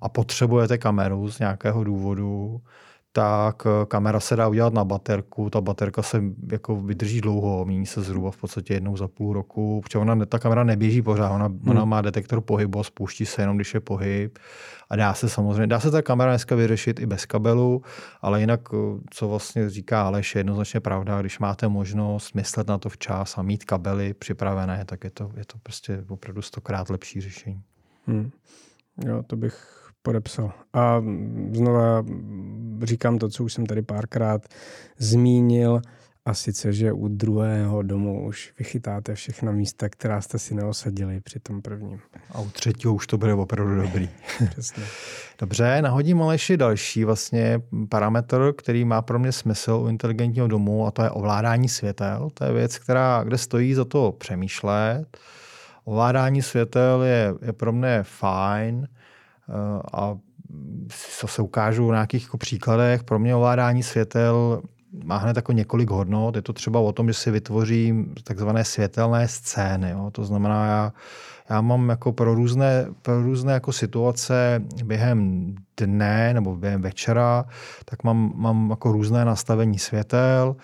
a 0.00 0.08
potřebujete 0.08 0.78
kameru 0.78 1.30
z 1.30 1.38
nějakého 1.38 1.84
důvodu, 1.84 2.60
tak 3.16 3.66
eh, 3.66 3.86
kamera 3.86 4.20
se 4.20 4.36
dá 4.36 4.48
udělat 4.48 4.72
na 4.72 4.84
baterku. 4.84 5.50
Ta 5.50 5.60
baterka 5.60 6.02
se 6.02 6.22
jako 6.52 6.76
vydrží 6.76 7.20
dlouho, 7.20 7.64
mění 7.64 7.86
se 7.86 8.02
zhruba 8.02 8.30
v 8.30 8.36
podstatě 8.36 8.74
jednou 8.74 8.96
za 8.96 9.08
půl 9.08 9.32
roku, 9.32 9.80
protože 9.80 9.98
ona, 9.98 10.26
ta 10.26 10.38
kamera 10.38 10.64
neběží 10.64 11.02
pořád, 11.02 11.30
ona, 11.30 11.46
hmm. 11.46 11.68
ona 11.68 11.84
má 11.84 12.00
detektor 12.00 12.40
pohybu 12.40 12.80
a 12.80 12.84
spouští 12.84 13.26
se 13.26 13.42
jenom, 13.42 13.56
když 13.56 13.74
je 13.74 13.80
pohyb. 13.80 14.38
A 14.90 14.96
dá 14.96 15.14
se 15.14 15.28
samozřejmě, 15.28 15.66
dá 15.66 15.80
se 15.80 15.90
ta 15.90 16.02
kamera 16.02 16.30
dneska 16.30 16.54
vyřešit 16.54 17.00
i 17.00 17.06
bez 17.06 17.26
kabelu, 17.26 17.82
ale 18.22 18.40
jinak, 18.40 18.60
eh, 18.72 18.76
co 19.10 19.28
vlastně 19.28 19.70
říká 19.70 20.02
Aleš, 20.02 20.34
je 20.34 20.38
jednoznačně 20.38 20.80
pravda, 20.80 21.20
když 21.20 21.38
máte 21.38 21.68
možnost 21.68 22.34
myslet 22.34 22.68
na 22.68 22.78
to 22.78 22.88
včas 22.88 23.38
a 23.38 23.42
mít 23.42 23.64
kabely 23.64 24.14
připravené, 24.14 24.84
tak 24.84 25.04
je 25.04 25.10
to, 25.10 25.30
je 25.36 25.44
to 25.44 25.58
prostě 25.62 26.04
opravdu 26.08 26.42
stokrát 26.42 26.90
lepší 26.90 27.20
řešení. 27.20 27.62
Hmm. 28.06 28.30
Jo, 29.06 29.22
to 29.26 29.36
bych 29.36 29.85
podepsal. 30.06 30.52
A 30.72 31.02
znova 31.52 32.04
říkám 32.82 33.18
to, 33.18 33.28
co 33.28 33.44
už 33.44 33.52
jsem 33.52 33.66
tady 33.66 33.82
párkrát 33.82 34.46
zmínil, 34.98 35.80
a 36.26 36.34
sice, 36.34 36.72
že 36.72 36.92
u 36.92 37.08
druhého 37.08 37.82
domu 37.82 38.26
už 38.26 38.52
vychytáte 38.58 39.14
všechna 39.14 39.52
místa, 39.52 39.88
která 39.88 40.20
jste 40.20 40.38
si 40.38 40.54
neosadili 40.54 41.20
při 41.20 41.40
tom 41.40 41.62
prvním. 41.62 42.00
A 42.30 42.40
u 42.40 42.50
třetího 42.50 42.94
už 42.94 43.06
to 43.06 43.18
bude 43.18 43.34
opravdu 43.34 43.82
dobrý. 43.82 44.08
Přesně. 44.50 44.82
Dobře, 45.38 45.82
nahodím 45.82 46.22
Aleši 46.22 46.56
další 46.56 47.04
vlastně 47.04 47.60
parametr, 47.88 48.52
který 48.58 48.84
má 48.84 49.02
pro 49.02 49.18
mě 49.18 49.32
smysl 49.32 49.72
u 49.72 49.88
inteligentního 49.88 50.46
domu 50.46 50.86
a 50.86 50.90
to 50.90 51.02
je 51.02 51.10
ovládání 51.10 51.68
světel. 51.68 52.28
To 52.34 52.44
je 52.44 52.52
věc, 52.52 52.78
která, 52.78 53.22
kde 53.24 53.38
stojí 53.38 53.74
za 53.74 53.84
to 53.84 54.12
přemýšlet. 54.18 55.18
Ovládání 55.84 56.42
světel 56.42 57.02
je, 57.02 57.34
je 57.42 57.52
pro 57.52 57.72
mě 57.72 58.00
fajn 58.02 58.88
a 59.92 60.16
co 61.18 61.28
se 61.28 61.42
ukážu 61.42 61.90
na 61.90 61.96
nějakých 61.96 62.22
jako 62.22 62.38
příkladech. 62.38 63.04
Pro 63.04 63.18
mě 63.18 63.34
ovládání 63.34 63.82
světel 63.82 64.62
má 65.04 65.16
hned 65.16 65.36
jako 65.36 65.52
několik 65.52 65.90
hodnot. 65.90 66.36
Je 66.36 66.42
to 66.42 66.52
třeba 66.52 66.80
o 66.80 66.92
tom, 66.92 67.08
že 67.08 67.14
si 67.14 67.30
vytvořím 67.30 68.14
takzvané 68.24 68.64
světelné 68.64 69.28
scény. 69.28 69.90
Jo. 69.90 70.10
To 70.12 70.24
znamená, 70.24 70.66
já, 70.66 70.92
já 71.50 71.60
mám 71.60 71.88
jako 71.88 72.12
pro 72.12 72.34
různé, 72.34 72.86
pro 73.02 73.22
různé 73.22 73.52
jako 73.52 73.72
situace 73.72 74.62
během 74.84 75.54
dne 75.80 76.34
nebo 76.34 76.56
během 76.56 76.82
večera, 76.82 77.44
tak 77.84 78.04
mám, 78.04 78.32
mám 78.34 78.70
jako 78.70 78.92
různé 78.92 79.24
nastavení 79.24 79.78
světel. 79.78 80.56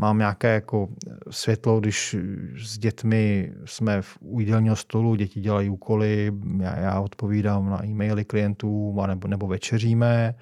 Mám 0.00 0.18
nějaké 0.18 0.54
jako 0.54 0.88
světlo, 1.30 1.80
když 1.80 2.16
s 2.64 2.78
dětmi 2.78 3.52
jsme 3.64 4.02
v 4.02 4.18
jídelního 4.38 4.76
stolu, 4.76 5.14
děti 5.14 5.40
dělají 5.40 5.70
úkoly, 5.70 6.32
já, 6.60 6.78
já 6.78 7.00
odpovídám 7.00 7.70
na 7.70 7.86
e-maily 7.86 8.24
klientů 8.24 9.02
nebo, 9.06 9.28
nebo 9.28 9.46
večeříme, 9.46 10.34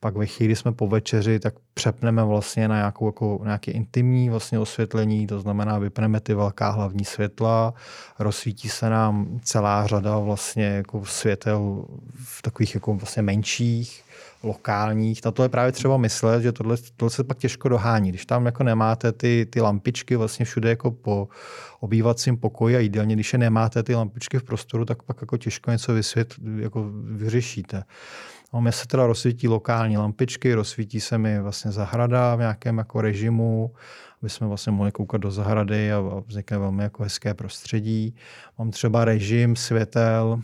pak 0.00 0.16
ve 0.16 0.26
chvíli 0.26 0.56
jsme 0.56 0.72
po 0.72 0.88
večeři, 0.88 1.38
tak 1.38 1.54
přepneme 1.74 2.24
vlastně 2.24 2.68
na 2.68 2.76
nějakou, 2.76 3.06
jako, 3.06 3.40
nějaké 3.44 3.70
intimní 3.70 4.30
vlastně 4.30 4.58
osvětlení, 4.58 5.26
to 5.26 5.40
znamená 5.40 5.78
vypneme 5.78 6.20
ty 6.20 6.34
velká 6.34 6.70
hlavní 6.70 7.04
světla, 7.04 7.74
rozsvítí 8.18 8.68
se 8.68 8.90
nám 8.90 9.40
celá 9.42 9.86
řada 9.86 10.18
vlastně 10.18 10.64
jako 10.64 11.04
světel 11.04 11.84
v 12.14 12.42
takových 12.42 12.74
jako 12.74 12.94
vlastně 12.94 13.22
menších, 13.22 13.71
lokálních. 14.42 15.24
Na 15.24 15.30
to 15.30 15.42
je 15.42 15.48
právě 15.48 15.72
třeba 15.72 15.96
myslet, 15.96 16.42
že 16.42 16.52
tohle, 16.52 16.76
tohle 16.96 17.10
se 17.10 17.24
pak 17.24 17.38
těžko 17.38 17.68
dohání. 17.68 18.08
Když 18.08 18.26
tam 18.26 18.46
jako 18.46 18.62
nemáte 18.62 19.12
ty, 19.12 19.46
ty 19.50 19.60
lampičky 19.60 20.16
vlastně 20.16 20.44
všude 20.44 20.68
jako 20.68 20.90
po 20.90 21.28
obývacím 21.80 22.36
pokoji 22.36 22.76
a 22.76 22.78
jídelně, 22.78 23.14
když 23.14 23.32
je 23.32 23.38
nemáte 23.38 23.82
ty 23.82 23.94
lampičky 23.94 24.38
v 24.38 24.42
prostoru, 24.42 24.84
tak 24.84 25.02
pak 25.02 25.16
jako 25.20 25.36
těžko 25.36 25.70
něco 25.70 25.94
vysvět, 25.94 26.34
jako 26.56 26.90
vyřešíte. 27.04 27.84
No, 28.54 28.60
mě 28.60 28.72
se 28.72 28.86
teda 28.86 29.06
rozsvítí 29.06 29.48
lokální 29.48 29.96
lampičky, 29.96 30.54
rozsvítí 30.54 31.00
se 31.00 31.18
mi 31.18 31.40
vlastně 31.40 31.72
zahrada 31.72 32.36
v 32.36 32.38
nějakém 32.38 32.78
jako 32.78 33.00
režimu, 33.00 33.72
aby 34.22 34.30
jsme 34.30 34.46
vlastně 34.46 34.72
mohli 34.72 34.92
koukat 34.92 35.20
do 35.20 35.30
zahrady 35.30 35.92
a 35.92 36.00
vznikne 36.26 36.58
velmi 36.58 36.82
jako 36.82 37.02
hezké 37.02 37.34
prostředí. 37.34 38.14
Mám 38.58 38.70
třeba 38.70 39.04
režim 39.04 39.56
světel, 39.56 40.40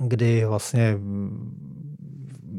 kdy 0.00 0.44
vlastně 0.44 0.98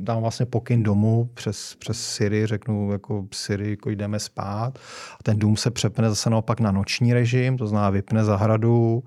dám 0.09 0.21
vlastně 0.21 0.45
pokyn 0.45 0.83
domů 0.83 1.29
přes, 1.33 1.75
přes 1.75 2.05
Siri, 2.07 2.45
řeknu 2.45 2.91
jako 2.91 3.25
Siri, 3.33 3.69
jako 3.69 3.89
jdeme 3.89 4.19
spát. 4.19 4.79
A 5.19 5.23
ten 5.23 5.39
dům 5.39 5.57
se 5.57 5.71
přepne 5.71 6.09
zase 6.09 6.29
naopak 6.29 6.59
na 6.59 6.71
noční 6.71 7.13
režim, 7.13 7.57
to 7.57 7.67
znamená 7.67 7.89
vypne 7.89 8.23
zahradu, 8.23 9.03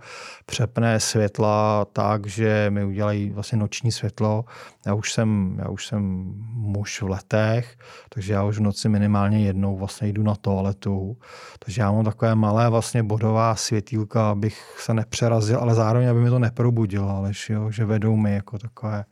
přepne 0.46 1.00
světla 1.00 1.86
tak, 1.92 2.26
že 2.26 2.66
mi 2.70 2.84
udělají 2.84 3.30
vlastně 3.30 3.58
noční 3.58 3.92
světlo. 3.92 4.44
Já 4.86 4.94
už 4.94 5.12
jsem, 5.12 5.56
já 5.58 5.68
už 5.68 5.86
jsem 5.86 6.32
muž 6.54 7.02
v 7.02 7.08
letech, 7.08 7.76
takže 8.08 8.32
já 8.32 8.44
už 8.44 8.58
v 8.58 8.62
noci 8.62 8.88
minimálně 8.88 9.46
jednou 9.46 9.76
vlastně 9.76 10.08
jdu 10.08 10.22
na 10.22 10.34
toaletu. 10.34 11.16
Takže 11.58 11.82
já 11.82 11.92
mám 11.92 12.04
takové 12.04 12.34
malé 12.34 12.70
vlastně 12.70 13.02
bodová 13.02 13.54
světýlka, 13.54 14.30
abych 14.30 14.76
se 14.78 14.94
nepřerazil, 14.94 15.58
ale 15.58 15.74
zároveň, 15.74 16.08
aby 16.08 16.20
mi 16.20 16.30
to 16.30 16.38
neprobudilo, 16.38 17.08
ale 17.08 17.32
že 17.70 17.84
vedou 17.84 18.16
mi 18.16 18.34
jako 18.34 18.58
takové 18.58 19.04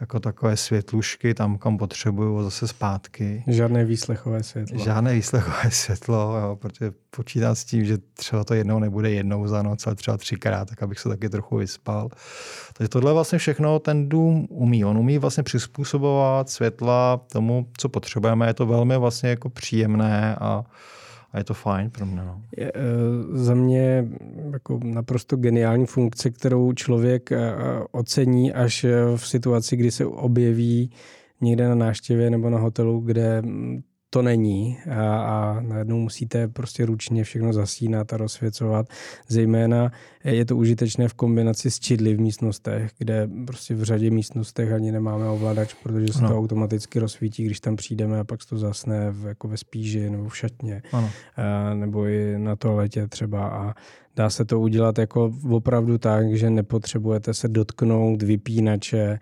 jako 0.00 0.20
takové 0.20 0.56
světlušky 0.56 1.34
tam, 1.34 1.58
kam 1.58 1.78
potřebuju 1.78 2.42
zase 2.42 2.68
zpátky. 2.68 3.44
Žádné 3.46 3.84
výslechové 3.84 4.42
světlo. 4.42 4.78
Žádné 4.78 5.14
výslechové 5.14 5.70
světlo, 5.70 6.38
jo, 6.38 6.56
protože 6.56 6.92
počítám 7.10 7.54
s 7.54 7.64
tím, 7.64 7.84
že 7.84 7.98
třeba 7.98 8.44
to 8.44 8.54
jednou 8.54 8.78
nebude 8.78 9.10
jednou 9.10 9.46
za 9.46 9.62
noc, 9.62 9.86
ale 9.86 9.96
třeba 9.96 10.16
třikrát, 10.16 10.68
tak 10.68 10.82
abych 10.82 10.98
se 10.98 11.08
taky 11.08 11.28
trochu 11.28 11.56
vyspal. 11.56 12.08
Takže 12.72 12.88
tohle 12.88 13.12
vlastně 13.12 13.38
všechno 13.38 13.78
ten 13.78 14.08
dům 14.08 14.46
umí. 14.50 14.84
On 14.84 14.98
umí 14.98 15.18
vlastně 15.18 15.42
přizpůsobovat 15.42 16.50
světla 16.50 17.20
tomu, 17.32 17.66
co 17.76 17.88
potřebujeme. 17.88 18.46
Je 18.46 18.54
to 18.54 18.66
velmi 18.66 18.98
vlastně 18.98 19.30
jako 19.30 19.50
příjemné 19.50 20.36
a 20.40 20.64
a 21.32 21.38
je 21.38 21.44
to 21.44 21.54
fajn 21.54 21.90
pro 21.90 22.06
mě. 22.06 22.16
No. 22.16 22.42
Je, 22.56 22.68
e, 22.68 22.72
za 23.32 23.54
mě 23.54 24.08
jako 24.52 24.80
naprosto 24.84 25.36
geniální 25.36 25.86
funkce, 25.86 26.30
kterou 26.30 26.72
člověk 26.72 27.32
e, 27.32 27.54
ocení 27.90 28.52
až 28.52 28.86
v 29.16 29.28
situaci, 29.28 29.76
kdy 29.76 29.90
se 29.90 30.06
objeví 30.06 30.90
někde 31.40 31.68
na 31.68 31.74
náštěvě 31.74 32.30
nebo 32.30 32.50
na 32.50 32.58
hotelu, 32.58 33.00
kde 33.00 33.42
to 34.10 34.22
není 34.22 34.78
a, 34.90 35.16
a 35.16 35.60
najednou 35.60 35.98
musíte 35.98 36.48
prostě 36.48 36.86
ručně 36.86 37.24
všechno 37.24 37.52
zasínat 37.52 38.12
a 38.12 38.16
rozsvěcovat. 38.16 38.86
Zejména 39.28 39.92
je 40.24 40.44
to 40.44 40.56
užitečné 40.56 41.08
v 41.08 41.14
kombinaci 41.14 41.70
s 41.70 41.80
čidly 41.80 42.14
v 42.14 42.20
místnostech, 42.20 42.90
kde 42.98 43.28
prostě 43.46 43.74
v 43.74 43.82
řadě 43.82 44.10
místnostech 44.10 44.72
ani 44.72 44.92
nemáme 44.92 45.28
ovladač, 45.28 45.74
protože 45.82 46.12
se 46.12 46.22
no. 46.22 46.28
to 46.28 46.38
automaticky 46.38 46.98
rozsvítí, 46.98 47.44
když 47.44 47.60
tam 47.60 47.76
přijdeme 47.76 48.20
a 48.20 48.24
pak 48.24 48.42
se 48.42 48.48
to 48.48 48.58
zasne 48.58 49.10
v, 49.10 49.26
jako 49.26 49.48
ve 49.48 49.56
spíži 49.56 50.10
nebo 50.10 50.28
v 50.28 50.36
šatně. 50.36 50.82
Ano. 50.92 51.10
A, 51.36 51.74
nebo 51.74 52.06
i 52.06 52.38
na 52.38 52.56
toaletě 52.56 53.06
třeba 53.06 53.48
a 53.48 53.74
dá 54.16 54.30
se 54.30 54.44
to 54.44 54.60
udělat 54.60 54.98
jako 54.98 55.32
opravdu 55.50 55.98
tak, 55.98 56.36
že 56.36 56.50
nepotřebujete 56.50 57.34
se 57.34 57.48
dotknout 57.48 58.22
vypínače 58.22 59.18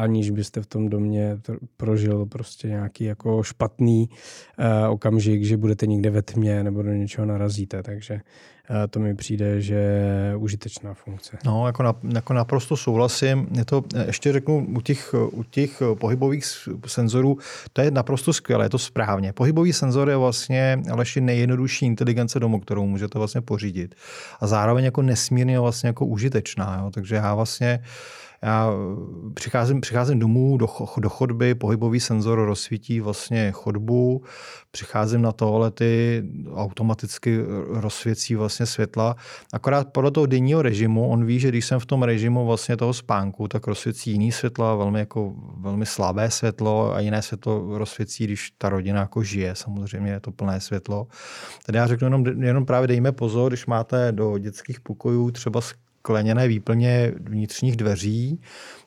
aniž 0.00 0.30
byste 0.30 0.60
v 0.60 0.66
tom 0.66 0.88
domě 0.88 1.38
prožil 1.76 2.26
prostě 2.26 2.68
nějaký 2.68 3.04
jako 3.04 3.42
špatný 3.42 4.08
uh, 4.08 4.92
okamžik, 4.92 5.44
že 5.44 5.56
budete 5.56 5.86
někde 5.86 6.10
ve 6.10 6.22
tmě 6.22 6.64
nebo 6.64 6.82
do 6.82 6.92
něčeho 6.92 7.26
narazíte, 7.26 7.82
takže 7.82 8.14
uh, 8.14 8.76
to 8.90 9.00
mi 9.00 9.14
přijde, 9.14 9.60
že 9.60 9.74
je 9.74 10.36
užitečná 10.36 10.94
funkce. 10.94 11.38
No, 11.46 11.66
jako, 11.66 11.82
na, 11.82 11.94
jako 12.14 12.32
naprosto 12.32 12.76
souhlasím. 12.76 13.46
Je 13.56 13.64
to, 13.64 13.82
eh, 13.94 14.06
ještě 14.06 14.32
řeknu, 14.32 14.66
u 14.76 14.80
těch, 14.80 15.14
u 15.32 15.42
těch 15.42 15.82
pohybových 15.94 16.44
senzorů, 16.86 17.38
to 17.72 17.80
je 17.80 17.90
naprosto 17.90 18.32
skvělé, 18.32 18.64
je 18.64 18.70
to 18.70 18.78
správně. 18.78 19.32
Pohybový 19.32 19.72
senzor 19.72 20.08
je 20.08 20.16
vlastně 20.16 20.82
Aleši 20.90 21.20
nejjednodušší 21.20 21.86
inteligence 21.86 22.40
domu, 22.40 22.60
kterou 22.60 22.86
můžete 22.86 23.18
vlastně 23.18 23.40
pořídit. 23.40 23.94
A 24.40 24.46
zároveň 24.46 24.84
jako 24.84 25.02
nesmírně 25.02 25.60
vlastně 25.60 25.86
jako 25.86 26.06
užitečná. 26.06 26.80
Jo? 26.82 26.90
Takže 26.90 27.14
já 27.14 27.34
vlastně 27.34 27.80
já 28.42 28.70
přicházím, 29.34 29.80
přicházím 29.80 30.18
domů 30.18 30.56
do, 30.56 30.68
do 30.98 31.08
chodby, 31.08 31.54
pohybový 31.54 32.00
senzor 32.00 32.44
rozsvítí 32.44 33.00
vlastně 33.00 33.52
chodbu, 33.52 34.22
přicházím 34.70 35.22
na 35.22 35.32
toalety, 35.32 36.22
automaticky 36.54 37.38
rozsvěcí 37.68 38.34
vlastně 38.34 38.66
světla. 38.66 39.16
Akorát 39.52 39.88
podle 39.92 40.10
toho 40.10 40.26
denního 40.26 40.62
režimu, 40.62 41.08
on 41.08 41.24
ví, 41.24 41.38
že 41.38 41.48
když 41.48 41.66
jsem 41.66 41.80
v 41.80 41.86
tom 41.86 42.02
režimu 42.02 42.46
vlastně 42.46 42.76
toho 42.76 42.94
spánku, 42.94 43.48
tak 43.48 43.66
rozsvěcí 43.66 44.10
jiný 44.10 44.32
světla, 44.32 44.74
velmi, 44.74 44.98
jako, 44.98 45.34
velmi 45.56 45.86
slabé 45.86 46.30
světlo 46.30 46.94
a 46.94 47.00
jiné 47.00 47.22
světlo 47.22 47.78
rozsvěcí, 47.78 48.24
když 48.24 48.50
ta 48.58 48.68
rodina 48.68 49.00
jako 49.00 49.22
žije, 49.22 49.54
samozřejmě 49.54 50.10
je 50.12 50.20
to 50.20 50.32
plné 50.32 50.60
světlo. 50.60 51.06
Tady 51.66 51.78
já 51.78 51.86
řeknu 51.86 52.06
jenom, 52.06 52.26
jenom 52.26 52.66
právě 52.66 52.88
dejme 52.88 53.12
pozor, 53.12 53.50
když 53.50 53.66
máte 53.66 54.12
do 54.12 54.38
dětských 54.38 54.80
pokojů 54.80 55.30
třeba 55.30 55.60
skleněné 56.00 56.48
výplně 56.48 57.12
vnitřních 57.20 57.76
dveří, 57.76 58.40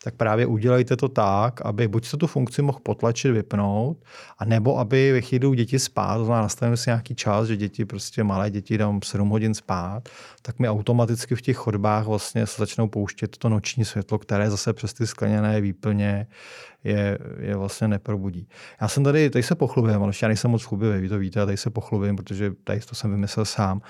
tak 0.04 0.16
právě 0.16 0.46
udělejte 0.46 0.96
to 0.96 1.10
tak, 1.10 1.62
aby 1.66 1.88
buď 1.88 2.06
se 2.06 2.18
tu 2.18 2.28
funkci 2.28 2.62
mohl 2.62 2.80
potlačit, 2.84 3.32
vypnout, 3.32 3.98
a 4.38 4.46
nebo 4.46 4.80
aby 4.80 5.12
ve 5.12 5.22
chvíli 5.22 5.56
děti 5.56 5.80
spát, 5.80 6.18
to 6.18 6.26
znamená 6.26 6.42
nastavíme 6.42 6.78
si 6.78 6.90
nějaký 6.90 7.16
čas, 7.16 7.48
že 7.48 7.58
děti, 7.58 7.86
prostě 7.86 8.24
malé 8.24 8.50
děti 8.52 8.78
dám 8.78 9.00
7 9.04 9.30
hodin 9.30 9.54
spát, 9.54 10.10
tak 10.42 10.60
mi 10.60 10.70
automaticky 10.70 11.36
v 11.36 11.42
těch 11.42 11.58
chodbách 11.58 12.06
vlastně 12.06 12.48
se 12.48 12.62
začnou 12.62 12.88
pouštět 12.88 13.38
to 13.38 13.50
noční 13.50 13.86
světlo, 13.86 14.20
které 14.20 14.50
zase 14.50 14.74
přes 14.74 14.94
ty 14.94 15.08
skleněné 15.08 15.62
výplně 15.62 16.28
je, 16.84 17.18
je 17.40 17.56
vlastně 17.56 17.88
neprobudí. 17.88 18.48
Já 18.82 18.88
jsem 18.88 19.04
tady, 19.04 19.30
tady 19.30 19.44
se 19.44 19.56
pochlubím, 19.56 20.04
ale 20.04 20.12
já 20.22 20.28
nejsem 20.28 20.52
moc 20.52 20.64
chlubivý, 20.64 21.02
vy 21.02 21.10
to 21.10 21.18
víte, 21.18 21.46
tady 21.46 21.58
se 21.58 21.70
pochlubím, 21.70 22.16
protože 22.16 22.52
tady 22.64 22.80
to 22.80 22.96
jsem 22.96 23.12
vymyslel 23.12 23.46
sám. 23.46 23.82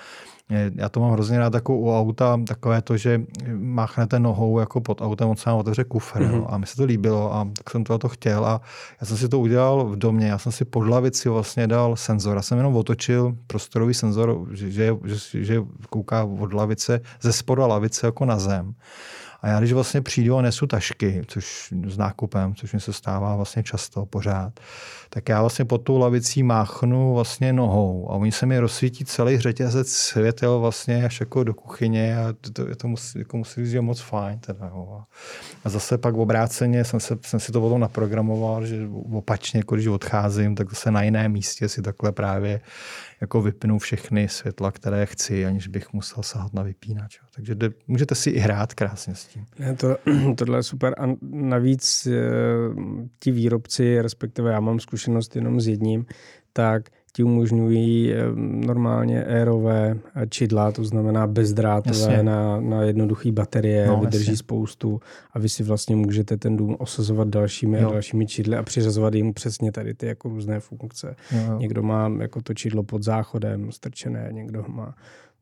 Já 0.74 0.88
to 0.88 1.00
mám 1.00 1.12
hrozně 1.12 1.38
rád 1.38 1.54
jako 1.54 1.76
u 1.76 1.98
auta, 1.98 2.40
takové 2.46 2.82
to, 2.82 2.96
že 2.96 3.22
máchnete 3.54 4.18
nohou 4.18 4.58
jako 4.58 4.80
pod 4.80 5.00
autem, 5.00 5.28
on 5.28 5.36
se 5.36 5.50
vám 5.50 5.58
otevře 5.58 5.84
kufr. 5.84 6.03
Mm-hmm. 6.14 6.46
A 6.48 6.58
mi 6.58 6.66
se 6.66 6.76
to 6.76 6.84
líbilo 6.84 7.34
a 7.34 7.48
tak 7.56 7.70
jsem 7.70 7.84
to, 7.84 7.98
to 7.98 8.08
chtěl 8.08 8.46
a 8.46 8.60
já 9.00 9.06
jsem 9.06 9.16
si 9.16 9.28
to 9.28 9.38
udělal 9.40 9.84
v 9.84 9.96
domě. 9.96 10.26
Já 10.26 10.38
jsem 10.38 10.52
si 10.52 10.64
pod 10.64 10.88
lavici 10.88 11.28
vlastně 11.28 11.66
dal 11.66 11.96
senzor. 11.96 12.36
Já 12.36 12.42
jsem 12.42 12.58
jenom 12.58 12.76
otočil 12.76 13.36
prostorový 13.46 13.94
senzor, 13.94 14.46
že, 14.52 14.70
že, 14.70 14.96
že, 15.04 15.44
že 15.44 15.62
kouká 15.90 16.24
od 16.24 16.52
lavice, 16.52 17.00
ze 17.20 17.32
spoda 17.32 17.66
lavice 17.66 18.06
jako 18.06 18.24
na 18.24 18.38
zem. 18.38 18.74
A 19.44 19.48
já 19.48 19.58
když 19.58 19.72
vlastně 19.72 20.00
přijdu 20.00 20.36
a 20.36 20.42
nesu 20.42 20.66
tašky, 20.66 21.22
což 21.26 21.72
s 21.86 21.96
nákupem, 21.96 22.54
což 22.54 22.72
mi 22.72 22.80
se 22.80 22.92
stává 22.92 23.36
vlastně 23.36 23.62
často, 23.62 24.06
pořád, 24.06 24.60
tak 25.10 25.28
já 25.28 25.40
vlastně 25.40 25.64
pod 25.64 25.78
tou 25.78 25.98
lavicí 25.98 26.42
máchnu 26.42 27.14
vlastně 27.14 27.52
nohou 27.52 28.10
a 28.10 28.14
oni 28.14 28.32
se 28.32 28.46
mi 28.46 28.58
rozsvítí 28.58 29.04
celý 29.04 29.38
řetězec 29.38 29.92
světel 29.92 30.60
vlastně 30.60 31.04
až 31.04 31.20
jako 31.20 31.44
do 31.44 31.54
kuchyně 31.54 32.18
a 32.18 32.32
to, 32.40 32.50
to, 32.50 32.76
to 32.76 32.88
musí, 32.88 33.18
jako 33.18 33.36
musí 33.36 33.64
říct, 33.66 33.80
moc 33.80 34.00
fajn. 34.00 34.38
Teda, 34.38 34.70
jo. 34.74 35.02
A 35.64 35.68
zase 35.68 35.98
pak 35.98 36.14
obráceně 36.14 36.84
jsem, 36.84 37.00
se, 37.00 37.18
jsem 37.22 37.40
si 37.40 37.52
to 37.52 37.60
potom 37.60 37.80
naprogramoval, 37.80 38.66
že 38.66 38.88
opačně, 39.12 39.58
jako 39.58 39.74
když 39.74 39.86
odcházím, 39.86 40.54
tak 40.54 40.70
zase 40.70 40.90
na 40.90 41.02
jiném 41.02 41.32
místě 41.32 41.68
si 41.68 41.82
takhle 41.82 42.12
právě 42.12 42.60
jako 43.20 43.42
vypnu 43.42 43.78
všechny 43.78 44.28
světla, 44.28 44.72
které 44.72 45.06
chci, 45.06 45.46
aniž 45.46 45.68
bych 45.68 45.92
musel 45.92 46.22
sahat 46.22 46.54
na 46.54 46.62
vypínač. 46.62 47.18
Takže 47.34 47.54
de, 47.54 47.70
můžete 47.86 48.14
si 48.14 48.30
i 48.30 48.38
hrát 48.38 48.74
krásně 48.74 49.14
s 49.14 49.26
tím. 49.26 49.46
To, 49.76 49.96
tohle 50.36 50.58
je 50.58 50.62
super. 50.62 50.94
A 50.98 51.06
navíc 51.30 52.06
e, 52.06 52.10
ti 53.18 53.30
výrobci, 53.30 54.02
respektive 54.02 54.52
já 54.52 54.60
mám 54.60 54.80
zkušenost 54.80 55.36
jenom 55.36 55.60
s 55.60 55.68
jedním, 55.68 56.06
tak 56.52 56.90
ti 57.16 57.22
umožňují 57.22 58.12
eh, 58.12 58.16
normálně 58.66 59.24
aerové 59.24 59.98
čidla, 60.28 60.72
to 60.72 60.84
znamená 60.84 61.26
bezdrátové 61.26 62.22
na, 62.22 62.60
na 62.60 62.82
jednoduché 62.82 63.32
baterie, 63.32 63.86
no, 63.86 64.00
vydrží 64.00 64.30
jasně. 64.30 64.36
spoustu 64.36 65.00
a 65.32 65.38
vy 65.38 65.48
si 65.48 65.62
vlastně 65.62 65.96
můžete 65.96 66.36
ten 66.36 66.56
dům 66.56 66.76
osazovat 66.78 67.28
dalšími 67.28 67.80
jo. 67.80 67.88
a 67.88 67.92
dalšími 67.92 68.26
čidly 68.26 68.56
a 68.56 68.62
přiřazovat 68.62 69.14
jim 69.14 69.34
přesně 69.34 69.72
tady 69.72 69.94
ty 69.94 70.06
jako 70.06 70.28
různé 70.28 70.60
funkce. 70.60 71.16
Jo, 71.32 71.40
jo. 71.50 71.58
Někdo 71.58 71.82
má 71.82 72.12
jako 72.20 72.42
to 72.42 72.54
čidlo 72.54 72.82
pod 72.82 73.02
záchodem 73.02 73.72
strčené, 73.72 74.28
někdo 74.32 74.64
má 74.68 74.94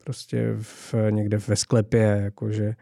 prostě 0.05 0.55
v, 0.61 0.95
někde 1.11 1.39
ve 1.49 1.57
sklepě, 1.57 2.21
jakože 2.25 2.75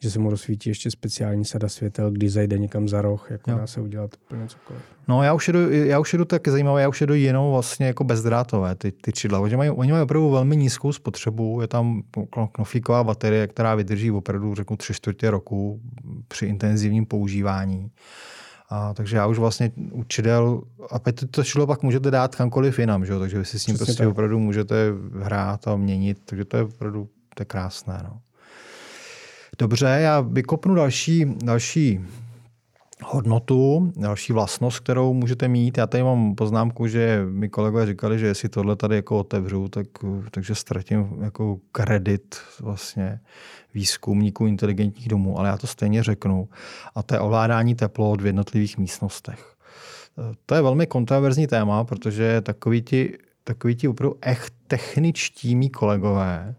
že 0.00 0.10
se 0.10 0.18
mu 0.18 0.30
rozsvítí 0.30 0.70
ještě 0.70 0.90
speciální 0.90 1.44
sada 1.44 1.68
světel, 1.68 2.10
když 2.10 2.32
zajde 2.32 2.58
někam 2.58 2.88
za 2.88 3.02
roh, 3.02 3.30
jako 3.30 3.50
jo. 3.50 3.58
dá 3.58 3.66
se 3.66 3.80
udělat 3.80 4.10
úplně 4.24 4.48
cokoliv. 4.48 4.82
No 5.08 5.22
já 5.22 5.32
už 5.32 5.48
jedu, 5.48 5.70
já 5.70 5.98
už 5.98 6.12
jedu 6.12 6.24
tak 6.24 6.48
zajímavé, 6.48 6.82
já 6.82 6.88
už 6.88 7.00
jedu 7.00 7.14
jenom 7.14 7.50
vlastně 7.50 7.86
jako 7.86 8.04
bezdrátové 8.04 8.74
ty, 8.74 8.92
ty 8.92 9.12
čidla. 9.12 9.40
Oni 9.40 9.56
mají, 9.56 9.70
oni 9.70 9.92
mají 9.92 10.04
opravdu 10.04 10.30
velmi 10.30 10.56
nízkou 10.56 10.92
spotřebu, 10.92 11.60
je 11.60 11.66
tam 11.66 12.02
knofíková 12.52 13.04
baterie, 13.04 13.46
která 13.46 13.74
vydrží 13.74 14.10
opravdu 14.10 14.54
řeknu 14.54 14.76
tři 14.76 14.94
čtvrtě 14.94 15.30
roku 15.30 15.80
při 16.28 16.46
intenzivním 16.46 17.06
používání. 17.06 17.90
A, 18.68 18.94
takže 18.94 19.16
já 19.16 19.26
už 19.26 19.38
vlastně 19.38 19.72
u 19.92 20.04
čidel, 20.04 20.62
a 20.90 20.98
to, 20.98 21.26
to 21.30 21.44
čidlo 21.44 21.66
pak 21.66 21.82
můžete 21.82 22.10
dát 22.10 22.36
kamkoliv 22.36 22.78
jinam, 22.78 23.04
že? 23.04 23.18
takže 23.18 23.38
vy 23.38 23.44
si 23.44 23.58
s 23.58 23.66
ním 23.66 23.76
Přesně 23.76 23.86
prostě 23.86 24.02
tak. 24.02 24.10
opravdu 24.10 24.38
můžete 24.38 24.92
hrát 25.20 25.68
a 25.68 25.76
měnit, 25.76 26.18
takže 26.24 26.44
to 26.44 26.56
je 26.56 26.62
opravdu 26.62 27.08
to 27.34 27.40
je 27.40 27.44
krásné. 27.44 28.00
No. 28.04 28.20
Dobře, 29.58 29.86
já 29.86 30.20
vykopnu 30.20 30.74
další, 30.74 31.26
další 31.44 32.00
hodnotu, 33.04 33.92
další 33.96 34.32
vlastnost, 34.32 34.80
kterou 34.80 35.14
můžete 35.14 35.48
mít. 35.48 35.78
Já 35.78 35.86
tady 35.86 36.02
mám 36.04 36.34
poznámku, 36.34 36.86
že 36.86 37.26
mi 37.30 37.48
kolegové 37.48 37.86
říkali, 37.86 38.18
že 38.18 38.26
jestli 38.26 38.48
tohle 38.48 38.76
tady 38.76 38.96
jako 38.96 39.18
otevřu, 39.18 39.68
tak, 39.68 39.86
takže 40.30 40.54
ztratím 40.54 41.08
jako 41.20 41.58
kredit 41.72 42.36
vlastně 42.60 43.20
výzkumníků 43.74 44.46
inteligentních 44.46 45.08
domů, 45.08 45.38
ale 45.38 45.48
já 45.48 45.56
to 45.56 45.66
stejně 45.66 46.02
řeknu. 46.02 46.48
A 46.94 47.02
to 47.02 47.14
je 47.14 47.20
ovládání 47.20 47.74
teplot 47.74 48.20
v 48.20 48.26
jednotlivých 48.26 48.78
místnostech. 48.78 49.54
To 50.46 50.54
je 50.54 50.62
velmi 50.62 50.86
kontroverzní 50.86 51.46
téma, 51.46 51.84
protože 51.84 52.40
takový 52.40 52.82
ti, 52.82 53.18
takový 53.44 53.74
ti 53.74 53.88
opravdu 53.88 54.16
echt 54.20 54.52
techničtí 54.66 55.56
mý 55.56 55.70
kolegové 55.70 56.54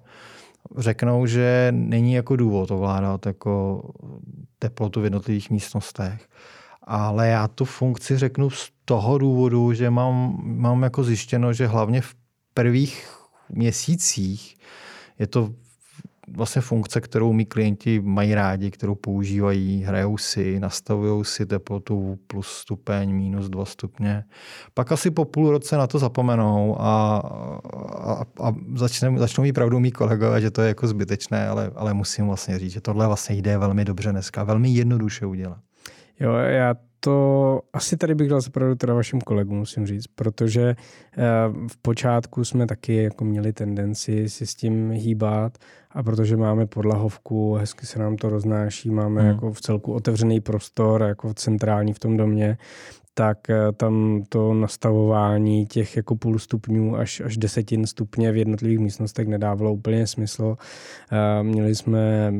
řeknou, 0.78 1.26
že 1.26 1.68
není 1.72 2.14
jako 2.14 2.36
důvod 2.36 2.72
ovládat 2.72 3.26
jako 3.26 3.84
teplotu 4.60 5.02
v 5.02 5.04
jednotlivých 5.04 5.50
místnostech. 5.50 6.28
Ale 6.84 7.28
já 7.28 7.48
tu 7.48 7.66
funkci 7.66 8.18
řeknu 8.18 8.50
z 8.50 8.72
toho 8.86 9.18
důvodu, 9.18 9.74
že 9.74 9.90
mám, 9.90 10.38
mám 10.44 10.84
jako 10.84 11.04
zjištěno, 11.04 11.54
že 11.54 11.68
hlavně 11.68 12.02
v 12.02 12.16
prvních 12.54 13.08
měsících 13.50 14.58
je 15.20 15.28
to 15.28 15.54
vlastně 16.36 16.62
funkce, 16.62 17.02
kterou 17.02 17.34
mý 17.34 17.46
klienti 17.46 18.00
mají 18.00 18.36
rádi, 18.36 18.72
kterou 18.72 18.96
používají, 18.96 19.84
hrajou 19.84 20.18
si, 20.18 20.60
nastavují 20.60 21.26
si 21.26 21.46
teplotu 21.46 22.20
plus 22.28 22.48
stupeň, 22.48 23.14
minus 23.14 23.50
dva 23.50 23.66
stupně. 23.66 24.24
Pak 24.74 24.92
asi 24.92 25.12
po 25.12 25.26
půl 25.26 25.52
roce 25.52 25.78
na 25.78 25.88
to 25.88 26.00
zapomenou 26.00 26.82
a, 26.82 27.18
a, 28.04 28.26
a 28.44 28.56
začne, 28.76 29.18
začnou 29.18 29.42
mít 29.42 29.54
pravdu 29.54 29.80
mý 29.80 29.92
kolegové, 29.92 30.42
že 30.42 30.52
to 30.52 30.62
je 30.62 30.68
jako 30.68 30.88
zbytečné, 30.88 31.48
ale, 31.48 31.72
ale 31.76 31.94
musím 31.94 32.28
vlastně 32.28 32.60
říct, 32.60 32.72
že 32.72 32.82
tohle 32.82 33.08
vlastně 33.08 33.36
jde 33.36 33.58
velmi 33.58 33.86
dobře 33.86 34.12
dneska, 34.12 34.44
velmi 34.44 34.70
jednoduše 34.70 35.26
udělat. 35.26 35.60
Jo, 36.20 36.34
já 36.34 36.76
to 37.00 37.60
asi 37.74 37.98
tady 37.98 38.16
bych 38.16 38.30
dal 38.30 38.42
zapravdu 38.42 38.76
teda 38.76 38.94
vašim 38.94 39.22
kolegům, 39.22 39.58
musím 39.58 39.88
říct, 39.88 40.08
protože 40.08 40.62
eh, 40.70 41.24
v 41.68 41.78
počátku 41.82 42.46
jsme 42.46 42.68
taky 42.68 43.04
jako 43.04 43.26
měli 43.26 43.54
tendenci 43.54 44.30
si 44.30 44.48
s 44.48 44.56
tím 44.56 44.92
hýbat 44.92 45.58
a 45.92 46.04
protože 46.04 46.38
máme 46.38 46.66
podlahovku, 46.66 47.54
hezky 47.54 47.86
se 47.86 48.00
nám 48.00 48.16
to 48.16 48.30
roznáší, 48.30 48.90
máme 48.90 49.22
hmm. 49.22 49.30
jako 49.30 49.52
v 49.52 49.62
celku 49.62 49.94
otevřený 49.94 50.40
prostor, 50.40 51.02
jako 51.02 51.34
centrální 51.34 51.94
v 51.94 52.00
tom 52.00 52.18
domě, 52.18 52.58
tak 53.14 53.50
eh, 53.50 53.72
tam 53.72 54.24
to 54.30 54.54
nastavování 54.54 55.66
těch 55.66 55.96
jako 55.96 56.16
půl 56.16 56.40
stupňů 56.40 56.98
až, 56.98 57.22
až 57.26 57.38
desetin 57.38 57.88
stupně 57.88 58.32
v 58.32 58.38
jednotlivých 58.38 58.80
místnostech 58.80 59.28
nedávalo 59.28 59.74
úplně 59.74 60.08
smysl. 60.08 60.58
Eh, 61.12 61.44
měli 61.44 61.76
jsme 61.76 62.34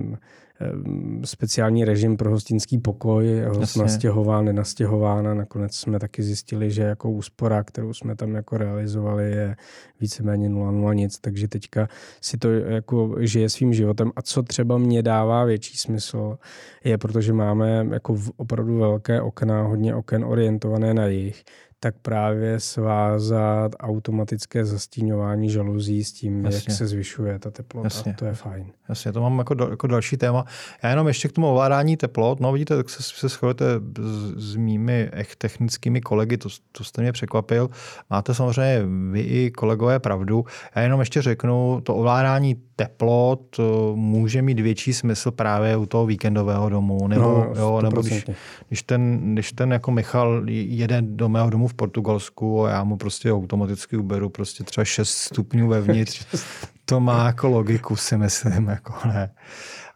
speciální 1.24 1.86
režim 1.86 2.18
pro 2.18 2.30
hostinský 2.30 2.78
pokoj, 2.78 3.42
host 3.48 3.78
nastěhován, 3.78 4.46
nenastěhován 4.46 5.28
a 5.28 5.34
nakonec 5.34 5.76
jsme 5.76 6.00
taky 6.00 6.24
zjistili, 6.24 6.72
že 6.72 6.82
jako 6.82 7.12
úspora, 7.12 7.64
kterou 7.64 7.94
jsme 7.94 8.16
tam 8.16 8.36
jako 8.36 8.58
realizovali, 8.58 9.32
je 9.32 9.56
víceméně 10.02 10.50
0,0 10.50 10.94
nic, 10.94 11.20
takže 11.20 11.48
teďka 11.48 11.88
si 12.22 12.38
to 12.38 12.52
jako 12.52 13.16
žije 13.20 13.50
svým 13.50 13.74
životem. 13.74 14.12
A 14.16 14.22
co 14.22 14.44
třeba 14.44 14.78
mě 14.78 15.04
dává 15.04 15.44
větší 15.44 15.78
smysl, 15.78 16.38
je 16.84 16.98
protože 16.98 17.34
máme 17.34 17.88
jako 17.92 18.18
opravdu 18.38 18.78
velké 18.78 19.22
okna, 19.22 19.62
hodně 19.62 19.96
oken 19.96 20.26
orientované 20.26 20.94
na 20.94 21.06
jich, 21.06 21.44
tak 21.80 21.96
právě 22.02 22.60
svázat 22.60 23.72
automatické 23.80 24.66
zastíňování 24.66 25.50
žaluzí 25.50 26.04
s 26.04 26.14
tím, 26.14 26.46
Jasně. 26.46 26.58
jak 26.68 26.78
se 26.78 26.88
zvyšuje 26.88 27.40
ta 27.40 27.52
teplota. 27.52 27.86
Jasně. 27.86 28.16
To 28.20 28.26
je 28.26 28.34
fajn. 28.34 28.72
Jasně, 28.90 29.12
to 29.12 29.22
mám 29.22 29.40
jako, 29.40 29.54
do, 29.54 29.70
jako 29.70 29.88
další 29.88 30.18
téma. 30.18 30.46
Já 30.84 30.90
jenom 30.90 31.08
ještě 31.08 31.28
k 31.28 31.32
tomu 31.32 31.50
ovládání 31.50 31.98
teplot. 31.98 32.40
No 32.40 32.52
vidíte, 32.52 32.76
tak 32.76 32.90
se, 32.90 33.04
se 33.04 33.30
shodujete 33.30 33.66
s, 34.00 34.52
s 34.52 34.56
mými 34.56 35.12
technickými 35.38 36.02
kolegy, 36.02 36.38
to, 36.38 36.50
to 36.72 36.84
jste 36.84 37.02
mě 37.02 37.12
překvapil. 37.12 37.70
Máte 38.10 38.34
samozřejmě 38.34 38.84
vy 39.12 39.22
i 39.22 39.52
kolegové 39.52 40.00
pravdu. 40.00 40.46
Já 40.76 40.82
jenom 40.82 41.00
ještě 41.00 41.22
řeknu, 41.22 41.82
to 41.84 41.96
ovládání 41.96 42.56
teplot 42.76 43.60
může 43.96 44.42
mít 44.42 44.60
větší 44.60 44.94
smysl 44.94 45.32
právě 45.32 45.78
u 45.78 45.86
toho 45.86 46.06
víkendového 46.06 46.70
domu. 46.70 47.08
Nebo, 47.08 47.22
no, 47.22 47.54
jo, 47.58 47.82
nebo 47.82 48.02
když, 48.02 48.26
když, 48.68 48.84
ten, 48.84 49.34
když 49.34 49.52
ten 49.52 49.72
jako 49.72 49.92
Michal 49.92 50.42
jede 50.48 51.02
do 51.02 51.30
mého 51.30 51.50
domu 51.50 51.67
v 51.68 51.74
Portugalsku 51.74 52.66
a 52.66 52.70
já 52.70 52.84
mu 52.84 52.98
prostě 52.98 53.34
automaticky 53.34 53.98
uberu 53.98 54.30
prostě 54.30 54.64
třeba 54.64 54.86
6 54.86 55.10
stupňů 55.10 55.68
vevnitř, 55.68 56.26
to 56.86 57.00
má 57.00 57.26
jako 57.26 57.48
logiku, 57.48 57.96
si 57.96 58.18
myslím, 58.18 58.68
jako 58.68 58.94
ne. 59.08 59.32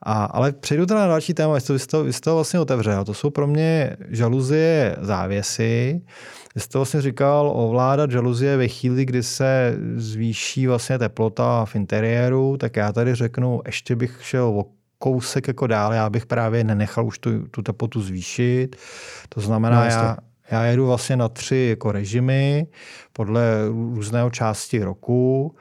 A, 0.04 0.26
ale 0.26 0.52
přejdu 0.52 0.86
teda 0.86 1.00
na 1.00 1.08
další 1.08 1.34
téma, 1.34 1.54
vy 1.54 1.80
jste, 1.80 2.04
vy 2.04 2.14
jste 2.14 2.32
vlastně 2.32 2.60
otevřel. 2.60 3.06
To 3.06 3.14
jsou 3.14 3.30
pro 3.30 3.48
mě 3.48 3.98
žaluzie 4.10 4.96
závěsy. 5.02 6.02
Vy 6.56 6.62
jste 6.62 6.78
vlastně 6.78 7.02
říkal 7.02 7.52
ovládat 7.56 8.12
žaluzie 8.12 8.58
ve 8.58 8.68
chvíli, 8.68 9.06
kdy 9.06 9.24
se 9.24 9.78
zvýší 9.96 10.68
vlastně 10.68 11.00
teplota 11.00 11.66
v 11.66 11.76
interiéru, 11.76 12.58
tak 12.58 12.76
já 12.76 12.92
tady 12.92 13.16
řeknu, 13.16 13.62
ještě 13.66 13.96
bych 13.96 14.20
šel 14.22 14.44
o 14.46 14.66
kousek 15.00 15.48
jako 15.48 15.68
dál, 15.68 15.94
já 15.94 16.10
bych 16.10 16.26
právě 16.26 16.64
nenechal 16.64 17.06
už 17.06 17.20
tu, 17.20 17.48
tu 17.48 17.62
teplotu 17.62 18.02
zvýšit. 18.02 18.76
To 19.30 19.42
znamená, 19.42 19.80
no, 19.80 19.86
já, 19.86 20.18
já 20.52 20.64
jedu 20.64 20.88
vlastně 20.88 21.18
na 21.18 21.30
tři 21.30 21.68
jako 21.70 21.92
režimy 21.92 22.68
podle 23.14 23.44
různého 23.68 24.30
části 24.30 24.84
roku. 24.84 25.56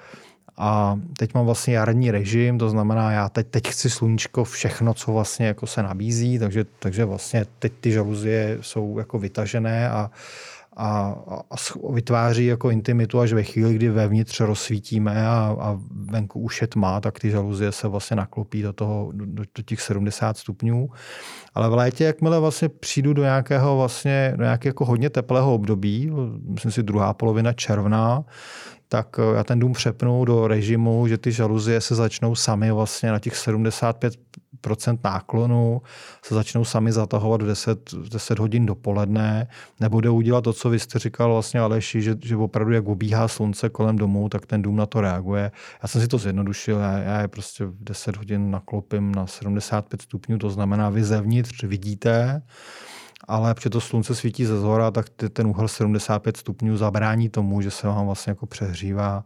A 0.63 1.01
teď 1.19 1.35
mám 1.35 1.47
vlastně 1.47 1.75
jarní 1.75 2.11
režim, 2.11 2.59
to 2.59 2.71
znamená, 2.71 3.13
já 3.13 3.29
teď, 3.29 3.47
teď 3.47 3.69
chci 3.69 3.91
sluníčko, 3.91 4.45
všechno, 4.45 4.95
co 4.95 5.13
vlastně 5.13 5.47
jako 5.47 5.67
se 5.67 5.83
nabízí, 5.83 6.39
takže, 6.39 6.65
takže 6.79 7.05
vlastně 7.05 7.47
teď 7.59 7.73
ty 7.81 7.93
žaluzie 7.93 8.59
jsou 8.61 8.99
jako 8.99 9.19
vytažené 9.19 9.91
a, 9.91 10.11
a, 10.81 11.15
a 11.51 11.57
vytváří 11.93 12.47
jako 12.47 12.71
intimitu 12.71 13.21
až 13.21 13.33
ve 13.33 13.43
chvíli, 13.43 13.75
kdy 13.75 13.89
vevnitř 13.89 14.41
rozsvítíme 14.41 15.27
a, 15.27 15.57
a 15.61 15.79
venku 15.91 16.41
už 16.41 16.61
je 16.61 16.67
tma, 16.67 17.01
tak 17.01 17.19
ty 17.19 17.31
žaluzie 17.31 17.73
se 17.73 17.89
vlastně 17.89 18.17
naklopí 18.17 18.63
do, 18.63 18.73
toho, 18.73 19.11
do, 19.13 19.45
do 19.57 19.63
těch 19.65 19.81
70 19.81 20.39
stupňů. 20.39 20.91
Ale 21.55 21.69
v 21.71 21.75
létě, 21.75 22.05
jakmile 22.05 22.41
vlastně 22.41 22.69
přijdu 22.69 23.13
do 23.13 23.23
nějakého 23.23 23.77
vlastně, 23.77 24.35
do 24.37 24.45
nějakého 24.45 24.71
jako 24.71 24.85
hodně 24.85 25.11
teplého 25.11 25.55
období, 25.55 26.11
myslím 26.49 26.73
si 26.73 26.83
druhá 26.83 27.15
polovina 27.15 27.53
června, 27.53 28.25
tak 28.89 29.17
eh, 29.19 29.37
já 29.37 29.45
ten 29.45 29.59
dům 29.59 29.73
přepnu 29.73 30.25
do 30.25 30.49
režimu, 30.49 31.07
že 31.07 31.19
ty 31.19 31.33
žaluzie 31.33 31.81
se 31.81 31.95
začnou 31.95 32.35
sami 32.35 32.73
vlastně 32.73 33.11
na 33.11 33.19
těch 33.19 33.37
75 33.37 34.15
náklonu 35.05 35.83
se 36.25 36.35
začnou 36.35 36.65
sami 36.65 36.93
zatahovat 36.93 37.43
v 37.43 37.47
10, 37.47 37.95
10 38.11 38.39
hodin 38.39 38.67
dopoledne, 38.67 39.49
nebude 39.81 40.11
udělat 40.11 40.45
to, 40.45 40.53
co 40.53 40.71
vy 40.71 40.79
jste 40.79 40.99
říkal 40.99 41.33
vlastně 41.33 41.61
Aleši, 41.61 42.03
že, 42.03 42.17
že 42.23 42.37
opravdu 42.37 42.73
jak 42.73 42.89
obíhá 42.89 43.29
slunce 43.29 43.69
kolem 43.69 43.97
domu, 43.97 44.29
tak 44.29 44.47
ten 44.47 44.63
dům 44.63 44.77
na 44.77 44.87
to 44.87 45.01
reaguje. 45.01 45.53
Já 45.83 45.89
jsem 45.89 46.01
si 46.01 46.09
to 46.09 46.19
zjednodušil, 46.19 46.79
já, 46.79 46.99
já 46.99 47.21
je 47.21 47.29
prostě 47.29 47.65
v 47.65 47.85
10 47.85 48.17
hodin 48.17 48.51
naklopím 48.51 49.15
na 49.15 49.27
75 49.27 50.03
stupňů, 50.03 50.39
to 50.39 50.51
znamená, 50.51 50.91
vy 50.91 51.05
zevnitř 51.05 51.65
vidíte, 51.65 52.43
ale 53.29 53.55
protože 53.55 53.71
to 53.71 53.81
slunce 53.81 54.15
svítí 54.15 54.45
ze 54.45 54.61
zhora, 54.61 54.91
tak 54.91 55.07
ten 55.33 55.47
úhel 55.47 55.69
75 55.69 56.37
stupňů 56.37 56.77
zabrání 56.77 57.29
tomu, 57.29 57.61
že 57.61 57.71
se 57.71 57.87
vám 57.87 58.07
vlastně 58.07 58.31
jako 58.31 58.47
přehřívá, 58.47 59.25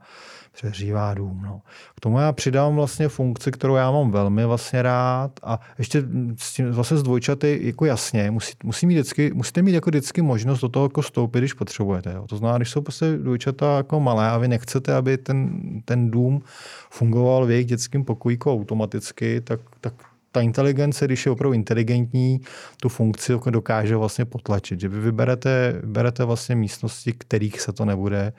přehřívá 0.54 1.14
dům. 1.14 1.42
No. 1.46 1.60
K 1.96 2.00
tomu 2.00 2.18
já 2.18 2.32
přidám 2.32 2.74
vlastně 2.74 3.08
funkci, 3.08 3.50
kterou 3.50 3.74
já 3.74 3.90
mám 3.90 4.10
velmi 4.10 4.44
vlastně 4.44 4.82
rád 4.82 5.30
a 5.42 5.60
ještě 5.78 6.02
s 6.36 6.54
tím, 6.54 6.70
vlastně 6.70 6.96
z 6.96 7.02
dvojčaty 7.02 7.60
jako 7.62 7.84
jasně, 7.84 8.30
musí, 8.30 8.52
musí 8.64 8.86
mít 8.86 8.94
vždycky, 8.94 9.30
musíte 9.34 9.62
mít 9.62 9.72
jako 9.72 9.90
vždycky 9.90 10.22
možnost 10.22 10.60
do 10.60 10.68
toho 10.68 10.84
jako 10.84 11.02
stoupit, 11.02 11.38
když 11.38 11.52
potřebujete. 11.52 12.12
Jo. 12.12 12.26
To 12.26 12.36
znamená, 12.36 12.58
když 12.58 12.70
jsou 12.70 12.80
prostě 12.80 13.06
dvojčata 13.16 13.76
jako 13.76 14.00
malé 14.00 14.30
a 14.30 14.38
vy 14.38 14.48
nechcete, 14.48 14.94
aby 14.94 15.18
ten, 15.18 15.60
ten 15.84 16.10
dům 16.10 16.42
fungoval 16.90 17.46
v 17.46 17.50
jejich 17.50 17.66
dětském 17.66 18.04
pokojíku 18.04 18.52
automaticky, 18.52 19.40
tak, 19.40 19.60
tak 19.80 19.94
ta 20.32 20.40
inteligence, 20.40 21.04
když 21.04 21.26
je 21.26 21.32
opravdu 21.32 21.54
inteligentní, 21.54 22.40
tu 22.80 22.88
funkci 22.88 23.32
jako 23.32 23.50
dokáže 23.50 23.96
vlastně 23.96 24.24
potlačit. 24.24 24.80
Že 24.80 24.88
vy 24.88 25.00
vyberete, 25.00 25.80
vyberete 25.80 26.24
vlastně 26.24 26.56
místnosti, 26.56 27.12
kterých 27.12 27.60
se 27.60 27.72
to 27.72 27.84
nebude 27.84 28.32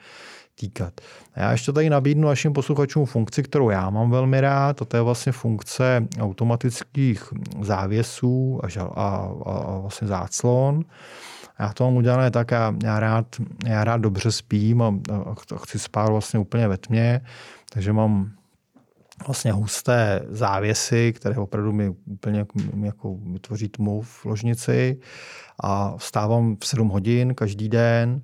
týkat. 0.60 1.00
A 1.34 1.40
já 1.40 1.52
ještě 1.52 1.72
tady 1.72 1.90
nabídnu 1.90 2.28
našim 2.28 2.52
posluchačům 2.52 3.06
funkci, 3.06 3.42
kterou 3.42 3.70
já 3.70 3.90
mám 3.90 4.10
velmi 4.10 4.40
rád, 4.40 4.82
a 4.82 4.84
to 4.84 4.96
je 4.96 5.02
vlastně 5.02 5.32
funkce 5.32 6.06
automatických 6.20 7.24
závěsů 7.60 8.60
a, 8.62 8.82
a, 8.82 9.32
a 9.46 9.78
vlastně 9.78 10.08
záclon. 10.08 10.84
Já 11.58 11.72
to 11.72 11.84
mám 11.84 11.96
udělané 11.96 12.30
tak, 12.30 12.50
já, 12.50 12.74
já, 12.84 13.00
rád, 13.00 13.26
já 13.66 13.84
rád 13.84 14.00
dobře 14.00 14.32
spím 14.32 14.82
a, 14.82 14.94
a 15.12 15.34
chci 15.56 15.78
spát 15.78 16.08
vlastně 16.08 16.38
úplně 16.38 16.68
ve 16.68 16.76
tmě, 16.76 17.20
takže 17.72 17.92
mám 17.92 18.30
vlastně 19.26 19.52
husté 19.52 20.22
závěsy, 20.28 21.12
které 21.12 21.36
opravdu 21.36 21.72
mi 21.72 21.88
úplně 22.06 22.38
jako, 22.38 22.58
jako 22.82 23.16
vytvoří 23.32 23.68
tmu 23.68 24.02
v 24.02 24.24
ložnici 24.24 25.00
a 25.60 25.96
vstávám 25.96 26.56
v 26.60 26.66
7 26.66 26.88
hodin 26.88 27.34
každý 27.34 27.68
den 27.68 28.22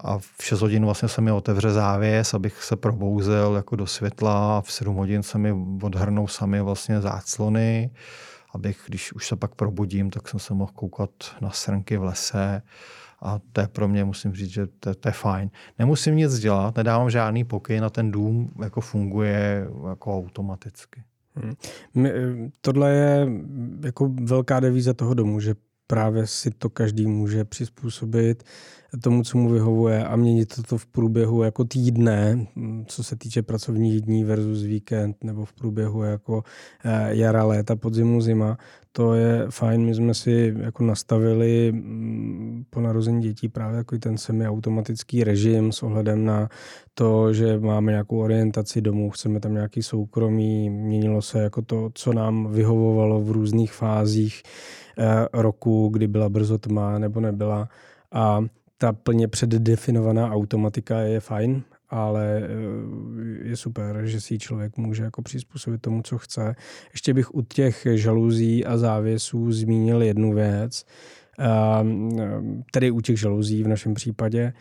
a 0.00 0.18
v 0.18 0.44
6 0.44 0.60
hodin 0.60 0.84
vlastně 0.84 1.08
se 1.08 1.20
mi 1.20 1.32
otevře 1.32 1.70
závěs, 1.70 2.34
abych 2.34 2.62
se 2.62 2.76
probouzel 2.76 3.56
jako 3.56 3.76
do 3.76 3.86
světla 3.86 4.58
a 4.58 4.60
v 4.60 4.72
7 4.72 4.96
hodin 4.96 5.22
se 5.22 5.38
mi 5.38 5.54
odhrnou 5.82 6.26
sami 6.26 6.60
vlastně 6.60 7.00
záclony, 7.00 7.90
abych, 8.54 8.80
když 8.86 9.12
už 9.12 9.28
se 9.28 9.36
pak 9.36 9.54
probudím, 9.54 10.10
tak 10.10 10.28
jsem 10.28 10.40
se 10.40 10.54
mohl 10.54 10.72
koukat 10.74 11.10
na 11.40 11.50
srnky 11.50 11.96
v 11.96 12.02
lese 12.02 12.62
a 13.20 13.40
to 13.52 13.60
je 13.60 13.68
pro 13.68 13.88
mě, 13.88 14.04
musím 14.04 14.32
říct, 14.34 14.50
že 14.50 14.66
to, 14.66 14.94
to 14.94 15.08
je 15.08 15.12
fajn. 15.12 15.50
Nemusím 15.78 16.16
nic 16.16 16.38
dělat, 16.38 16.76
nedávám 16.76 17.10
žádný 17.10 17.44
pokyn 17.44 17.82
na 17.82 17.90
ten 17.90 18.10
dům 18.10 18.50
jako 18.62 18.80
funguje 18.80 19.68
jako 19.88 20.18
automaticky. 20.18 21.02
Hmm. 21.34 22.50
Tohle 22.60 22.90
je 22.90 23.28
jako 23.84 24.10
velká 24.22 24.60
devíze 24.60 24.94
toho 24.94 25.14
domu, 25.14 25.40
že 25.40 25.54
právě 25.90 26.26
si 26.26 26.50
to 26.50 26.70
každý 26.70 27.06
může 27.06 27.44
přizpůsobit 27.44 28.44
tomu, 29.02 29.22
co 29.22 29.38
mu 29.38 29.48
vyhovuje 29.48 30.04
a 30.04 30.16
měnit 30.16 30.54
to 30.68 30.78
v 30.78 30.86
průběhu 30.86 31.42
jako 31.42 31.64
týdne, 31.64 32.46
co 32.86 33.04
se 33.04 33.16
týče 33.16 33.42
pracovních 33.42 34.00
dní 34.00 34.24
versus 34.24 34.62
víkend 34.62 35.16
nebo 35.24 35.44
v 35.44 35.52
průběhu 35.52 36.02
jako 36.02 36.42
eh, 36.84 37.08
jara, 37.16 37.44
léta, 37.44 37.76
podzimu, 37.76 38.20
zima. 38.20 38.58
To 38.92 39.14
je 39.14 39.46
fajn, 39.50 39.84
my 39.84 39.94
jsme 39.94 40.14
si 40.14 40.54
jako 40.58 40.84
nastavili 40.84 41.72
mm, 41.72 42.64
po 42.70 42.80
narození 42.80 43.22
dětí 43.22 43.48
právě 43.48 43.76
jako 43.76 43.98
ten 43.98 44.18
semiautomatický 44.18 45.24
režim 45.24 45.72
s 45.72 45.82
ohledem 45.82 46.24
na 46.24 46.48
to, 46.94 47.32
že 47.32 47.58
máme 47.58 47.92
nějakou 47.92 48.18
orientaci 48.18 48.80
domů, 48.80 49.10
chceme 49.10 49.40
tam 49.40 49.54
nějaký 49.54 49.82
soukromí, 49.82 50.70
měnilo 50.70 51.22
se 51.22 51.42
jako 51.42 51.62
to, 51.62 51.90
co 51.94 52.12
nám 52.12 52.52
vyhovovalo 52.52 53.20
v 53.20 53.30
různých 53.30 53.72
fázích 53.72 54.42
roku, 55.32 55.88
kdy 55.88 56.06
byla 56.06 56.28
brzo 56.28 56.58
tma 56.58 56.98
nebo 56.98 57.20
nebyla. 57.20 57.68
A 58.12 58.44
ta 58.78 58.92
plně 58.92 59.28
předdefinovaná 59.28 60.32
automatika 60.32 60.98
je 60.98 61.20
fajn, 61.20 61.62
ale 61.90 62.42
eh, 62.42 63.48
je 63.48 63.56
super, 63.56 64.06
že 64.06 64.20
si 64.20 64.38
člověk 64.38 64.76
může 64.76 65.02
jako 65.02 65.22
přizpůsobit 65.22 65.82
tomu, 65.82 66.02
co 66.02 66.18
chce. 66.18 66.54
Ještě 66.92 67.14
bych 67.14 67.34
u 67.34 67.42
těch 67.42 67.86
žaluzí 67.94 68.64
a 68.64 68.78
závěsů 68.78 69.52
zmínil 69.52 70.02
jednu 70.02 70.34
věc, 70.34 70.84
ehm, 71.38 72.62
tedy 72.72 72.90
u 72.90 73.00
těch 73.00 73.20
žaluzí 73.20 73.62
v 73.62 73.68
našem 73.68 73.94
případě, 73.94 74.52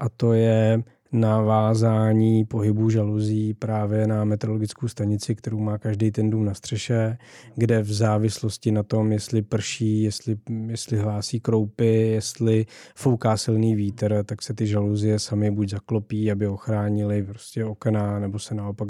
a 0.00 0.08
to 0.08 0.32
je 0.32 0.82
navázání 1.12 2.44
pohybu 2.44 2.90
žaluzí 2.90 3.54
právě 3.54 4.06
na 4.06 4.24
meteorologickou 4.24 4.88
stanici, 4.88 5.34
kterou 5.34 5.58
má 5.58 5.78
každý 5.78 6.10
ten 6.10 6.30
dům 6.30 6.44
na 6.44 6.54
střeše, 6.54 7.18
kde 7.56 7.82
v 7.82 7.92
závislosti 7.92 8.72
na 8.72 8.82
tom, 8.82 9.12
jestli 9.12 9.42
prší, 9.42 10.02
jestli, 10.02 10.36
jestli 10.66 10.98
hlásí 10.98 11.40
kroupy, 11.40 11.86
jestli 11.86 12.66
fouká 12.94 13.36
silný 13.36 13.74
vítr, 13.74 14.24
tak 14.26 14.42
se 14.42 14.54
ty 14.54 14.66
žaluzie 14.66 15.18
sami 15.18 15.50
buď 15.50 15.70
zaklopí, 15.70 16.30
aby 16.30 16.46
ochránili 16.46 17.22
prostě 17.22 17.64
okna, 17.64 18.18
nebo 18.18 18.38
se 18.38 18.54
naopak 18.54 18.88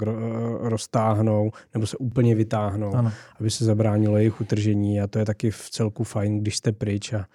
roztáhnou, 0.59 1.51
nebo 1.73 1.87
se 1.87 1.97
úplně 1.97 2.35
vytáhnou, 2.35 2.95
ano. 2.95 3.11
aby 3.39 3.49
se 3.49 3.65
zabránilo 3.65 4.17
jejich 4.17 4.41
utržení 4.41 5.01
a 5.01 5.07
to 5.07 5.19
je 5.19 5.25
taky 5.25 5.51
v 5.51 5.69
celku 5.69 6.03
fajn, 6.03 6.39
když 6.39 6.57
jste 6.57 6.71
pryč 6.71 7.13
a 7.13 7.25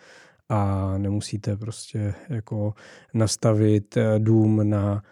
a 0.49 0.95
nemusíte 0.99 1.57
prostě 1.57 2.15
jako 2.29 2.75
nastavit 3.15 3.97
eh, 3.97 4.19
dům 4.19 4.71
na 4.71 5.03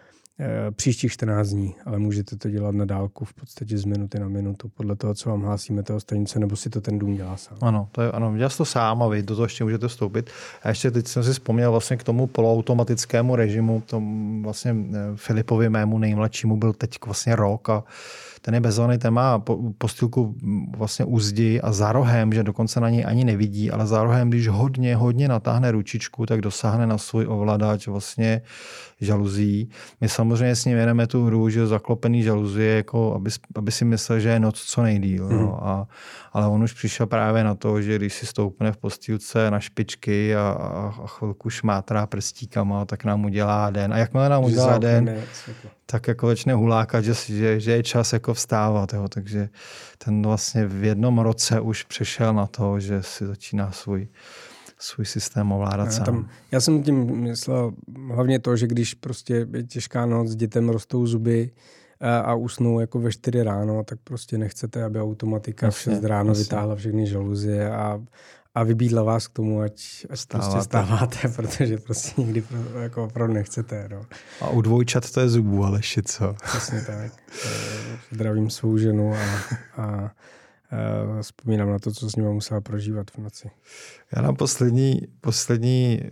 příštích 0.71 1.11
14 1.11 1.49
dní, 1.49 1.75
ale 1.85 1.99
můžete 1.99 2.35
to 2.35 2.49
dělat 2.49 2.75
na 2.75 2.85
dálku 2.85 3.25
v 3.25 3.33
podstatě 3.33 3.77
z 3.77 3.85
minuty 3.85 4.19
na 4.19 4.27
minutu, 4.27 4.69
podle 4.69 4.95
toho, 4.95 5.13
co 5.13 5.29
vám 5.29 5.41
hlásí 5.41 5.73
stanice, 5.97 6.39
nebo 6.39 6.55
si 6.55 6.69
to 6.69 6.81
ten 6.81 6.99
dům 6.99 7.15
dělá 7.15 7.37
sám. 7.37 7.57
Ano, 7.61 7.87
to 7.91 8.01
je, 8.01 8.11
ano, 8.11 8.37
dělá 8.37 8.49
to 8.49 8.65
sám 8.65 9.03
a 9.03 9.07
vy 9.07 9.23
do 9.23 9.35
toho 9.35 9.45
ještě 9.45 9.63
můžete 9.63 9.87
vstoupit. 9.87 10.29
A 10.63 10.69
ještě 10.69 10.91
teď 10.91 11.07
jsem 11.07 11.23
si 11.23 11.31
vzpomněl 11.33 11.71
vlastně 11.71 11.97
k 11.97 12.03
tomu 12.03 12.27
poloautomatickému 12.27 13.35
režimu, 13.35 13.83
tomu 13.85 14.43
vlastně 14.43 14.75
eh, 14.93 14.97
Filipovi 15.15 15.69
mému 15.69 15.97
nejmladšímu 15.97 16.57
byl 16.57 16.73
teď 16.73 16.97
vlastně 17.05 17.35
rok 17.35 17.69
a 17.69 17.83
ten 18.41 18.53
je 18.53 18.59
bezvaný, 18.59 18.97
ten 18.97 19.13
má 19.13 19.43
postýlku 19.77 20.35
vlastně 20.77 21.05
u 21.05 21.19
zdi 21.19 21.61
a 21.61 21.71
za 21.71 21.91
rohem, 21.91 22.33
že 22.33 22.43
dokonce 22.43 22.79
na 22.79 22.89
něj 22.89 23.05
ani 23.07 23.25
nevidí, 23.25 23.71
ale 23.71 23.87
za 23.87 24.03
rohem, 24.03 24.29
když 24.29 24.47
hodně, 24.47 24.95
hodně 24.95 25.27
natáhne 25.27 25.71
ručičku, 25.71 26.25
tak 26.25 26.41
dosáhne 26.41 26.87
na 26.87 26.97
svůj 26.97 27.25
ovladač 27.27 27.87
vlastně 27.87 28.41
žaluzí. 29.01 29.69
My 30.01 30.09
samozřejmě 30.09 30.55
s 30.55 30.65
ním 30.65 30.77
jedeme 30.77 31.07
tu 31.07 31.25
hru, 31.25 31.49
že 31.49 31.67
zaklopený 31.67 32.23
žaluzie, 32.23 32.75
jako 32.75 33.13
aby, 33.13 33.29
aby 33.55 33.71
si 33.71 33.85
myslel, 33.85 34.19
že 34.19 34.29
je 34.29 34.39
noc 34.39 34.61
co 34.61 34.81
nejdíl. 34.81 35.29
Mm. 35.29 35.39
No. 35.39 35.67
A, 35.67 35.87
ale 36.33 36.47
on 36.47 36.63
už 36.63 36.73
přišel 36.73 37.07
právě 37.07 37.43
na 37.43 37.55
to, 37.55 37.81
že 37.81 37.95
když 37.95 38.13
si 38.13 38.25
stoupne 38.25 38.71
v 38.71 38.77
postýlce 38.77 39.51
na 39.51 39.59
špičky 39.59 40.35
a, 40.35 40.41
a, 40.49 41.07
chvilku 41.07 41.49
šmátrá 41.49 42.07
prstíkama, 42.07 42.85
tak 42.85 43.05
nám 43.05 43.25
udělá 43.25 43.69
den. 43.69 43.93
A 43.93 43.97
jakmile 43.97 44.29
nám 44.29 44.43
udělá 44.43 44.77
den, 44.77 45.23
tak 45.85 46.07
jako 46.07 46.27
začne 46.27 46.53
hulákat, 46.53 47.03
že, 47.03 47.13
že, 47.13 47.59
že 47.59 47.71
je 47.71 47.83
čas 47.83 48.13
jako 48.13 48.33
vstávat. 48.33 48.93
Jo. 48.93 49.07
Takže 49.07 49.49
ten 49.97 50.21
vlastně 50.21 50.65
v 50.65 50.83
jednom 50.83 51.19
roce 51.19 51.59
už 51.59 51.83
přešel 51.83 52.33
na 52.33 52.47
to, 52.47 52.79
že 52.79 53.03
si 53.03 53.25
začíná 53.25 53.71
svůj 53.71 54.07
svůj 54.79 55.05
systém 55.05 55.51
ovládat 55.51 55.93
sám. 55.93 56.05
Tam, 56.05 56.29
já 56.51 56.61
jsem 56.61 56.83
tím 56.83 57.17
myslel 57.17 57.73
hlavně 58.13 58.39
to, 58.39 58.55
že 58.55 58.67
když 58.67 58.93
prostě 58.93 59.47
je 59.53 59.63
těžká 59.63 60.05
noc, 60.05 60.35
dětem 60.35 60.69
rostou 60.69 61.07
zuby 61.07 61.51
a, 61.99 62.19
a 62.19 62.33
usnou 62.33 62.79
jako 62.79 62.99
ve 62.99 63.11
4 63.11 63.43
ráno, 63.43 63.83
tak 63.83 63.99
prostě 64.03 64.37
nechcete, 64.37 64.83
aby 64.83 65.01
automatika 65.01 65.71
v 65.71 65.79
6 65.79 66.03
ráno 66.03 66.29
jasně. 66.29 66.43
vytáhla 66.43 66.75
všechny 66.75 67.07
žaluzie 67.07 67.71
a, 67.71 68.01
a 68.55 68.63
vybídla 68.63 69.03
vás 69.03 69.27
k 69.27 69.33
tomu, 69.33 69.61
ať, 69.61 70.05
ať 70.09 70.19
stáváte. 70.19 70.49
prostě 70.49 70.63
stáváte, 70.63 71.27
protože 71.35 71.77
prostě 71.77 72.21
nikdy 72.21 72.41
pro, 72.41 72.79
jako 72.79 73.03
opravdu 73.03 73.33
nechcete. 73.33 73.89
No. 73.91 74.05
A 74.41 74.49
u 74.49 74.61
dvojčat 74.61 75.11
to 75.11 75.19
je 75.19 75.29
zubů, 75.29 75.65
ale 75.65 75.79
co? 76.05 76.35
Přesně 76.43 76.81
tak. 76.81 77.11
Zdravím 78.11 78.49
svou 78.49 78.77
ženu 78.77 79.13
a, 79.13 79.17
a 79.83 80.11
Uh, 80.71 81.21
vzpomínám 81.21 81.69
na 81.69 81.79
to, 81.79 81.91
co 81.91 82.09
s 82.09 82.15
ním 82.15 82.25
musela 82.25 82.61
prožívat 82.61 83.11
v 83.11 83.17
noci. 83.17 83.51
Já 84.15 84.21
dám 84.21 84.35
poslední, 84.35 85.01
poslední 85.21 86.01
eh, 86.03 86.09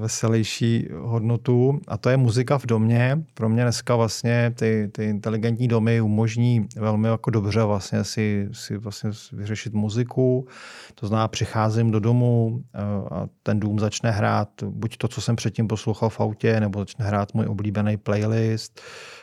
veselější 0.00 0.88
hodnotu 1.00 1.80
a 1.88 1.96
to 1.96 2.10
je 2.10 2.16
muzika 2.16 2.58
v 2.58 2.66
domě. 2.66 3.24
Pro 3.34 3.48
mě 3.48 3.62
dneska 3.62 3.96
vlastně 3.96 4.52
ty, 4.58 4.90
ty 4.92 5.04
inteligentní 5.04 5.68
domy 5.68 6.00
umožní 6.00 6.68
velmi 6.76 7.08
jako 7.08 7.30
dobře 7.30 7.62
vlastně 7.62 8.04
si, 8.04 8.48
si 8.52 8.76
vlastně 8.76 9.10
vyřešit 9.32 9.72
muziku. 9.72 10.46
To 10.94 11.06
znamená, 11.06 11.28
přicházím 11.28 11.90
do 11.90 12.00
domu 12.00 12.62
eh, 12.74 12.78
a 13.10 13.26
ten 13.42 13.60
dům 13.60 13.78
začne 13.78 14.10
hrát 14.10 14.48
buď 14.62 14.96
to, 14.96 15.08
co 15.08 15.20
jsem 15.20 15.36
předtím 15.36 15.68
poslouchal 15.68 16.08
v 16.08 16.20
autě, 16.20 16.60
nebo 16.60 16.78
začne 16.78 17.04
hrát 17.04 17.34
můj 17.34 17.46
oblíbený 17.46 17.96
playlist 17.96 18.80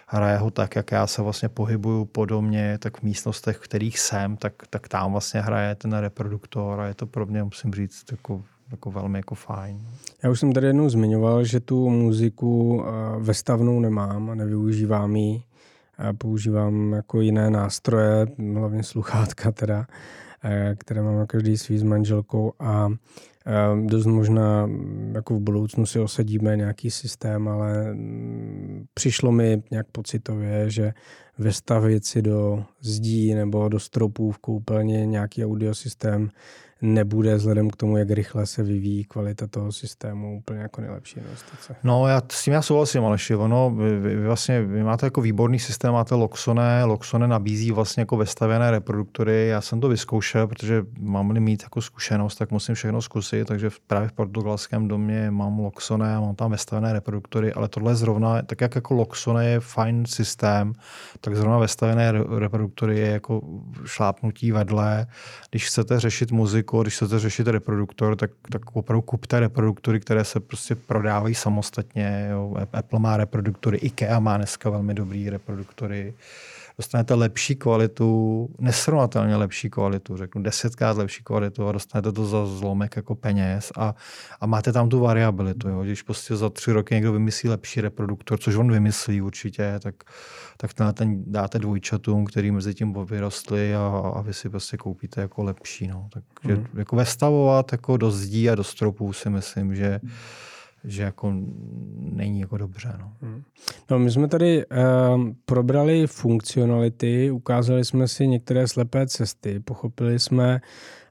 hraje 0.07 0.37
ho 0.37 0.51
tak, 0.51 0.75
jak 0.75 0.91
já 0.91 1.07
se 1.07 1.21
vlastně 1.21 1.49
pohybuju 1.49 2.05
po 2.05 2.25
domě, 2.25 2.77
tak 2.77 2.97
v 2.97 3.03
místnostech, 3.03 3.57
v 3.57 3.61
kterých 3.61 3.99
jsem, 3.99 4.37
tak, 4.37 4.53
tak 4.69 4.87
tam 4.87 5.11
vlastně 5.11 5.41
hraje 5.41 5.75
ten 5.75 5.93
reproduktor 5.93 6.79
a 6.79 6.87
je 6.87 6.93
to 6.93 7.07
pro 7.07 7.25
mě, 7.25 7.43
musím 7.43 7.73
říct, 7.73 8.03
jako 8.15 8.43
jako 8.71 8.91
velmi 8.91 9.19
jako 9.19 9.35
fajn. 9.35 9.87
Já 10.23 10.29
už 10.29 10.39
jsem 10.39 10.53
tady 10.53 10.67
jednou 10.67 10.89
zmiňoval, 10.89 11.43
že 11.43 11.59
tu 11.59 11.89
muziku 11.89 12.83
eh, 12.83 13.19
vestavnou 13.19 13.79
nemám 13.79 14.29
a 14.29 14.35
nevyužívám 14.35 15.15
ji. 15.15 15.41
Používám 16.17 16.93
jako 16.93 17.21
jiné 17.21 17.49
nástroje, 17.49 18.27
hlavně 18.55 18.83
sluchátka 18.83 19.51
teda, 19.51 19.87
eh, 20.43 20.75
které 20.77 21.01
mám 21.01 21.27
každý 21.27 21.57
svý 21.57 21.77
s 21.77 21.83
manželkou 21.83 22.53
a 22.59 22.89
dost 23.85 24.05
možná 24.05 24.65
mm, 24.65 25.11
jako 25.15 25.35
v 25.35 25.39
budoucnu 25.39 25.85
si 25.85 25.99
osadíme 25.99 26.57
nějaký 26.57 26.91
systém, 26.91 27.47
ale 27.47 27.93
mm, 27.93 28.85
přišlo 28.93 29.31
mi 29.31 29.63
nějak 29.71 29.87
pocitově, 29.91 30.69
že 30.69 30.93
vestavit 31.37 32.05
si 32.05 32.21
do 32.21 32.63
zdí 32.81 33.33
nebo 33.33 33.69
do 33.69 33.79
stropů 33.79 34.31
v 34.31 34.37
koupelně 34.37 35.05
nějaký 35.05 35.45
audiosystém 35.45 36.29
nebude 36.81 37.35
vzhledem 37.35 37.69
k 37.69 37.75
tomu, 37.75 37.97
jak 37.97 38.09
rychle 38.09 38.45
se 38.45 38.63
vyvíjí 38.63 39.03
kvalita 39.03 39.47
toho 39.47 39.71
systému 39.71 40.37
úplně 40.37 40.59
jako 40.59 40.81
nejlepší 40.81 41.19
investice. 41.19 41.75
No, 41.83 42.07
já 42.07 42.21
s 42.31 42.43
tím 42.43 42.53
já 42.53 42.61
souhlasím, 42.61 43.05
Aleši. 43.05 43.35
Ono, 43.35 43.75
vy, 43.77 43.99
vy, 43.99 44.25
vlastně, 44.25 44.61
vy 44.61 44.83
máte 44.83 45.05
jako 45.05 45.21
výborný 45.21 45.59
systém, 45.59 45.93
máte 45.93 46.15
Loxone, 46.15 46.83
Loxone 46.83 47.27
nabízí 47.27 47.71
vlastně 47.71 48.01
jako 48.01 48.17
vestavěné 48.17 48.71
reproduktory. 48.71 49.47
Já 49.47 49.61
jsem 49.61 49.81
to 49.81 49.89
vyzkoušel, 49.89 50.47
protože 50.47 50.83
mám-li 50.99 51.39
mít 51.39 51.63
jako 51.63 51.81
zkušenost, 51.81 52.35
tak 52.35 52.51
musím 52.51 52.75
všechno 52.75 53.01
zkusit, 53.01 53.47
takže 53.47 53.69
právě 53.87 54.09
v 54.09 54.11
portugalském 54.13 54.87
domě 54.87 55.31
mám 55.31 55.59
Loxone 55.59 56.15
a 56.15 56.19
mám 56.19 56.35
tam 56.35 56.51
vestavené 56.51 56.93
reproduktory, 56.93 57.53
ale 57.53 57.67
tohle 57.67 57.95
zrovna, 57.95 58.41
tak 58.41 58.61
jak 58.61 58.75
jako 58.75 58.93
Loxone 58.93 59.45
je 59.45 59.59
fajn 59.59 60.05
systém, 60.05 60.73
tak 61.21 61.35
zrovna 61.35 61.57
vestavené 61.57 62.11
reproduktory 62.37 62.99
je 62.99 63.07
jako 63.07 63.41
šlápnutí 63.85 64.51
vedle. 64.51 65.07
Když 65.49 65.67
chcete 65.67 65.99
řešit 65.99 66.31
muziku, 66.31 66.64
jako 66.65 66.81
když 66.81 66.95
chcete 66.95 67.19
řešit 67.19 67.47
reproduktor, 67.47 68.15
tak, 68.15 68.31
tak 68.51 68.75
opravdu 68.75 69.01
kupte 69.01 69.39
reproduktory, 69.39 69.99
které 69.99 70.23
se 70.23 70.39
prostě 70.39 70.75
prodávají 70.75 71.35
samostatně. 71.35 72.27
Jo. 72.31 72.55
Apple 72.73 72.99
má 72.99 73.17
reproduktory, 73.17 73.77
IKEA 73.77 74.19
má 74.19 74.37
dneska 74.37 74.69
velmi 74.69 74.93
dobrý 74.93 75.29
reproduktory. 75.29 76.13
Dostanete 76.77 77.13
lepší 77.13 77.55
kvalitu, 77.55 78.49
nesrovnatelně 78.59 79.35
lepší 79.35 79.69
kvalitu, 79.69 80.17
řeknu 80.17 80.43
desetkrát 80.43 80.97
lepší 80.97 81.23
kvalitu 81.23 81.67
a 81.67 81.71
dostanete 81.71 82.11
to 82.11 82.25
za 82.25 82.45
zlomek 82.45 82.95
jako 82.95 83.15
peněz 83.15 83.71
a, 83.77 83.95
a 84.41 84.45
máte 84.45 84.71
tam 84.71 84.89
tu 84.89 84.99
variabilitu. 84.99 85.69
Jo. 85.69 85.83
Když 85.83 86.01
prostě 86.01 86.35
za 86.35 86.49
tři 86.49 86.71
roky 86.71 86.95
někdo 86.95 87.13
vymyslí 87.13 87.49
lepší 87.49 87.81
reproduktor, 87.81 88.39
což 88.39 88.55
on 88.55 88.71
vymyslí 88.71 89.21
určitě, 89.21 89.79
tak, 89.79 89.95
tak 90.57 90.73
ten, 90.73 90.93
ten 90.93 91.23
dáte 91.27 91.59
dvojčatům, 91.59 92.25
který 92.25 92.51
mezi 92.51 92.73
tím 92.73 92.93
vyrostli 93.05 93.75
a, 93.75 94.11
a 94.15 94.21
vy 94.21 94.33
si 94.33 94.49
prostě 94.49 94.77
koupíte 94.77 95.21
jako 95.21 95.43
lepší. 95.43 95.87
No. 95.87 96.09
Takže 96.13 96.55
hmm. 96.55 96.67
jako 96.77 96.95
vestavovat 96.95 97.71
jako 97.71 97.97
do 97.97 98.11
zdí 98.11 98.49
a 98.49 98.55
do 98.55 98.63
stropů 98.63 99.13
si 99.13 99.29
myslím, 99.29 99.75
že 99.75 99.99
že 100.85 101.03
jako 101.03 101.33
není 101.99 102.39
jako 102.39 102.57
dobře. 102.57 102.93
No. 102.99 103.11
Hmm. 103.21 103.43
no 103.91 103.99
my 103.99 104.11
jsme 104.11 104.27
tady 104.27 104.65
uh, 104.65 105.29
probrali 105.45 106.07
funkcionality, 106.07 107.31
ukázali 107.31 107.85
jsme 107.85 108.07
si 108.07 108.27
některé 108.27 108.67
slepé 108.67 109.07
cesty, 109.07 109.59
pochopili 109.59 110.19
jsme 110.19 110.61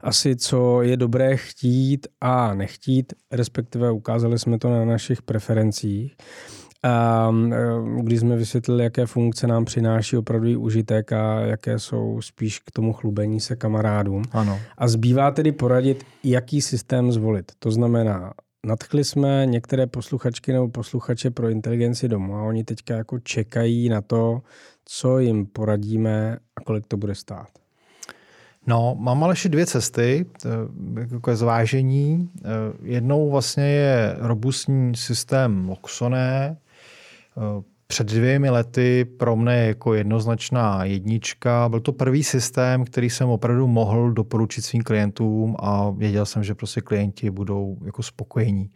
asi, 0.01 0.37
co 0.37 0.83
je 0.83 0.97
dobré 0.97 1.37
chtít 1.37 2.07
a 2.21 2.55
nechtít, 2.55 3.13
respektive 3.33 3.91
ukázali 3.91 4.39
jsme 4.39 4.59
to 4.59 4.71
na 4.71 4.85
našich 4.85 5.23
preferencích. 5.23 6.17
Um, 7.29 7.55
když 8.03 8.21
jsme 8.21 8.37
vysvětlili, 8.37 8.85
jaké 8.85 9.07
funkce 9.07 9.47
nám 9.47 9.65
přináší 9.65 10.17
opravdu 10.17 10.61
užitek 10.61 11.13
a 11.13 11.41
jaké 11.41 11.79
jsou 11.79 12.21
spíš 12.21 12.59
k 12.59 12.71
tomu 12.71 12.93
chlubení 12.93 13.41
se 13.41 13.57
kamarádům. 13.57 14.23
Ano. 14.33 14.61
A 14.79 14.89
zbývá 14.89 15.31
tedy 15.31 15.53
poradit, 15.53 16.05
jaký 16.25 16.63
systém 16.63 17.13
zvolit. 17.13 17.53
To 17.59 17.71
znamená, 17.71 18.33
nadchli 18.65 19.05
jsme 19.05 19.47
některé 19.47 19.87
posluchačky 19.87 20.53
nebo 20.53 20.69
posluchače 20.69 21.31
pro 21.31 21.49
inteligenci 21.49 22.09
domu 22.09 22.37
a 22.37 22.43
oni 22.43 22.65
teďka 22.65 22.95
jako 22.95 23.19
čekají 23.19 23.89
na 23.89 24.01
to, 24.01 24.43
co 24.85 25.19
jim 25.19 25.47
poradíme 25.47 26.39
a 26.57 26.61
kolik 26.61 26.87
to 26.87 26.97
bude 26.97 27.15
stát. 27.15 27.49
No, 28.67 28.97
mám 28.99 29.25
ale 29.25 29.33
ještě 29.33 29.49
dvě 29.49 29.67
cesty, 29.67 30.27
jako 31.13 31.37
zvážení. 31.37 32.31
Eh, 32.37 32.49
jednou 32.83 33.31
vlastně 33.31 33.65
je 33.65 34.17
robustní 34.19 34.97
systém 34.97 35.69
Loxone, 35.69 36.57
před 37.95 38.07
dvěmi 38.07 38.51
lety 38.51 39.05
pro 39.05 39.37
mne 39.37 39.67
jako 39.67 39.95
jednoznačná 39.95 40.85
jednička. 40.85 41.69
Byl 41.69 41.81
to 41.81 41.93
první 41.93 42.25
systém, 42.25 42.85
který 42.85 43.11
jsem 43.11 43.29
opravdu 43.29 43.67
mohl 43.67 44.13
doporučit 44.13 44.63
svým 44.63 44.83
klientům 44.83 45.57
a 45.59 45.91
věděl 45.91 46.27
jsem, 46.27 46.45
že 46.45 46.55
prostě 46.55 46.81
klienti 46.81 47.31
budou 47.31 47.77
jako 47.85 48.03
spokojení. 48.03 48.71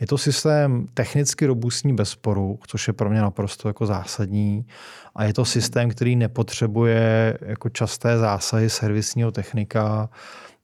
Je 0.00 0.06
to 0.06 0.18
systém 0.18 0.86
technicky 0.94 1.46
robustní 1.46 1.94
bez 1.94 2.08
sporu, 2.08 2.58
což 2.66 2.86
je 2.86 2.92
pro 2.92 3.10
mě 3.10 3.20
naprosto 3.20 3.68
jako 3.68 3.86
zásadní. 3.86 4.66
A 5.14 5.24
je 5.24 5.32
to 5.32 5.44
systém, 5.44 5.90
který 5.90 6.16
nepotřebuje 6.16 7.38
jako 7.40 7.68
časté 7.68 8.18
zásahy 8.18 8.70
servisního 8.70 9.32
technika, 9.32 10.08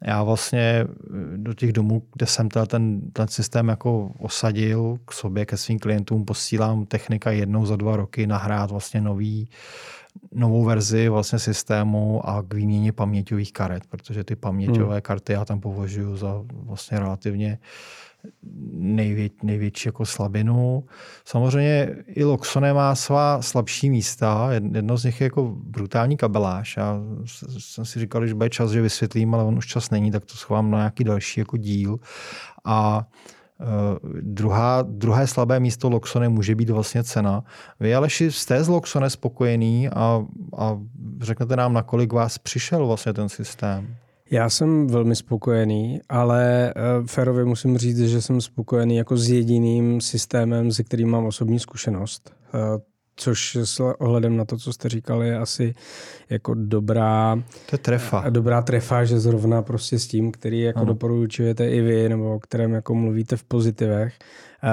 já 0.05 0.23
vlastně 0.23 0.61
eh, 0.61 0.87
do 1.37 1.55
těch 1.55 1.73
domů, 1.73 2.03
kde 2.15 2.27
jsem 2.27 2.49
ten, 2.49 3.01
ten 3.13 3.29
systém 3.29 3.69
jako 3.69 4.13
osadil 4.19 4.99
k 5.05 5.13
sobě, 5.13 5.47
ke 5.47 5.57
svým 5.57 5.79
klientům, 5.79 6.25
posílám 6.25 6.87
technika 6.87 7.31
jednou 7.31 7.67
za 7.67 7.77
dva 7.77 7.97
roky 7.97 8.27
nahrát 8.27 8.71
vlastně 8.71 9.01
nový, 9.01 9.49
novou 10.33 10.65
verzi 10.65 11.09
vlastně 11.09 11.39
systému 11.39 12.29
a 12.29 12.43
k 12.43 12.55
výměně 12.55 12.93
paměťových 12.93 13.53
karet, 13.53 13.87
protože 13.87 14.25
ty 14.25 14.37
paměťové 14.37 14.95
hmm. 14.95 15.03
karty 15.03 15.33
já 15.33 15.45
tam 15.45 15.61
považuji 15.61 16.17
za 16.17 16.45
vlastně 16.51 16.99
relativně 16.99 17.59
nejvě, 18.73 19.31
největší 19.43 19.89
jako 19.89 20.07
slabinu. 20.07 20.85
Samozřejmě 21.25 21.97
i 22.07 22.25
Loxone 22.25 22.75
má 22.75 22.95
svá 22.95 23.43
slabší 23.43 23.91
místa. 23.91 24.49
Jedno 24.53 24.97
z 24.97 25.05
nich 25.05 25.21
je 25.21 25.25
jako 25.25 25.55
brutální 25.57 26.17
kabeláž. 26.17 26.77
Já 26.77 27.01
jsem 27.59 27.85
si 27.85 28.01
říkal, 28.01 28.27
že 28.27 28.35
bude 28.35 28.51
čas, 28.51 28.71
že 28.71 28.83
vysvětlím, 28.83 29.35
ale 29.35 29.45
on 29.45 29.59
už 29.59 29.67
čas 29.67 29.91
není, 29.91 30.11
tak 30.11 30.25
to 30.25 30.35
schovám 30.35 30.71
na 30.71 30.79
nějaký 30.79 31.05
další 31.05 31.41
jako 31.41 31.57
díl. 31.57 31.99
A 32.65 33.07
Uh, 33.61 34.19
druhá, 34.21 34.83
druhé 34.83 35.27
slabé 35.27 35.61
místo 35.61 35.91
Loxone 35.91 36.29
může 36.29 36.55
být 36.55 36.71
vlastně 36.71 37.05
cena. 37.05 37.45
Vy 37.81 37.95
ale 37.95 38.09
jste 38.11 38.65
z 38.65 38.69
Loxone 38.69 39.11
spokojený 39.11 39.89
a, 39.89 40.25
a 40.59 40.79
řeknete 41.21 41.57
nám, 41.57 41.73
nakolik 41.73 42.13
vás 42.13 42.39
přišel 42.39 42.87
vlastně 42.87 43.13
ten 43.13 43.29
systém? 43.29 43.97
Já 44.31 44.51
jsem 44.51 44.87
velmi 44.87 45.17
spokojený, 45.17 46.01
ale 46.09 46.75
uh, 47.01 47.07
férově 47.07 47.45
musím 47.45 47.79
říct, 47.79 47.99
že 47.99 48.23
jsem 48.23 48.41
spokojený 48.41 48.97
jako 48.97 49.17
s 49.17 49.29
jediným 49.29 50.01
systémem, 50.01 50.73
se 50.73 50.85
kterým 50.85 51.11
mám 51.11 51.27
osobní 51.27 51.59
zkušenost. 51.59 52.33
Uh, 52.55 52.61
což 53.17 53.57
s 53.57 53.81
ohledem 53.81 54.37
na 54.37 54.45
to, 54.45 54.57
co 54.57 54.73
jste 54.73 54.89
říkali, 54.89 55.29
je 55.29 55.39
asi 55.39 55.75
jako 56.31 56.55
dobrá... 56.55 57.43
To 57.71 57.75
je 57.75 57.79
trefa. 57.79 58.31
Dobrá 58.31 58.63
trefa, 58.63 59.05
že 59.05 59.21
zrovna 59.21 59.63
prostě 59.63 59.99
s 59.99 60.07
tím, 60.07 60.33
který 60.33 60.61
jako 60.61 60.79
ano. 60.79 60.87
doporučujete 60.87 61.71
i 61.71 61.81
vy, 61.81 62.09
nebo 62.09 62.35
o 62.35 62.39
kterém 62.41 62.73
jako 62.73 62.95
mluvíte 62.95 63.37
v 63.37 63.45
pozitivech, 63.45 64.15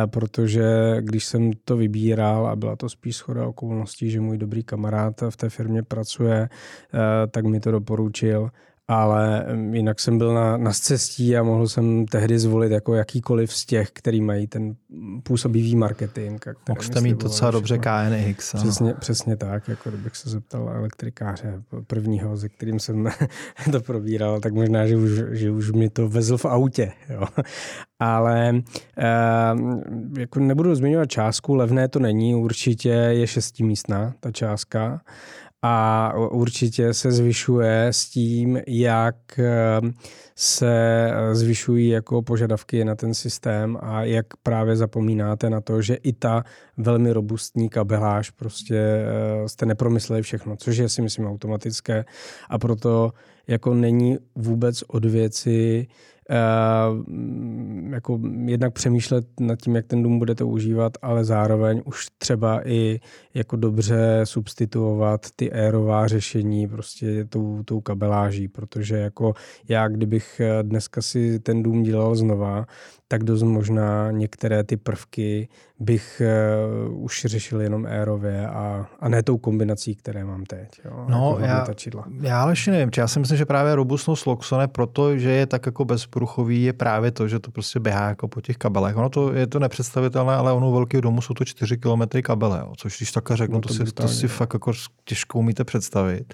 protože 0.06 0.98
když 1.00 1.26
jsem 1.26 1.52
to 1.66 1.78
vybíral 1.78 2.48
a 2.48 2.56
byla 2.56 2.76
to 2.76 2.90
spíš 2.90 3.16
schoda 3.16 3.48
okolností, 3.48 4.12
že 4.12 4.22
můj 4.22 4.38
dobrý 4.38 4.64
kamarád 4.64 5.22
v 5.30 5.38
té 5.38 5.50
firmě 5.50 5.84
pracuje, 5.84 6.50
tak 7.32 7.46
mi 7.46 7.60
to 7.60 7.72
doporučil 7.72 8.50
ale 8.88 9.46
jinak 9.72 10.00
jsem 10.00 10.18
byl 10.18 10.34
na, 10.34 10.58
na 10.58 10.72
cestí 10.72 11.38
a 11.38 11.44
mohl 11.44 11.68
jsem 11.68 12.06
tehdy 12.06 12.40
zvolit 12.40 12.72
jako 12.72 12.94
jakýkoliv 12.94 13.54
z 13.54 13.66
těch, 13.66 13.92
který 13.92 14.22
mají 14.22 14.48
ten 14.48 14.76
působivý 15.24 15.76
marketing. 15.76 16.46
Mohl 16.70 16.82
jste 16.82 17.02
mít 17.02 17.18
docela 17.18 17.52
dobře 17.52 17.78
KNX. 17.78 18.56
Přesně, 18.56 18.94
přesně 18.94 19.38
tak, 19.38 19.68
jako 19.68 19.90
kdybych 19.90 20.16
se 20.16 20.30
zeptal 20.30 20.70
elektrikáře 20.70 21.62
prvního, 21.88 22.38
se 22.38 22.50
kterým 22.50 22.80
jsem 22.80 23.10
to 23.72 23.82
probíral, 23.82 24.40
tak 24.40 24.54
možná, 24.54 24.88
že 24.88 24.98
už, 24.98 25.12
že 25.32 25.52
už 25.52 25.72
mi 25.72 25.90
to 25.90 26.10
vezl 26.10 26.38
v 26.38 26.46
autě. 26.46 26.92
Jo. 27.10 27.28
Ale 28.00 28.62
eh, 28.98 29.04
jako 30.20 30.40
nebudu 30.40 30.76
zmiňovat 30.76 31.10
částku, 31.10 31.56
levné 31.56 31.88
to 31.88 32.00
není, 32.00 32.36
určitě 32.36 32.90
je 32.90 33.28
šestimístná 33.28 34.14
ta 34.20 34.32
částka 34.32 35.02
a 35.68 36.14
určitě 36.16 36.94
se 36.94 37.12
zvyšuje 37.12 37.88
s 37.88 38.10
tím, 38.10 38.62
jak 38.68 39.40
ehm, 39.40 39.94
se 40.36 41.12
zvyšují 41.32 41.90
jako 41.90 42.22
požadavky 42.22 42.86
na 42.86 42.96
ten 42.96 43.14
systém 43.14 43.78
a 43.82 44.04
jak 44.04 44.26
právě 44.44 44.76
zapomínáte 44.76 45.50
na 45.50 45.62
to, 45.62 45.82
že 45.82 45.96
i 45.96 46.14
ta 46.14 46.44
velmi 46.78 47.14
robustní 47.14 47.70
kabeláž 47.70 48.30
prostě 48.30 48.78
eh, 48.78 49.50
jste 49.50 49.66
nepromysleli 49.66 50.22
všechno, 50.22 50.56
což 50.56 50.78
je 50.78 50.90
si 50.90 51.02
myslím 51.02 51.28
automatické. 51.28 52.06
A 52.50 52.58
proto 52.58 53.12
jako 53.48 53.74
není 53.74 54.18
vůbec 54.36 54.84
od 54.88 55.06
věci 55.06 55.88
Uh, 56.30 57.04
jako 57.94 58.20
jednak 58.46 58.74
přemýšlet 58.74 59.26
nad 59.40 59.60
tím, 59.62 59.76
jak 59.76 59.86
ten 59.86 60.04
dům 60.04 60.20
budete 60.20 60.44
užívat, 60.44 60.98
ale 61.02 61.26
zároveň 61.26 61.82
už 61.86 62.06
třeba 62.18 62.68
i 62.68 63.00
jako 63.34 63.56
dobře 63.56 64.22
substituovat 64.24 65.22
ty 65.36 65.52
aerová 65.52 66.08
řešení 66.08 66.68
prostě 66.68 67.26
tou, 67.26 67.64
tou 67.64 67.82
kabeláží, 67.82 68.48
protože 68.48 68.98
jako 68.98 69.34
já, 69.70 69.88
kdybych 69.88 70.40
eh, 70.40 70.64
dneska 70.64 71.02
si 71.02 71.40
ten 71.40 71.64
dům 71.64 71.84
dělal 71.84 72.16
znova, 72.16 72.66
tak 73.08 73.24
dost 73.24 73.44
možná 73.44 74.12
některé 74.12 74.64
ty 74.64 74.78
prvky 74.78 75.48
bych 75.80 76.22
uh, 76.90 77.04
už 77.04 77.26
řešil 77.26 77.62
jenom 77.62 77.86
aerově 77.86 78.48
a, 78.48 78.88
a 79.00 79.10
ne 79.10 79.24
tou 79.24 79.38
kombinací, 79.38 79.96
které 79.96 80.26
mám 80.26 80.44
teď. 80.44 80.82
Jo, 80.86 81.06
no, 81.10 81.38
jako 81.40 81.46
já, 81.46 81.66
já 82.22 82.42
ale 82.42 82.52
ještě 82.52 82.72
nevím. 82.72 82.90
Já 82.98 83.08
si 83.08 83.20
myslím, 83.20 83.38
že 83.38 83.46
právě 83.46 83.76
robustnost 83.76 84.26
Loxone, 84.26 84.68
protože 84.68 85.30
je 85.30 85.46
tak 85.46 85.66
jako 85.66 85.86
bezpruchový, 86.16 86.64
je 86.64 86.74
právě 86.74 87.12
to, 87.12 87.28
že 87.28 87.40
to 87.40 87.52
prostě 87.52 87.80
běhá 87.80 88.10
jako 88.10 88.28
po 88.28 88.42
těch 88.42 88.58
kabelech. 88.58 88.96
Ono 88.96 89.10
to 89.10 89.34
je 89.34 89.48
to 89.48 89.60
nepředstavitelné, 89.60 90.36
ale 90.36 90.54
ono 90.54 90.72
velký 90.72 91.02
domu 91.02 91.22
jsou 91.22 91.34
to 91.34 91.46
4 91.46 91.78
km 91.78 92.22
kabele, 92.24 92.60
jo, 92.60 92.74
což 92.78 92.98
když 92.98 93.12
takhle 93.12 93.38
řeknu, 93.38 93.56
no 93.56 93.62
to, 93.62 93.68
to, 93.68 93.74
si, 93.74 93.84
to 93.94 94.08
si 94.08 94.28
fakt 94.28 94.54
jako 94.54 94.72
těžko 95.06 95.40
umíte 95.40 95.64
představit. 95.64 96.34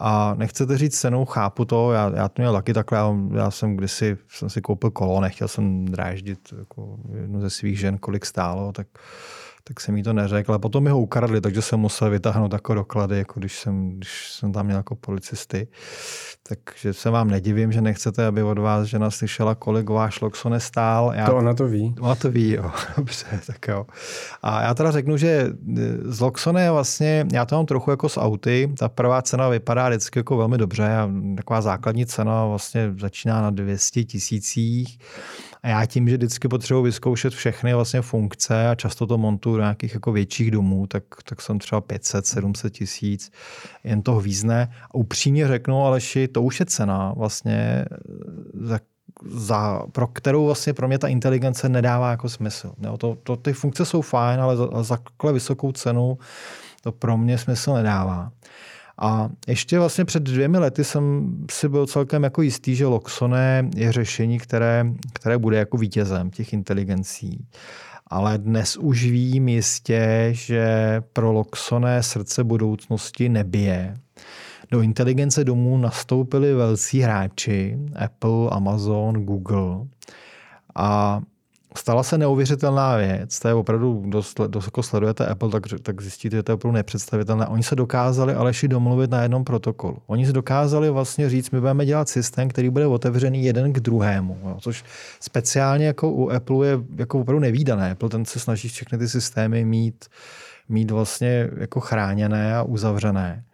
A 0.00 0.34
nechcete 0.34 0.78
říct 0.78 1.00
cenu, 1.00 1.24
chápu 1.24 1.64
to, 1.64 1.92
já, 1.92 2.12
já 2.16 2.28
to 2.28 2.42
měl 2.42 2.52
taky 2.52 2.74
takhle, 2.74 2.98
já, 2.98 3.14
já 3.34 3.50
jsem 3.50 3.76
kdysi 3.76 4.16
jsem 4.28 4.50
si 4.50 4.60
koupil 4.60 4.90
kolo, 4.90 5.20
nechtěl 5.20 5.48
jsem 5.48 5.84
dráždit 5.84 6.38
jako 6.58 6.98
jednu 7.20 7.40
ze 7.40 7.50
svých 7.50 7.78
žen, 7.78 7.98
kolik 7.98 8.26
stálo, 8.26 8.72
tak 8.72 8.86
tak 9.68 9.80
jsem 9.80 9.96
jí 9.96 10.02
to 10.02 10.12
neřekl. 10.12 10.54
A 10.54 10.58
potom 10.58 10.84
mi 10.84 10.90
ho 10.90 11.00
ukradli, 11.00 11.40
takže 11.40 11.62
jsem 11.62 11.80
musel 11.80 12.10
vytáhnout 12.10 12.52
jako 12.52 12.74
doklady, 12.74 13.18
jako 13.18 13.40
když 13.40 13.58
jsem, 13.58 13.90
když 13.96 14.32
jsem 14.32 14.52
tam 14.52 14.66
měl 14.66 14.78
jako 14.78 14.94
policisty. 14.94 15.68
Takže 16.48 16.92
se 16.92 17.10
vám 17.10 17.28
nedivím, 17.28 17.72
že 17.72 17.80
nechcete, 17.80 18.26
aby 18.26 18.42
od 18.42 18.58
vás 18.58 18.86
žena 18.86 19.10
slyšela, 19.10 19.54
kolik 19.54 19.90
váš 19.90 20.20
Loxone 20.20 20.60
stál. 20.60 21.12
Já, 21.16 21.26
to 21.26 21.36
ona 21.36 21.54
to 21.54 21.68
ví. 21.68 21.94
Ona 22.00 22.14
to 22.14 22.30
ví, 22.30 22.50
jo. 22.50 22.70
Dobře, 22.96 23.26
tak 23.46 23.68
jo. 23.68 23.86
A 24.42 24.62
já 24.62 24.74
teda 24.74 24.90
řeknu, 24.90 25.16
že 25.16 25.48
z 26.02 26.20
Loxone 26.20 26.70
vlastně, 26.70 27.26
já 27.32 27.46
to 27.46 27.56
mám 27.56 27.66
trochu 27.66 27.90
jako 27.90 28.08
s 28.08 28.20
auty. 28.20 28.74
Ta 28.78 28.88
prvá 28.88 29.22
cena 29.22 29.48
vypadá 29.48 29.88
vždycky 29.88 30.18
jako 30.18 30.36
velmi 30.36 30.58
dobře. 30.58 30.90
Taková 31.36 31.60
základní 31.60 32.06
cena 32.06 32.46
vlastně 32.46 32.94
začíná 33.00 33.42
na 33.42 33.50
200 33.50 34.04
tisících 34.04 34.98
a 35.66 35.68
já 35.68 35.86
tím, 35.86 36.08
že 36.08 36.16
vždycky 36.16 36.48
potřebuji 36.48 36.82
vyzkoušet 36.82 37.34
všechny 37.34 37.74
vlastně 37.74 38.02
funkce 38.02 38.68
a 38.68 38.74
často 38.74 39.06
to 39.06 39.18
montuju 39.18 39.56
do 39.56 39.62
nějakých 39.62 39.94
jako 39.94 40.12
větších 40.12 40.50
domů, 40.50 40.86
tak, 40.86 41.04
tak 41.24 41.42
jsem 41.42 41.58
třeba 41.58 41.80
500, 41.80 42.26
700 42.26 42.72
tisíc, 42.72 43.30
jen 43.84 44.02
toho 44.02 44.20
význe. 44.20 44.72
A 44.90 44.94
upřímně 44.94 45.48
řeknu, 45.48 45.84
Aleši, 45.84 46.28
to 46.28 46.42
už 46.42 46.60
je 46.60 46.66
cena 46.66 47.12
vlastně 47.16 47.84
za 48.54 48.80
za, 49.26 49.82
pro 49.92 50.06
kterou 50.06 50.46
vlastně 50.46 50.72
pro 50.72 50.88
mě 50.88 50.98
ta 50.98 51.08
inteligence 51.08 51.68
nedává 51.68 52.10
jako 52.10 52.28
smysl. 52.28 52.72
Jo, 52.82 52.96
to, 52.96 53.16
to, 53.22 53.36
ty 53.36 53.52
funkce 53.52 53.84
jsou 53.84 54.02
fajn, 54.02 54.40
ale 54.40 54.56
za, 54.56 54.82
za 54.82 54.96
takhle 54.96 55.32
vysokou 55.32 55.72
cenu 55.72 56.18
to 56.82 56.92
pro 56.92 57.16
mě 57.16 57.38
smysl 57.38 57.74
nedává. 57.74 58.30
A 58.98 59.28
ještě 59.46 59.78
vlastně 59.78 60.04
před 60.04 60.22
dvěmi 60.22 60.58
lety 60.58 60.84
jsem 60.84 61.34
si 61.50 61.68
byl 61.68 61.86
celkem 61.86 62.22
jako 62.24 62.42
jistý, 62.42 62.74
že 62.74 62.86
Loxone 62.86 63.70
je 63.76 63.92
řešení, 63.92 64.38
které, 64.38 64.86
které 65.12 65.38
bude 65.38 65.56
jako 65.56 65.76
vítězem 65.76 66.30
těch 66.30 66.52
inteligencí. 66.52 67.46
Ale 68.06 68.38
dnes 68.38 68.76
už 68.76 69.04
vím 69.04 69.48
jistě, 69.48 70.28
že 70.32 71.02
pro 71.12 71.32
Loxone 71.32 72.02
srdce 72.02 72.44
budoucnosti 72.44 73.28
nebije. 73.28 73.96
Do 74.70 74.80
inteligence 74.80 75.44
domů 75.44 75.78
nastoupili 75.78 76.54
velcí 76.54 77.00
hráči, 77.00 77.78
Apple, 78.04 78.50
Amazon, 78.50 79.24
Google. 79.24 79.86
A 80.74 81.20
stala 81.76 82.02
se 82.02 82.18
neuvěřitelná 82.18 82.96
věc. 82.96 83.38
To 83.38 83.48
je 83.48 83.54
opravdu, 83.54 84.04
dost 84.06 84.40
jako 84.64 84.82
sledujete 84.82 85.26
Apple, 85.26 85.50
tak, 85.50 85.62
tak 85.82 86.00
zjistíte, 86.00 86.36
že 86.36 86.42
to 86.42 86.52
je 86.52 86.54
opravdu 86.54 86.74
nepředstavitelné. 86.74 87.46
Oni 87.46 87.62
se 87.62 87.76
dokázali 87.76 88.34
Aleši 88.34 88.68
domluvit 88.68 89.10
na 89.10 89.22
jednom 89.22 89.44
protokolu. 89.44 89.98
Oni 90.06 90.26
se 90.26 90.32
dokázali 90.32 90.90
vlastně 90.90 91.30
říct, 91.30 91.50
my 91.50 91.60
budeme 91.60 91.86
dělat 91.86 92.08
systém, 92.08 92.48
který 92.48 92.70
bude 92.70 92.86
otevřený 92.86 93.44
jeden 93.44 93.72
k 93.72 93.80
druhému. 93.80 94.38
Jo, 94.44 94.56
což 94.60 94.84
speciálně 95.20 95.86
jako 95.86 96.10
u 96.10 96.30
Apple 96.30 96.66
je 96.66 96.78
jako 96.96 97.20
opravdu 97.20 97.40
nevýdané. 97.40 97.90
Apple 97.90 98.08
ten 98.08 98.24
se 98.24 98.38
snaží 98.40 98.68
všechny 98.68 98.98
ty 98.98 99.08
systémy 99.08 99.64
mít, 99.64 100.04
mít 100.68 100.90
vlastně 100.90 101.50
jako 101.56 101.80
chráněné 101.80 102.56
a 102.56 102.62
uzavřené. 102.62 103.44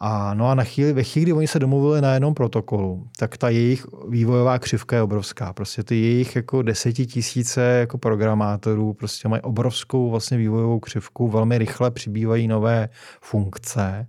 A, 0.00 0.34
no 0.34 0.48
a 0.48 0.54
na 0.54 0.64
chvíli, 0.64 0.92
ve 0.92 1.02
chvíli, 1.02 1.24
kdy 1.24 1.32
oni 1.32 1.46
se 1.46 1.58
domluvili 1.58 2.00
na 2.00 2.14
jednom 2.14 2.34
protokolu, 2.34 3.08
tak 3.18 3.36
ta 3.36 3.48
jejich 3.48 3.86
vývojová 4.08 4.58
křivka 4.58 4.96
je 4.96 5.02
obrovská. 5.02 5.52
Prostě 5.52 5.82
ty 5.82 5.96
jejich 5.96 6.36
jako 6.36 6.62
desetitisíce 6.62 7.60
jako 7.60 7.98
programátorů 7.98 8.92
prostě 8.92 9.28
mají 9.28 9.42
obrovskou 9.42 10.10
vlastně 10.10 10.38
vývojovou 10.38 10.80
křivku, 10.80 11.28
velmi 11.28 11.58
rychle 11.58 11.90
přibývají 11.90 12.48
nové 12.48 12.88
funkce. 13.20 14.06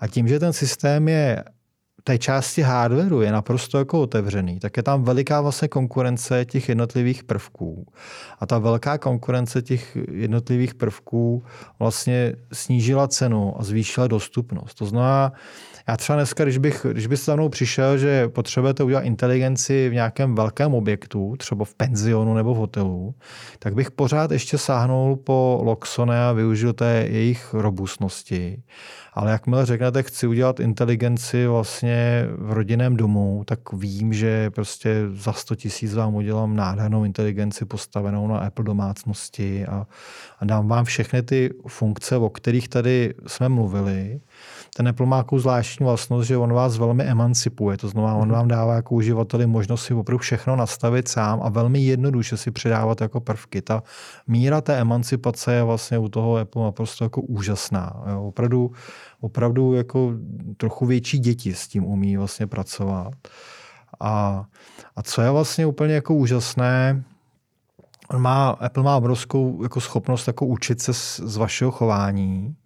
A 0.00 0.06
tím, 0.06 0.28
že 0.28 0.38
ten 0.38 0.52
systém 0.52 1.08
je 1.08 1.44
té 2.04 2.18
části 2.18 2.62
hardwareu 2.62 3.20
je 3.20 3.32
naprosto 3.32 3.78
jako 3.78 4.00
otevřený, 4.00 4.58
tak 4.58 4.76
je 4.76 4.82
tam 4.82 5.02
veliká 5.02 5.40
vlastně 5.40 5.68
konkurence 5.68 6.44
těch 6.44 6.68
jednotlivých 6.68 7.24
prvků. 7.24 7.86
A 8.40 8.46
ta 8.46 8.58
velká 8.58 8.98
konkurence 8.98 9.62
těch 9.62 9.96
jednotlivých 10.10 10.74
prvků 10.74 11.42
vlastně 11.78 12.34
snížila 12.52 13.08
cenu 13.08 13.54
a 13.58 13.64
zvýšila 13.64 14.06
dostupnost. 14.06 14.74
To 14.74 14.86
znamená, 14.86 15.32
já 15.88 15.96
třeba 15.96 16.16
dneska, 16.16 16.44
když, 16.44 16.58
bych, 16.58 16.86
když 16.92 17.06
byste 17.06 17.24
za 17.24 17.36
mnou 17.36 17.48
přišel, 17.48 17.98
že 17.98 18.28
potřebujete 18.28 18.84
udělat 18.84 19.00
inteligenci 19.00 19.88
v 19.88 19.94
nějakém 19.94 20.34
velkém 20.34 20.74
objektu, 20.74 21.34
třeba 21.38 21.64
v 21.64 21.74
penzionu 21.74 22.34
nebo 22.34 22.54
v 22.54 22.56
hotelu, 22.56 23.14
tak 23.58 23.74
bych 23.74 23.90
pořád 23.90 24.30
ještě 24.30 24.58
sáhnul 24.58 25.16
po 25.16 25.60
Loxone 25.62 26.24
a 26.24 26.32
využil 26.32 26.72
té 26.72 27.06
jejich 27.10 27.54
robustnosti. 27.54 28.62
Ale 29.14 29.30
jakmile 29.30 29.66
řeknete, 29.66 30.02
chci 30.02 30.26
udělat 30.26 30.60
inteligenci 30.60 31.46
vlastně 31.46 32.26
v 32.38 32.52
rodinném 32.52 32.96
domu, 32.96 33.42
tak 33.46 33.72
vím, 33.72 34.12
že 34.12 34.50
prostě 34.50 35.04
za 35.12 35.32
100 35.32 35.54
tisíc 35.54 35.94
vám 35.94 36.14
udělám 36.14 36.56
nádhernou 36.56 37.04
inteligenci 37.04 37.64
postavenou 37.64 38.28
na 38.28 38.38
Apple 38.38 38.64
domácnosti 38.64 39.66
a, 39.66 39.86
a 40.38 40.44
dám 40.44 40.68
vám 40.68 40.84
všechny 40.84 41.22
ty 41.22 41.50
funkce, 41.68 42.16
o 42.16 42.30
kterých 42.30 42.68
tady 42.68 43.14
jsme 43.26 43.48
mluvili 43.48 44.20
ten 44.76 44.88
Apple 44.88 45.06
má 45.06 45.16
jako 45.16 45.38
zvláštní 45.38 45.86
vlastnost, 45.86 46.26
že 46.26 46.36
on 46.36 46.52
vás 46.52 46.78
velmi 46.78 47.04
emancipuje. 47.04 47.76
To 47.76 47.88
znamená, 47.88 48.14
on 48.14 48.28
mhm. 48.28 48.32
vám 48.32 48.48
dává 48.48 48.74
jako 48.74 48.94
uživateli 48.94 49.46
možnost 49.46 49.84
si 49.84 49.94
opravdu 49.94 50.18
všechno 50.18 50.56
nastavit 50.56 51.08
sám 51.08 51.40
a 51.42 51.48
velmi 51.48 51.80
jednoduše 51.80 52.36
si 52.36 52.50
přidávat 52.50 53.00
jako 53.00 53.20
prvky. 53.20 53.62
Ta 53.62 53.82
míra 54.26 54.60
té 54.60 54.80
emancipace 54.80 55.54
je 55.54 55.62
vlastně 55.62 55.98
u 55.98 56.08
toho 56.08 56.36
Apple 56.36 56.62
naprosto 56.62 57.04
jako 57.04 57.20
úžasná. 57.20 58.02
Jo. 58.10 58.22
Opravdu, 58.22 58.72
opravdu 59.20 59.74
jako 59.74 60.12
trochu 60.56 60.86
větší 60.86 61.18
děti 61.18 61.54
s 61.54 61.68
tím 61.68 61.84
umí 61.84 62.16
vlastně 62.16 62.46
pracovat. 62.46 63.14
A, 64.00 64.44
a 64.96 65.02
co 65.02 65.22
je 65.22 65.30
vlastně 65.30 65.66
úplně 65.66 65.94
jako 65.94 66.14
úžasné, 66.14 67.04
on 68.10 68.22
má, 68.22 68.48
Apple 68.48 68.82
má 68.82 68.96
obrovskou 68.96 69.62
jako 69.62 69.80
schopnost 69.80 70.26
jako 70.26 70.46
učit 70.46 70.80
se 70.80 70.94
z, 70.94 71.20
z 71.20 71.36
vašeho 71.36 71.70
chování. 71.70 72.56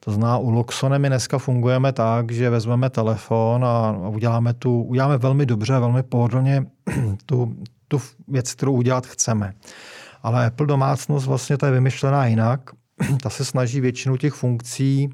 To 0.00 0.12
znamená, 0.12 0.38
u 0.38 0.50
Loxone 0.50 0.98
my 0.98 1.08
dneska 1.08 1.38
fungujeme 1.38 1.92
tak, 1.92 2.32
že 2.32 2.50
vezmeme 2.50 2.90
telefon 2.90 3.64
a 3.64 3.92
uděláme, 4.08 4.54
tu, 4.54 4.82
uděláme 4.82 5.18
velmi 5.18 5.46
dobře, 5.46 5.78
velmi 5.78 6.02
pohodlně 6.02 6.66
tu, 7.26 7.56
tu 7.88 8.00
věc, 8.28 8.54
kterou 8.54 8.72
udělat 8.72 9.06
chceme. 9.06 9.54
Ale 10.22 10.46
Apple 10.46 10.66
domácnost 10.66 11.26
vlastně 11.26 11.58
ta 11.58 11.66
je 11.66 11.72
vymyšlená 11.72 12.26
jinak. 12.26 12.70
Ta 13.22 13.30
se 13.30 13.44
snaží 13.44 13.80
většinu 13.80 14.16
těch 14.16 14.32
funkcí 14.32 15.10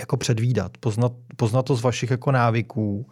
jako 0.00 0.16
předvídat, 0.16 0.72
poznat, 0.80 1.12
poznat 1.36 1.62
to 1.62 1.76
z 1.76 1.82
vašich 1.82 2.10
jako 2.10 2.32
návyků. 2.32 3.06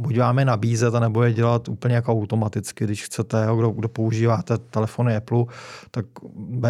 Buď 0.00 0.18
vám 0.18 0.38
je 0.38 0.44
nabízet, 0.44 0.94
nebo 0.94 1.22
je 1.22 1.32
dělat 1.32 1.68
úplně 1.68 1.94
jako 1.94 2.12
automaticky. 2.12 2.84
Když 2.84 3.04
chcete, 3.04 3.46
kdo, 3.56 3.70
kdo 3.70 3.88
používáte 3.88 4.58
telefony 4.58 5.16
Apple, 5.16 5.44
tak 5.90 6.06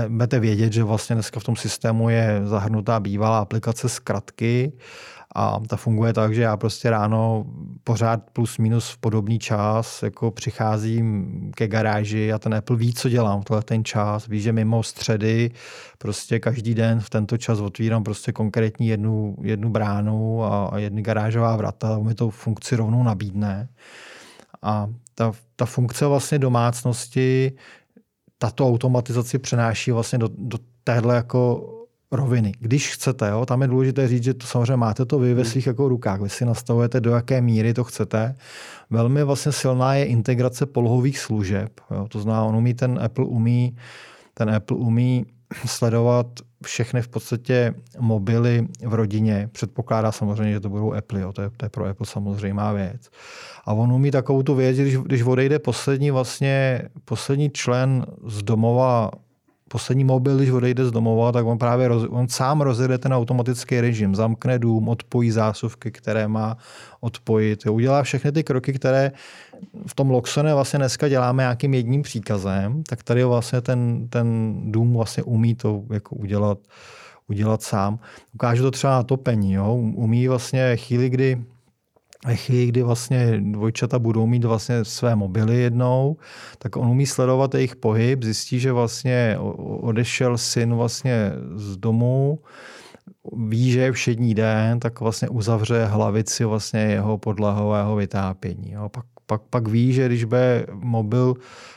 budete 0.08 0.40
vědět, 0.40 0.72
že 0.72 0.84
vlastně 0.84 1.14
dneska 1.14 1.40
v 1.40 1.44
tom 1.44 1.56
systému 1.56 2.08
je 2.08 2.40
zahrnutá 2.44 3.00
bývalá 3.00 3.38
aplikace 3.38 3.88
zkratky 3.88 4.72
a 5.34 5.60
ta 5.66 5.76
funguje 5.76 6.12
tak, 6.12 6.34
že 6.34 6.42
já 6.42 6.56
prostě 6.56 6.90
ráno 6.90 7.44
pořád 7.84 8.30
plus 8.32 8.58
minus 8.58 8.90
v 8.90 8.98
podobný 8.98 9.38
čas 9.38 10.02
jako 10.02 10.30
přicházím 10.30 11.50
ke 11.54 11.68
garáži 11.68 12.32
a 12.32 12.38
ten 12.38 12.54
Apple 12.54 12.76
ví, 12.76 12.94
co 12.94 13.08
dělám 13.08 13.40
v 13.40 13.44
tohle 13.44 13.62
ten 13.62 13.84
čas. 13.84 14.26
Ví, 14.26 14.40
že 14.40 14.52
mimo 14.52 14.82
středy 14.82 15.50
prostě 15.98 16.38
každý 16.38 16.74
den 16.74 17.00
v 17.00 17.10
tento 17.10 17.38
čas 17.38 17.60
otvírám 17.60 18.04
prostě 18.04 18.32
konkrétní 18.32 18.88
jednu, 18.88 19.36
jednu 19.42 19.70
bránu 19.70 20.44
a, 20.44 20.66
a 20.66 20.78
jedny 20.78 21.02
garážová 21.02 21.56
vrata. 21.56 21.98
mi 21.98 22.14
to 22.14 22.30
funkci 22.30 22.76
rovnou 22.76 23.02
nabídne. 23.02 23.68
A 24.62 24.88
ta, 25.14 25.32
ta 25.56 25.64
funkce 25.64 26.06
vlastně 26.06 26.38
domácnosti 26.38 27.52
tato 28.38 28.68
automatizaci 28.68 29.38
přenáší 29.38 29.90
vlastně 29.90 30.18
do, 30.18 30.28
do 30.38 30.58
téhle 30.84 31.16
jako 31.16 31.70
roviny. 32.12 32.52
Když 32.58 32.94
chcete, 32.94 33.28
jo, 33.28 33.46
tam 33.46 33.62
je 33.62 33.68
důležité 33.68 34.08
říct, 34.08 34.24
že 34.24 34.34
to 34.34 34.46
samozřejmě 34.46 34.76
máte 34.76 35.04
to 35.04 35.18
vy 35.18 35.34
ve 35.34 35.42
hmm. 35.42 35.50
svých 35.50 35.66
jako 35.66 35.88
rukách. 35.88 36.20
Vy 36.20 36.28
si 36.28 36.44
nastavujete, 36.44 37.00
do 37.00 37.10
jaké 37.10 37.40
míry 37.40 37.74
to 37.74 37.84
chcete. 37.84 38.34
Velmi 38.90 39.24
vlastně 39.24 39.52
silná 39.52 39.94
je 39.94 40.04
integrace 40.04 40.66
polohových 40.66 41.18
služeb. 41.18 41.80
Jo. 41.90 42.06
To 42.08 42.20
znamená, 42.20 42.44
on 42.44 42.56
umí, 42.56 42.74
ten 42.74 42.98
Apple 43.02 43.24
umí, 43.24 43.76
ten 44.34 44.50
Apple 44.50 44.76
umí 44.76 45.26
sledovat 45.66 46.26
všechny 46.64 47.02
v 47.02 47.08
podstatě 47.08 47.74
mobily 47.98 48.68
v 48.86 48.94
rodině. 48.94 49.48
Předpokládá 49.52 50.12
samozřejmě, 50.12 50.52
že 50.52 50.60
to 50.60 50.68
budou 50.68 50.92
Apple, 50.92 51.20
jo. 51.20 51.32
To, 51.32 51.42
je, 51.42 51.50
to 51.56 51.64
je 51.64 51.68
pro 51.68 51.84
Apple 51.84 52.06
samozřejmá 52.06 52.72
věc. 52.72 53.10
A 53.64 53.72
on 53.72 53.92
umí 53.92 54.10
takovou 54.10 54.42
tu 54.42 54.54
věc, 54.54 54.76
když, 54.76 54.96
když 54.96 55.22
odejde 55.22 55.58
poslední 55.58 56.10
vlastně, 56.10 56.82
poslední 57.04 57.50
člen 57.50 58.06
z 58.26 58.42
domova 58.42 59.10
poslední 59.72 60.04
mobil, 60.04 60.36
když 60.36 60.50
odejde 60.50 60.86
z 60.86 60.90
domova, 60.90 61.32
tak 61.32 61.46
on 61.46 61.58
právě 61.58 61.88
roz, 61.88 62.06
on 62.10 62.28
sám 62.28 62.60
rozjede 62.60 62.98
ten 62.98 63.14
automatický 63.14 63.80
režim, 63.80 64.14
zamkne 64.14 64.58
dům, 64.58 64.88
odpojí 64.88 65.30
zásuvky, 65.30 65.90
které 65.90 66.28
má 66.28 66.56
odpojit, 67.00 67.66
jo, 67.66 67.72
udělá 67.72 68.02
všechny 68.02 68.32
ty 68.32 68.44
kroky, 68.44 68.72
které 68.72 69.12
v 69.86 69.94
tom 69.94 70.10
Loxone 70.10 70.54
vlastně 70.54 70.78
dneska 70.78 71.08
děláme 71.08 71.42
nějakým 71.42 71.74
jedním 71.74 72.02
příkazem, 72.02 72.82
tak 72.82 73.02
tady 73.02 73.24
vlastně 73.24 73.60
ten, 73.60 74.08
ten 74.08 74.56
dům 74.72 74.94
vlastně 74.94 75.22
umí 75.22 75.54
to 75.54 75.82
jako 75.92 76.16
udělat, 76.16 76.58
udělat 77.28 77.62
sám. 77.62 77.98
Ukážu 78.34 78.62
to 78.62 78.70
třeba 78.70 78.92
na 78.92 79.02
topení. 79.02 79.52
Jo. 79.52 79.74
Umí 79.74 80.28
vlastně 80.28 80.76
chvíli, 80.76 81.08
kdy 81.08 81.44
ve 82.26 82.36
chvíli, 82.36 82.66
kdy 82.66 82.82
vlastně 82.82 83.40
dvojčata 83.40 83.98
budou 83.98 84.26
mít 84.26 84.44
vlastně 84.44 84.84
své 84.84 85.16
mobily 85.16 85.56
jednou, 85.56 86.16
tak 86.58 86.76
on 86.76 86.88
umí 86.88 87.06
sledovat 87.06 87.54
jejich 87.54 87.76
pohyb, 87.76 88.22
zjistí, 88.24 88.60
že 88.60 88.72
vlastně 88.72 89.36
odešel 89.80 90.38
syn 90.38 90.74
vlastně 90.74 91.32
z 91.54 91.76
domu, 91.76 92.38
ví, 93.32 93.72
že 93.72 93.80
je 93.80 93.92
všední 93.92 94.34
den, 94.34 94.80
tak 94.80 95.00
vlastně 95.00 95.28
uzavře 95.28 95.84
hlavici 95.84 96.44
vlastně 96.44 96.80
jeho 96.80 97.18
podlahového 97.18 97.96
vytápění. 97.96 98.72
Jo. 98.72 98.88
Pak, 98.88 99.04
pak, 99.26 99.42
pak 99.50 99.68
ví, 99.68 99.92
že 99.92 100.06
když 100.06 100.24
bude 100.24 100.66
mobil 100.72 101.34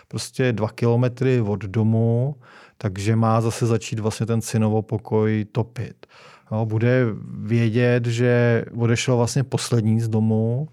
prostě 0.07 0.53
dva 0.53 0.69
kilometry 0.69 1.41
od 1.41 1.59
domu, 1.59 2.35
takže 2.77 3.15
má 3.15 3.41
zase 3.41 3.65
začít 3.65 3.99
vlastně 3.99 4.25
ten 4.25 4.41
synovo 4.41 4.81
pokoj 4.81 5.45
topit 5.51 6.05
jo, 6.53 6.65
bude 6.65 7.05
vědět, 7.37 8.05
že 8.05 8.63
odešel 8.77 9.17
vlastně 9.17 9.43
poslední 9.43 10.01
z 10.01 10.07
domu 10.07 10.67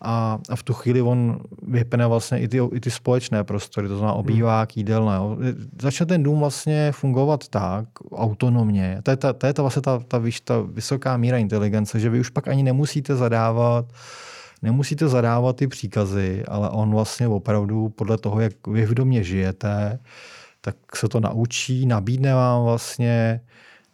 a, 0.00 0.38
a 0.48 0.56
v 0.56 0.62
tu 0.62 0.74
chvíli 0.74 1.02
on 1.02 1.40
vypne 1.62 2.06
vlastně 2.06 2.40
i 2.40 2.48
ty, 2.48 2.60
i 2.72 2.80
ty 2.80 2.90
společné 2.90 3.44
prostory, 3.44 3.88
to 3.88 3.96
znamená 3.96 4.12
hmm. 4.12 4.20
obývák, 4.20 4.76
jídelné. 4.76 5.16
Jo. 5.16 5.36
Začne 5.82 6.06
ten 6.06 6.22
dům 6.22 6.40
vlastně 6.40 6.92
fungovat 6.92 7.48
tak, 7.48 7.88
autonomně. 8.12 9.00
To 9.02 9.10
je 9.10 9.16
ta, 9.16 9.32
to 9.32 9.46
je 9.46 9.52
ta 9.52 9.62
vlastně 9.62 9.82
ta, 9.82 9.98
ta, 9.98 10.18
ta, 10.18 10.20
ta 10.44 10.60
vysoká 10.60 11.16
míra 11.16 11.38
inteligence, 11.38 12.00
že 12.00 12.10
vy 12.10 12.20
už 12.20 12.30
pak 12.30 12.48
ani 12.48 12.62
nemusíte 12.62 13.16
zadávat 13.16 13.86
nemusíte 14.62 15.08
zadávat 15.08 15.56
ty 15.56 15.66
příkazy, 15.66 16.44
ale 16.48 16.70
on 16.70 16.90
vlastně 16.90 17.28
opravdu 17.28 17.88
podle 17.88 18.18
toho, 18.18 18.40
jak 18.40 18.66
vy 18.66 18.86
v 18.86 18.94
domě 18.94 19.24
žijete, 19.24 19.98
tak 20.60 20.76
se 20.94 21.08
to 21.08 21.20
naučí, 21.20 21.86
nabídne 21.86 22.34
vám 22.34 22.64
vlastně 22.64 23.40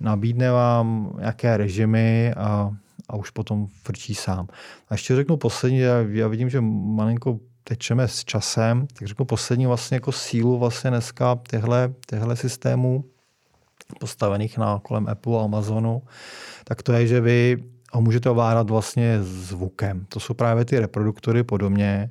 nabídne 0.03 0.51
vám 0.51 1.13
nějaké 1.19 1.57
režimy 1.57 2.35
a, 2.37 2.71
a 3.09 3.17
už 3.17 3.31
potom 3.31 3.67
frčí 3.83 4.15
sám. 4.15 4.47
A 4.89 4.95
ještě 4.95 5.17
řeknu 5.17 5.37
poslední, 5.37 5.79
já, 5.79 5.97
já 6.09 6.29
vidím, 6.29 6.51
že 6.51 6.61
malinko 6.61 7.39
tečeme 7.65 8.09
s 8.09 8.25
časem, 8.25 8.87
tak 8.99 9.09
řeknu 9.09 9.25
poslední 9.25 9.67
vlastně 9.67 9.95
jako 9.95 10.13
sílu 10.13 10.59
vlastně 10.59 10.91
dneska 10.91 11.39
těchto, 11.49 11.75
těchto 12.07 12.37
systémů 12.37 13.05
postavených 14.01 14.59
na 14.59 14.81
kolem 14.83 15.09
Apple 15.09 15.41
a 15.41 15.45
Amazonu, 15.45 16.03
tak 16.65 16.83
to 16.83 16.93
je, 16.93 17.07
že 17.07 17.21
vy 17.21 17.65
ho 17.93 18.01
můžete 18.01 18.31
ovládat 18.31 18.71
vlastně 18.71 19.19
zvukem. 19.23 20.07
To 20.09 20.21
jsou 20.21 20.35
právě 20.35 20.65
ty 20.65 20.79
reproduktory 20.79 21.43
podobně. 21.43 22.11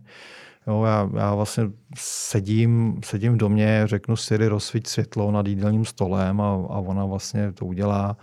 Jo, 0.67 0.83
já, 0.83 1.09
já 1.17 1.35
vlastně 1.35 1.63
sedím, 1.97 3.01
sedím 3.05 3.33
v 3.33 3.37
domě, 3.37 3.83
řeknu 3.85 4.15
Siri 4.15 4.47
rozsvít 4.47 4.87
světlo 4.87 5.31
nad 5.31 5.47
jídelním 5.47 5.85
stolem 5.85 6.41
a, 6.41 6.53
a 6.53 6.79
ona 6.79 7.05
vlastně 7.05 7.51
to 7.51 7.65
udělá. 7.65 8.17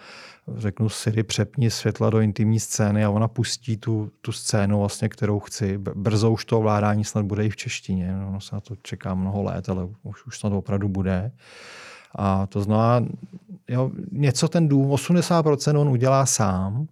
Řeknu 0.57 0.89
Siri 0.89 1.22
přepni 1.22 1.70
světla 1.70 2.11
do 2.11 2.20
intimní 2.20 2.61
scény 2.61 3.05
a 3.05 3.11
ona 3.11 3.28
pustí 3.28 3.76
tu, 3.76 4.11
tu 4.20 4.32
scénu, 4.32 4.78
vlastně, 4.78 5.09
kterou 5.09 5.41
chci. 5.41 5.78
Brzo 5.78 6.30
už 6.30 6.45
to 6.45 6.59
ovládání 6.59 7.05
snad 7.05 7.24
bude 7.24 7.47
i 7.47 7.51
v 7.51 7.57
češtině. 7.57 8.16
No, 8.32 8.41
se 8.41 8.55
na 8.57 8.61
to 8.61 8.76
čeká 8.82 9.14
mnoho 9.14 9.43
let, 9.43 9.68
ale 9.68 9.89
už, 10.03 10.26
už 10.26 10.39
snad 10.39 10.53
opravdu 10.53 10.89
bude. 10.89 11.32
A 12.14 12.47
to 12.47 12.61
znamená, 12.61 13.09
jo, 13.68 13.91
něco 14.12 14.49
ten 14.49 14.68
dům, 14.68 14.91
80% 14.91 15.80
on 15.80 15.89
udělá 15.89 16.26
sám. 16.26 16.89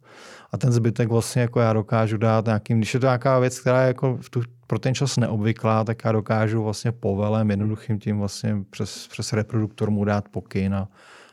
A 0.52 0.58
ten 0.58 0.72
zbytek 0.72 1.08
vlastně 1.08 1.42
jako 1.42 1.60
já 1.60 1.72
dokážu 1.72 2.16
dát 2.16 2.44
nějakým, 2.46 2.78
když 2.78 2.94
je 2.94 3.00
to 3.00 3.06
nějaká 3.06 3.38
věc, 3.38 3.60
která 3.60 3.82
je 3.82 3.86
jako 3.86 4.16
v 4.20 4.30
tu, 4.30 4.42
pro 4.66 4.78
ten 4.78 4.94
čas 4.94 5.16
neobvyklá, 5.16 5.84
tak 5.84 6.04
já 6.04 6.12
dokážu 6.12 6.62
vlastně 6.62 6.92
povelem 6.92 7.50
jednoduchým 7.50 7.98
tím 7.98 8.18
vlastně 8.18 8.56
přes, 8.70 9.08
přes 9.08 9.32
reproduktor 9.32 9.90
mu 9.90 10.04
dát 10.04 10.28
pokyn 10.28 10.74
a, 10.74 10.88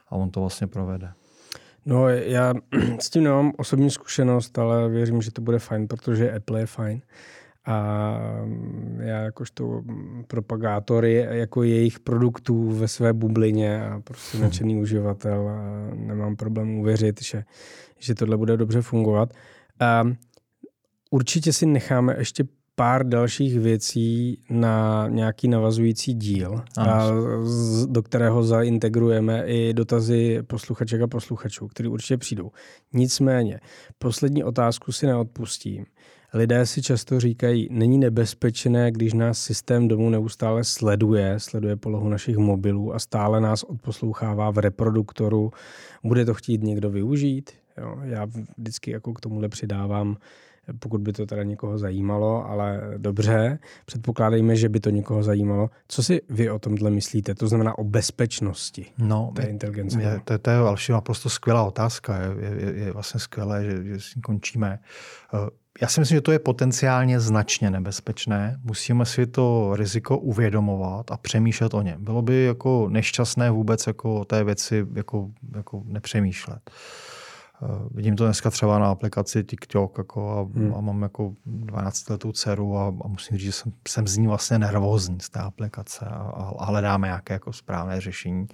a 0.10 0.16
on 0.16 0.32
to 0.32 0.40
vlastně 0.40 0.68
provede. 0.68 1.12
No 1.86 2.10
já 2.10 2.54
s 3.00 3.10
tím 3.10 3.24
nemám 3.24 3.52
osobní 3.58 3.92
zkušenost, 3.92 4.60
ale 4.60 4.90
věřím, 4.90 5.22
že 5.22 5.32
to 5.32 5.42
bude 5.42 5.60
fajn, 5.60 5.88
protože 5.88 6.32
Apple 6.32 6.60
je 6.60 6.66
fajn. 6.66 7.02
A 7.66 8.18
já 9.00 9.22
jakožto 9.22 9.84
propagátor 10.28 11.06
je, 11.06 11.28
jako 11.32 11.64
jejich 11.64 12.00
produktů 12.00 12.72
ve 12.72 12.88
své 12.88 13.14
bublině 13.14 13.86
a 13.86 14.00
prostě 14.00 14.38
hmm. 14.38 14.44
nadšený 14.44 14.82
uživatel 14.82 15.50
a 15.50 15.90
nemám 15.96 16.36
problém 16.36 16.80
uvěřit, 16.80 17.22
že, 17.22 17.44
že 18.00 18.16
tohle 18.16 18.38
bude 18.38 18.58
dobře 18.58 18.82
fungovat. 18.82 19.34
A 19.80 20.04
určitě 21.12 21.54
si 21.54 21.66
necháme 21.66 22.16
ještě 22.18 22.44
pár 22.76 23.08
dalších 23.08 23.60
věcí 23.60 24.40
na 24.50 25.08
nějaký 25.08 25.48
navazující 25.48 26.14
díl, 26.14 26.62
a 26.78 27.10
do 27.86 28.04
kterého 28.04 28.44
zaintegrujeme 28.44 29.44
i 29.46 29.74
dotazy 29.74 30.40
posluchaček 30.48 31.02
a 31.02 31.08
posluchačů, 31.08 31.68
který 31.68 31.90
určitě 31.90 32.18
přijdou. 32.18 32.52
Nicméně, 32.94 33.60
poslední 33.98 34.44
otázku 34.44 34.92
si 34.92 35.06
neodpustím. 35.06 35.86
Lidé 36.34 36.66
si 36.66 36.82
často 36.82 37.20
říkají, 37.20 37.68
není 37.72 37.98
nebezpečné, 37.98 38.92
když 38.92 39.14
nás 39.14 39.40
systém 39.40 39.88
domů 39.88 40.10
neustále 40.10 40.64
sleduje, 40.64 41.40
sleduje 41.40 41.76
polohu 41.76 42.10
našich 42.10 42.38
mobilů 42.38 42.94
a 42.94 43.00
stále 43.00 43.42
nás 43.42 43.64
odposlouchává 43.64 44.52
v 44.52 44.58
reproduktoru. 44.58 45.52
Bude 46.04 46.26
to 46.26 46.34
chtít 46.34 46.64
někdo 46.64 46.90
využít? 46.90 47.52
Jo, 47.78 47.98
já 48.04 48.26
vždycky 48.58 48.92
jako 48.92 49.14
k 49.14 49.20
tomuhle 49.20 49.50
přidávám, 49.50 50.18
pokud 50.80 51.02
by 51.02 51.14
to 51.14 51.26
teda 51.26 51.44
někoho 51.44 51.78
zajímalo, 51.78 52.46
ale 52.50 52.82
dobře, 52.98 53.60
předpokládejme, 53.86 54.56
že 54.56 54.70
by 54.70 54.80
to 54.80 54.90
někoho 54.90 55.24
zajímalo. 55.24 55.70
Co 55.88 56.04
si 56.04 56.22
vy 56.30 56.50
o 56.50 56.60
tomhle 56.60 56.90
myslíte? 56.90 57.36
To 57.36 57.48
znamená 57.48 57.78
o 57.78 57.84
bezpečnosti 57.84 58.86
no, 58.98 59.32
té 59.36 59.44
inteligence. 59.44 60.02
Je, 60.02 60.22
to, 60.24 60.38
to 60.38 60.50
je 60.50 60.58
další 60.58 60.92
naprosto 60.92 61.30
skvělá 61.30 61.64
otázka. 61.64 62.20
Je, 62.22 62.66
je, 62.66 62.74
je 62.74 62.92
vlastně 62.92 63.20
skvělé, 63.20 63.66
že, 63.66 63.84
že 63.84 64.00
s 64.00 64.14
tím 64.14 64.22
končíme. 64.22 64.80
Já 65.82 65.88
si 65.88 66.00
myslím, 66.00 66.18
že 66.18 66.22
to 66.22 66.32
je 66.32 66.40
potenciálně 66.40 67.20
značně 67.20 67.70
nebezpečné. 67.70 68.60
Musíme 68.64 69.06
si 69.06 69.28
to 69.28 69.76
riziko 69.76 70.18
uvědomovat 70.18 71.12
a 71.12 71.18
přemýšlet 71.18 71.74
o 71.74 71.82
něm. 71.82 72.04
Bylo 72.04 72.22
by 72.22 72.44
jako 72.44 72.90
nešťastné 72.90 73.52
vůbec 73.52 73.88
jako 73.88 74.26
té 74.26 74.44
věci 74.44 74.86
jako, 74.96 75.30
jako 75.56 75.84
nepřemýšlet. 75.86 76.70
Uh, 76.70 77.13
vidím 77.92 78.16
to 78.16 78.26
dneska 78.26 78.50
třeba 78.50 78.80
na 78.80 78.88
aplikaci 78.88 79.44
TikTok 79.44 79.98
jako 79.98 80.32
a, 80.32 80.60
hmm. 80.60 80.76
a 80.76 80.82
mám 80.82 81.02
jako 81.02 81.34
12 81.46 82.10
letou 82.10 82.32
dceru 82.32 82.78
a, 82.78 82.88
a 82.88 83.08
musím 83.08 83.38
říct, 83.38 83.46
že 83.46 83.52
jsem, 83.52 83.74
jsem 83.88 84.08
z 84.08 84.18
ní 84.18 84.28
vlastně 84.28 84.60
nervózní 84.60 85.18
z 85.22 85.30
té 85.30 85.40
aplikace 85.40 86.06
a, 86.06 86.52
a 86.60 86.66
hledáme 86.66 87.08
nějaké 87.08 87.34
jako 87.34 87.54
správné 87.54 88.02
řešení, 88.02 88.48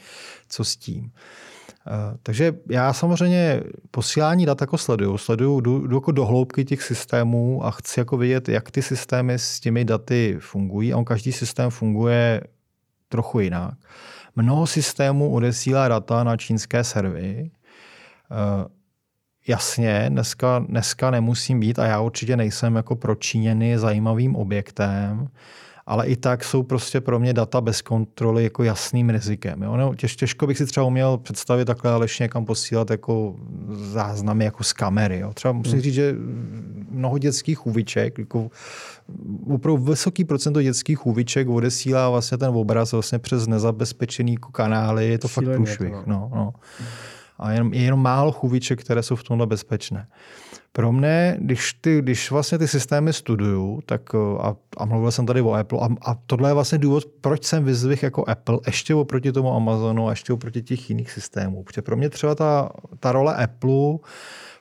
co 0.47 0.63
s 0.63 0.75
tím. 0.75 1.03
Uh, 1.03 1.09
Eh, 1.87 2.17
takže 2.23 2.53
já 2.69 2.93
samozřejmě 2.93 3.63
posílání 3.91 4.45
dat 4.45 4.61
jako 4.61 4.77
sleduju. 4.77 5.17
Sleduju, 5.17 5.61
jdu, 5.61 5.87
jdu 5.87 5.95
jako 5.97 6.11
do 6.11 6.25
hloubky 6.25 6.65
těch 6.65 6.83
systémů 6.83 7.65
a 7.65 7.71
chci 7.71 7.99
jako 7.99 8.17
vidět, 8.17 8.49
jak 8.49 8.71
ty 8.71 8.81
systémy 8.81 9.33
s 9.33 9.59
těmi 9.59 9.85
daty 9.85 10.37
fungují. 10.39 10.93
A 10.93 10.97
on 10.97 11.05
každý 11.05 11.31
systém 11.31 11.69
funguje 11.69 12.41
trochu 13.09 13.39
jinak. 13.39 13.73
Mnoho 14.35 14.67
systémů 14.67 15.33
odesílá 15.33 15.87
data 15.87 16.23
na 16.23 16.37
čínské 16.37 16.83
servery. 16.83 17.51
Eh, 18.31 18.67
jasně, 19.49 20.05
dneska, 20.09 20.59
dneska 20.67 21.11
nemusím 21.11 21.59
být 21.59 21.79
a 21.79 21.85
já 21.85 22.01
určitě 22.01 22.37
nejsem 22.37 22.75
jako 22.75 22.95
pro 22.95 23.15
Číněny 23.15 23.79
zajímavým 23.79 24.35
objektem 24.35 25.29
ale 25.89 26.07
i 26.07 26.15
tak 26.15 26.43
jsou 26.43 26.63
prostě 26.63 27.01
pro 27.01 27.19
mě 27.19 27.33
data 27.33 27.61
bez 27.61 27.81
kontroly 27.81 28.43
jako 28.43 28.63
jasným 28.63 29.09
rizikem. 29.09 29.63
Jo? 29.63 29.77
No, 29.77 29.95
těž, 29.95 30.15
těžko 30.15 30.47
bych 30.47 30.57
si 30.57 30.65
třeba 30.65 30.85
uměl 30.85 31.17
představit 31.17 31.65
takhle 31.65 31.91
aleš 31.91 32.19
někam 32.19 32.45
posílat 32.45 32.89
jako 32.89 33.35
záznamy 33.69 34.45
jako 34.45 34.63
z 34.63 34.73
kamery. 34.73 35.19
Jo? 35.19 35.33
Třeba 35.33 35.51
musím 35.51 35.73
hmm. 35.73 35.81
říct, 35.81 35.93
že 35.93 36.15
mnoho 36.91 37.17
dětských 37.17 37.67
úviček, 37.67 38.17
jako 38.17 38.49
opravdu 39.47 39.83
vysoký 39.83 40.25
procento 40.25 40.61
dětských 40.61 41.05
úviček 41.05 41.49
odesílá 41.49 42.09
vlastně 42.09 42.37
ten 42.37 42.49
obraz 42.49 42.91
vlastně 42.91 43.19
přes 43.19 43.47
nezabezpečený 43.47 44.37
kanály, 44.51 45.07
je 45.07 45.17
to 45.17 45.27
Šíleně 45.27 45.47
fakt 45.47 45.55
průšvih. 45.55 45.91
No. 45.91 46.03
No, 46.05 46.31
no. 46.35 46.53
A 47.39 47.51
jenom, 47.51 47.73
je 47.73 47.81
jenom 47.81 48.01
málo 48.01 48.31
chůviček, 48.31 48.81
které 48.81 49.03
jsou 49.03 49.15
v 49.15 49.23
tomhle 49.23 49.47
bezpečné. 49.47 50.07
Pro 50.71 50.91
mne, 50.91 51.37
když, 51.39 51.73
ty, 51.73 52.01
když 52.01 52.31
vlastně 52.31 52.57
ty 52.57 52.67
systémy 52.67 53.13
studuju, 53.13 53.81
tak 53.85 54.15
a, 54.15 54.55
a 54.77 54.85
mluvil 54.85 55.11
jsem 55.11 55.25
tady 55.25 55.41
o 55.41 55.53
Apple, 55.53 55.79
a, 55.81 56.11
a 56.11 56.15
tohle 56.25 56.49
je 56.49 56.53
vlastně 56.53 56.77
důvod, 56.77 57.05
proč 57.21 57.43
jsem 57.43 57.63
vyzvih 57.63 58.03
jako 58.03 58.29
Apple 58.29 58.59
ještě 58.65 58.95
oproti 58.95 59.31
tomu 59.31 59.53
Amazonu 59.53 60.07
a 60.07 60.09
ještě 60.09 60.33
oproti 60.33 60.61
těch 60.61 60.89
jiných 60.89 61.11
systémů. 61.11 61.63
Protože 61.63 61.81
pro 61.81 61.97
mě 61.97 62.09
třeba 62.09 62.35
ta, 62.35 62.69
ta 62.99 63.11
role 63.11 63.35
Apple 63.35 63.97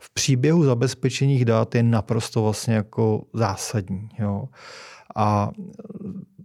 v 0.01 0.15
příběhu 0.15 0.65
zabezpečení 0.65 1.45
dat 1.45 1.75
je 1.75 1.83
naprosto 1.83 2.43
vlastně 2.43 2.75
jako 2.75 3.23
zásadní. 3.33 4.09
Jo. 4.19 4.45
A 5.17 5.51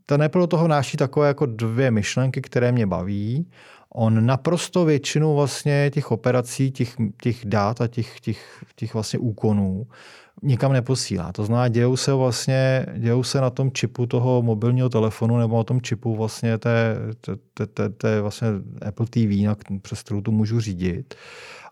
ten 0.06 0.24
Apple 0.24 0.42
do 0.42 0.48
toho 0.48 0.68
náší 0.68 0.98
takové 0.98 1.28
jako 1.28 1.46
dvě 1.46 1.92
myšlenky, 1.92 2.42
které 2.42 2.72
mě 2.72 2.88
baví 2.88 3.48
on 3.94 4.26
naprosto 4.26 4.86
většinu 4.86 5.36
vlastně 5.36 5.92
těch 5.94 6.12
operací, 6.12 6.72
těch, 6.72 6.96
těch 7.22 7.46
dát 7.46 7.82
a 7.82 7.88
těch, 7.88 8.20
těch, 8.20 8.64
těch 8.76 8.94
vlastně 8.94 9.20
úkonů 9.20 9.88
nikam 10.42 10.74
neposílá. 10.74 11.32
To 11.32 11.46
znamená, 11.46 11.68
dějou 11.68 11.98
se 11.98 12.14
vlastně, 12.14 12.86
dějou 12.98 13.24
se 13.24 13.42
na 13.42 13.50
tom 13.50 13.72
čipu 13.72 14.06
toho 14.06 14.42
mobilního 14.42 14.90
telefonu 14.90 15.38
nebo 15.38 15.58
na 15.58 15.64
tom 15.64 15.82
čipu 15.82 16.16
vlastně 16.16 16.58
té, 16.58 16.98
té, 17.54 17.68
té, 17.68 17.90
té, 17.90 18.22
vlastně 18.22 18.48
Apple 18.88 19.06
TV, 19.06 19.58
přes 19.82 20.02
kterou 20.04 20.22
tu 20.22 20.32
můžu 20.32 20.60
řídit 20.60 21.16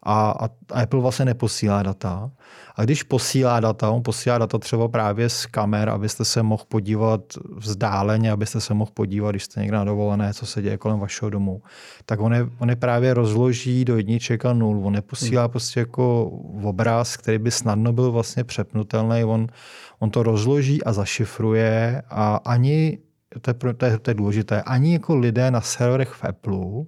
a, 0.03 0.31
a 0.31 0.49
Apple 0.81 0.99
vlastně 0.99 1.25
neposílá 1.25 1.83
data. 1.83 2.31
A 2.75 2.83
když 2.83 3.03
posílá 3.03 3.59
data, 3.59 3.89
on 3.89 4.03
posílá 4.03 4.37
data 4.37 4.57
třeba 4.57 4.87
právě 4.87 5.29
z 5.29 5.45
kamer, 5.45 5.89
abyste 5.89 6.25
se 6.25 6.43
mohl 6.43 6.63
podívat 6.67 7.21
vzdáleně, 7.55 8.31
abyste 8.31 8.61
se 8.61 8.73
mohl 8.73 8.91
podívat, 8.93 9.31
když 9.31 9.43
jste 9.43 9.61
někde 9.61 9.77
na 9.77 9.83
dovolené, 9.83 10.33
co 10.33 10.45
se 10.45 10.61
děje 10.61 10.77
kolem 10.77 10.99
vašeho 10.99 11.29
domu, 11.29 11.61
tak 12.05 12.19
on 12.19 12.33
je, 12.33 12.49
on 12.59 12.69
je 12.69 12.75
právě 12.75 13.13
rozloží 13.13 13.85
do 13.85 13.97
jedniček 13.97 14.45
a 14.45 14.53
nul. 14.53 14.85
On 14.85 14.93
neposílá 14.93 15.43
hmm. 15.43 15.51
prostě 15.51 15.79
jako 15.79 16.25
obraz, 16.63 17.17
který 17.17 17.37
by 17.37 17.51
snadno 17.51 17.93
byl 17.93 18.11
vlastně 18.11 18.43
přepnutelný. 18.43 19.23
On, 19.23 19.47
on 19.99 20.09
to 20.09 20.23
rozloží 20.23 20.83
a 20.83 20.93
zašifruje 20.93 22.01
a 22.09 22.35
ani 22.35 22.97
to 23.41 23.49
je, 23.49 23.73
to, 23.73 23.85
je, 23.85 23.99
to 23.99 24.09
je 24.09 24.13
důležité. 24.13 24.61
Ani 24.61 24.93
jako 24.93 25.15
lidé 25.15 25.51
na 25.51 25.61
serverech 25.61 26.09
v 26.09 26.25
Apple 26.25 26.85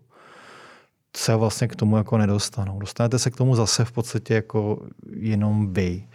se 1.18 1.36
vlastně 1.36 1.68
k 1.68 1.76
tomu 1.76 1.98
jako 1.98 2.18
nedostanou. 2.18 2.80
Dostanete 2.80 3.20
se 3.20 3.32
k 3.32 3.36
tomu 3.36 3.56
zase 3.56 3.86
v 3.86 3.92
podstatě 3.92 4.34
jako 4.34 4.80
jenom 5.16 5.74
vy. 5.74 6.08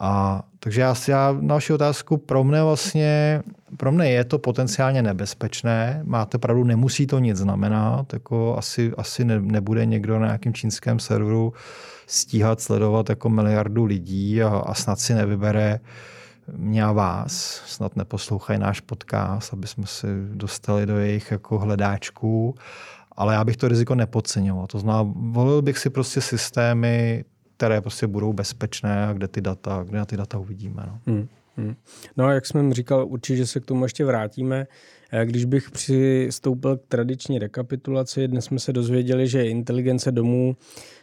A, 0.00 0.42
takže 0.60 0.80
já, 0.80 0.94
já 1.08 1.36
na 1.40 1.54
vaši 1.54 1.72
otázku, 1.72 2.16
pro 2.16 2.44
mne 2.44 2.62
vlastně, 2.62 3.42
pro 3.76 3.92
mne 3.92 4.10
je 4.10 4.24
to 4.24 4.38
potenciálně 4.38 5.02
nebezpečné. 5.02 6.00
Máte 6.04 6.38
pravdu, 6.38 6.64
nemusí 6.64 7.06
to 7.06 7.18
nic 7.18 7.36
znamenat. 7.36 8.12
Jako 8.12 8.58
asi, 8.58 8.92
asi 8.96 9.24
ne, 9.24 9.40
nebude 9.40 9.86
někdo 9.86 10.18
na 10.18 10.26
nějakém 10.26 10.54
čínském 10.54 10.98
serveru 10.98 11.52
stíhat, 12.06 12.60
sledovat 12.60 13.08
jako 13.08 13.28
miliardu 13.28 13.84
lidí 13.84 14.42
a, 14.42 14.48
a 14.48 14.74
snad 14.74 15.00
si 15.00 15.14
nevybere 15.14 15.80
mě 16.56 16.84
a 16.84 16.92
vás. 16.92 17.62
Snad 17.66 17.96
neposlouchají 17.96 18.58
náš 18.58 18.80
podcast, 18.80 19.52
aby 19.52 19.66
jsme 19.66 19.86
si 19.86 20.06
dostali 20.34 20.86
do 20.86 20.98
jejich 20.98 21.30
jako 21.30 21.58
hledáčků 21.58 22.54
ale 23.18 23.34
já 23.34 23.44
bych 23.44 23.56
to 23.56 23.68
riziko 23.68 23.94
nepodceňoval. 23.94 24.66
To 24.66 24.78
znamená, 24.78 25.12
volil 25.16 25.62
bych 25.62 25.78
si 25.78 25.90
prostě 25.90 26.20
systémy, 26.20 27.24
které 27.56 27.80
prostě 27.80 28.06
budou 28.06 28.32
bezpečné 28.32 29.06
a 29.06 29.12
kde 29.12 29.28
ty 29.28 29.40
data, 29.40 29.84
kde 29.88 29.98
na 29.98 30.04
ty 30.04 30.16
data 30.16 30.38
uvidíme. 30.38 30.82
No. 30.86 30.98
Hmm. 31.06 31.28
Hmm. 31.56 31.74
No 32.16 32.24
a 32.24 32.32
jak 32.32 32.46
jsem 32.46 32.72
říkal, 32.72 33.06
určitě 33.06 33.46
se 33.46 33.60
k 33.60 33.66
tomu 33.66 33.84
ještě 33.84 34.04
vrátíme. 34.04 34.66
Když 35.24 35.44
bych 35.44 35.70
přistoupil 35.70 36.76
k 36.76 36.86
tradiční 36.88 37.38
rekapitulaci, 37.38 38.28
dnes 38.28 38.44
jsme 38.44 38.58
se 38.58 38.72
dozvěděli, 38.72 39.28
že 39.28 39.48
inteligence 39.48 40.12
domů 40.12 40.56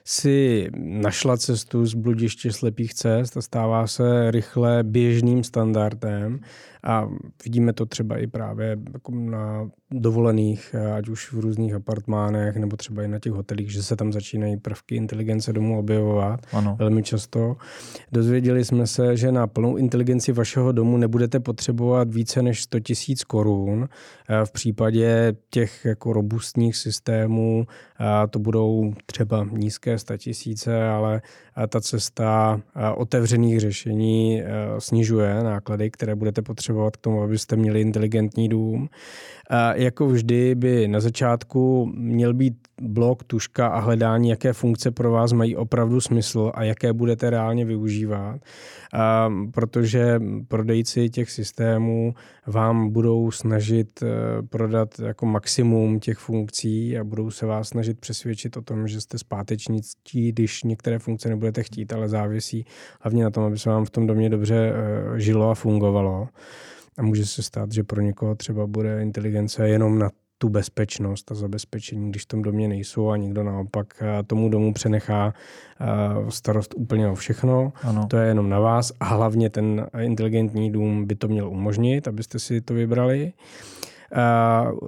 si 0.04 0.68
našla 0.76 1.38
cestu 1.38 1.86
z 1.86 1.94
bludiště 1.94 2.52
slepých 2.52 2.94
cest 2.94 3.38
a 3.38 3.42
stává 3.42 3.88
se 3.88 4.32
rychle 4.32 4.84
běžným 4.84 5.44
standardem. 5.44 6.40
A 6.86 7.10
vidíme 7.46 7.74
to 7.74 7.86
třeba 7.86 8.18
i 8.18 8.28
právě 8.28 8.78
jako 8.94 9.12
na 9.12 9.70
dovolených, 9.92 10.76
ať 10.96 11.08
už 11.08 11.34
v 11.34 11.40
různých 11.40 11.74
apartmánech 11.74 12.56
nebo 12.56 12.78
třeba 12.78 13.04
i 13.04 13.08
na 13.08 13.20
těch 13.20 13.34
hotelích, 13.34 13.72
že 13.72 13.84
se 13.84 13.96
tam 13.96 14.14
začínají 14.14 14.58
prvky 14.58 14.96
inteligence 14.96 15.54
domů 15.54 15.80
objevovat 15.80 16.40
ano. 16.54 16.76
velmi 16.80 17.04
často. 17.04 17.56
Dozvěděli 18.12 18.66
jsme 18.66 18.88
se, 18.88 19.18
že 19.18 19.32
na 19.32 19.48
plnou 19.48 19.78
inteligenci 19.78 20.32
vašeho 20.32 20.72
domu 20.72 20.98
nebudete 20.98 21.40
potřebovat 21.40 22.14
více 22.14 22.42
než 22.42 22.64
100 22.64 22.78
000 22.78 22.86
korun 23.28 23.90
V 24.46 24.52
případě 24.52 25.34
těch 25.50 25.86
jako 25.86 26.14
robustních 26.14 26.76
systémů 26.76 27.68
to 28.30 28.40
budou 28.40 28.94
třeba 29.06 29.48
nízké 29.52 29.98
statisíce, 30.00 30.88
ale 30.88 31.22
ta 31.70 31.82
cesta 31.82 32.62
otevřených 32.96 33.60
řešení 33.60 34.44
snižuje 34.80 35.44
náklady, 35.44 35.92
které 35.92 36.16
budete 36.16 36.42
potřebovat 36.42 36.98
k 36.98 37.02
tomu, 37.02 37.22
abyste 37.22 37.56
měli 37.56 37.82
inteligentní 37.82 38.50
dům. 38.50 38.90
Jako 39.74 40.08
vždy 40.08 40.56
by 40.56 40.88
na 40.88 41.00
začátku 41.00 41.92
měl 41.96 42.34
být 42.34 42.54
blok, 42.82 43.24
tuška 43.24 43.68
a 43.68 43.80
hledání, 43.80 44.30
jaké 44.30 44.54
funkce 44.54 44.92
pro 44.92 45.12
vás 45.12 45.34
mají 45.34 45.56
opravdu 45.56 46.02
smysl 46.02 46.52
a 46.56 46.64
jaké 46.64 46.94
budete 46.94 47.30
reálně 47.30 47.66
využívat, 47.66 48.40
protože 49.54 50.20
prodejci 50.48 51.10
těch 51.10 51.32
systémů 51.32 52.14
vám 52.48 52.90
budou 52.90 53.32
snažit 53.32 54.04
e, 54.04 54.08
prodat 54.50 55.00
jako 55.00 55.26
maximum 55.26 56.00
těch 56.00 56.18
funkcí 56.18 56.98
a 56.98 57.04
budou 57.04 57.32
se 57.32 57.46
vás 57.46 57.68
snažit 57.68 58.00
přesvědčit 58.00 58.58
o 58.58 58.62
tom, 58.62 58.88
že 58.88 59.02
jste 59.02 59.18
zpátečníci, 59.18 59.98
když 60.14 60.64
některé 60.64 61.00
funkce 61.00 61.30
nebudete 61.30 61.64
chtít, 61.64 61.94
ale 61.94 62.10
závisí 62.10 62.66
hlavně 63.02 63.24
na 63.24 63.30
tom, 63.30 63.44
aby 63.44 63.60
se 63.60 63.70
vám 63.70 63.86
v 63.86 63.90
tom 63.90 64.08
domě 64.08 64.30
dobře 64.30 64.56
e, 64.56 65.20
žilo 65.20 65.50
a 65.50 65.56
fungovalo. 65.56 66.28
A 66.98 67.02
může 67.04 67.26
se 67.26 67.44
stát, 67.44 67.72
že 67.72 67.84
pro 67.84 68.02
někoho 68.02 68.36
třeba 68.36 68.68
bude 68.68 69.02
inteligence 69.02 69.68
jenom 69.70 70.00
na 70.00 70.10
tu 70.46 70.50
bezpečnost 70.50 71.32
a 71.32 71.36
zabezpečení, 71.36 72.10
když 72.10 72.24
v 72.24 72.26
tom 72.26 72.42
domě 72.42 72.68
nejsou 72.68 73.10
a 73.10 73.18
někdo 73.18 73.44
naopak 73.44 73.94
eh, 74.02 74.24
tomu 74.24 74.50
domu 74.50 74.74
přenechá 74.74 75.34
eh, 75.34 75.86
starost 76.32 76.74
úplně 76.78 77.08
o 77.08 77.16
všechno. 77.16 77.74
Ano. 77.84 78.08
To 78.08 78.18
je 78.18 78.28
jenom 78.28 78.50
na 78.50 78.60
vás 78.60 78.92
a 79.00 79.06
hlavně 79.06 79.50
ten 79.50 79.88
inteligentní 80.00 80.72
dům 80.72 81.06
by 81.06 81.16
to 81.16 81.28
měl 81.28 81.50
umožnit, 81.50 82.08
abyste 82.08 82.40
si 82.40 82.62
to 82.62 82.74
vybrali. 82.74 83.34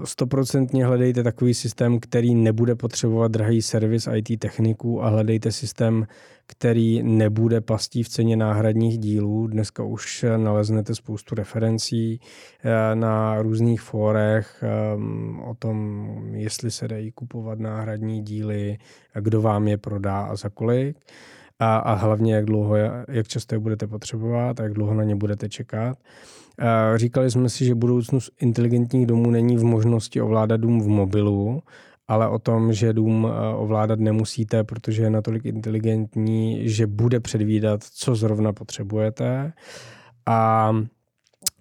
Stoprocentně 0.04 0.86
hledejte 0.86 1.24
takový 1.24 1.54
systém, 1.54 2.00
který 2.00 2.36
nebude 2.36 2.76
potřebovat 2.76 3.32
drahý 3.32 3.62
servis 3.62 4.08
IT 4.14 4.40
techniků 4.40 5.04
a 5.04 5.10
hledejte 5.10 5.52
systém, 5.52 6.08
který 6.48 7.04
nebude 7.04 7.62
pastí 7.62 8.04
v 8.04 8.10
ceně 8.10 8.38
náhradních 8.38 8.98
dílů. 8.98 9.48
Dneska 9.48 9.84
už 9.84 10.26
naleznete 10.38 10.96
spoustu 10.96 11.36
referencí 11.36 12.20
eh, 12.64 12.96
na 12.96 13.42
různých 13.42 13.82
fórech 13.82 14.64
ehm, 14.64 15.40
o 15.40 15.56
tom, 15.56 16.08
jestli 16.34 16.72
se 16.72 16.88
dají 16.88 17.12
kupovat 17.12 17.60
náhradní 17.60 18.22
díly, 18.24 18.78
kdo 19.20 19.42
vám 19.42 19.68
je 19.68 19.78
prodá 19.78 20.22
a 20.22 20.36
za 20.36 20.50
kolik. 20.50 20.98
A, 21.60 21.78
a 21.78 21.94
hlavně, 21.94 22.36
jak 22.36 22.46
dlouho, 22.46 22.76
jak 23.08 23.28
často 23.28 23.56
je 23.56 23.60
budete 23.60 23.88
potřebovat 23.88 24.60
a 24.60 24.64
jak 24.64 24.74
dlouho 24.74 24.94
na 24.94 25.04
ně 25.04 25.16
budete 25.16 25.50
čekat. 25.50 25.98
Říkali 26.96 27.32
jsme 27.32 27.50
si, 27.50 27.66
že 27.66 27.76
budoucnost 27.76 28.32
inteligentních 28.40 29.06
domů 29.06 29.32
není 29.32 29.58
v 29.58 29.64
možnosti 29.64 30.22
ovládat 30.22 30.58
dům 30.58 30.82
v 30.82 30.88
mobilu, 30.88 31.64
ale 32.08 32.28
o 32.28 32.40
tom, 32.40 32.74
že 32.74 32.94
dům 32.94 33.28
eh, 33.30 33.56
ovládat 33.56 34.00
nemusíte, 34.00 34.64
protože 34.64 35.04
je 35.04 35.10
natolik 35.10 35.46
inteligentní, 35.46 36.70
že 36.70 36.88
bude 36.88 37.20
předvídat, 37.20 37.84
co 37.84 38.16
zrovna 38.16 38.54
potřebujete. 38.54 39.54
A 40.26 40.72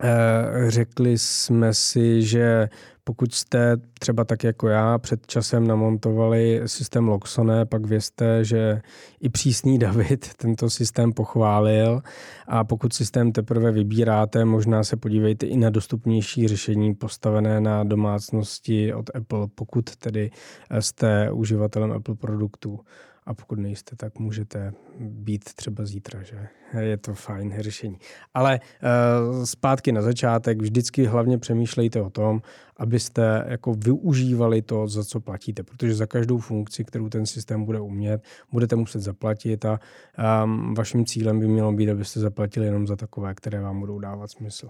eh, 0.03 0.71
řekli 0.71 1.19
jsme 1.19 1.75
si, 1.75 2.23
že 2.23 2.69
pokud 3.09 3.35
jste 3.35 3.77
třeba 3.99 4.25
tak 4.25 4.45
jako 4.45 4.69
já 4.69 4.99
před 4.99 5.27
časem 5.27 5.67
namontovali 5.67 6.63
systém 6.67 7.09
Loxone, 7.09 7.67
pak 7.67 7.87
vězte, 7.87 8.45
že 8.45 8.81
i 9.21 9.29
přísný 9.29 9.79
David 9.87 10.35
tento 10.35 10.71
systém 10.71 11.13
pochválil. 11.13 12.01
A 12.47 12.65
pokud 12.65 12.93
systém 12.93 13.33
teprve 13.33 13.73
vybíráte, 13.73 14.45
možná 14.45 14.85
se 14.85 14.97
podívejte 14.97 15.47
i 15.47 15.57
na 15.57 15.71
dostupnější 15.71 16.49
řešení 16.49 16.95
postavené 16.95 17.61
na 17.61 17.85
domácnosti 17.85 18.95
od 18.95 19.11
Apple, 19.17 19.47
pokud 19.55 19.97
tedy 19.97 20.31
jste 20.81 21.31
uživatelem 21.33 21.93
Apple 21.93 22.15
produktů 22.15 22.81
a 23.27 23.35
pokud 23.35 23.59
nejste, 23.59 23.97
tak 23.97 24.19
můžete 24.19 24.73
být 24.99 25.45
třeba 25.45 25.85
zítra, 25.85 26.23
že 26.23 26.49
je 26.79 26.97
to 26.97 27.15
fajn 27.15 27.55
řešení. 27.59 27.99
Ale 28.35 28.61
uh, 28.61 29.45
zpátky 29.45 29.93
na 29.93 30.03
začátek, 30.03 30.63
vždycky 30.63 31.05
hlavně 31.05 31.39
přemýšlejte 31.39 32.03
o 32.03 32.11
tom, 32.11 32.43
abyste 32.77 33.45
jako 33.49 33.75
využívali 33.75 34.63
to, 34.63 34.89
za 34.89 35.05
co 35.05 35.21
platíte, 35.21 35.63
protože 35.63 35.95
za 35.95 36.07
každou 36.07 36.39
funkci, 36.39 36.85
kterou 36.85 37.09
ten 37.09 37.27
systém 37.27 37.65
bude 37.65 37.81
umět, 37.81 38.23
budete 38.53 38.77
muset 38.77 39.01
zaplatit 39.01 39.65
a 39.65 39.81
um, 40.45 40.75
vaším 40.75 41.07
cílem 41.07 41.41
by 41.41 41.47
mělo 41.49 41.73
být, 41.73 41.91
abyste 41.91 42.21
zaplatili 42.21 42.67
jenom 42.67 42.87
za 42.87 42.97
takové, 42.97 43.35
které 43.35 43.61
vám 43.61 43.81
budou 43.81 43.99
dávat 43.99 44.31
smysl. 44.31 44.69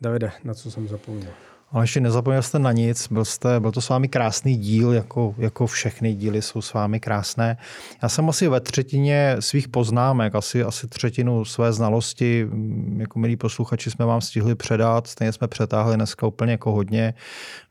Davide, 0.00 0.32
na 0.44 0.54
co 0.54 0.70
jsem 0.70 0.88
zapomněl? 0.88 1.32
Ale 1.72 1.84
ještě 1.84 2.00
nezapomněl 2.00 2.42
jste 2.42 2.58
na 2.58 2.72
nic, 2.72 3.08
byl, 3.10 3.24
jste, 3.24 3.60
byl 3.60 3.72
to 3.72 3.80
s 3.80 3.88
vámi 3.88 4.08
krásný 4.08 4.56
díl, 4.56 4.92
jako, 4.92 5.34
jako 5.38 5.66
všechny 5.66 6.14
díly 6.14 6.42
jsou 6.42 6.62
s 6.62 6.72
vámi 6.72 7.00
krásné. 7.00 7.56
Já 8.02 8.08
jsem 8.08 8.28
asi 8.28 8.48
ve 8.48 8.60
třetině 8.60 9.36
svých 9.40 9.68
poznámek, 9.68 10.34
asi, 10.34 10.62
asi 10.62 10.88
třetinu 10.88 11.44
své 11.44 11.72
znalosti, 11.72 12.44
mm, 12.44 12.96
jako 13.00 13.18
milí 13.18 13.36
posluchači, 13.36 13.90
jsme 13.90 14.04
vám 14.04 14.20
stihli 14.20 14.54
předat, 14.54 15.06
stejně 15.06 15.32
jsme 15.32 15.48
přetáhli 15.48 15.96
dneska 15.96 16.26
úplně 16.26 16.52
jako 16.52 16.72
hodně. 16.72 17.14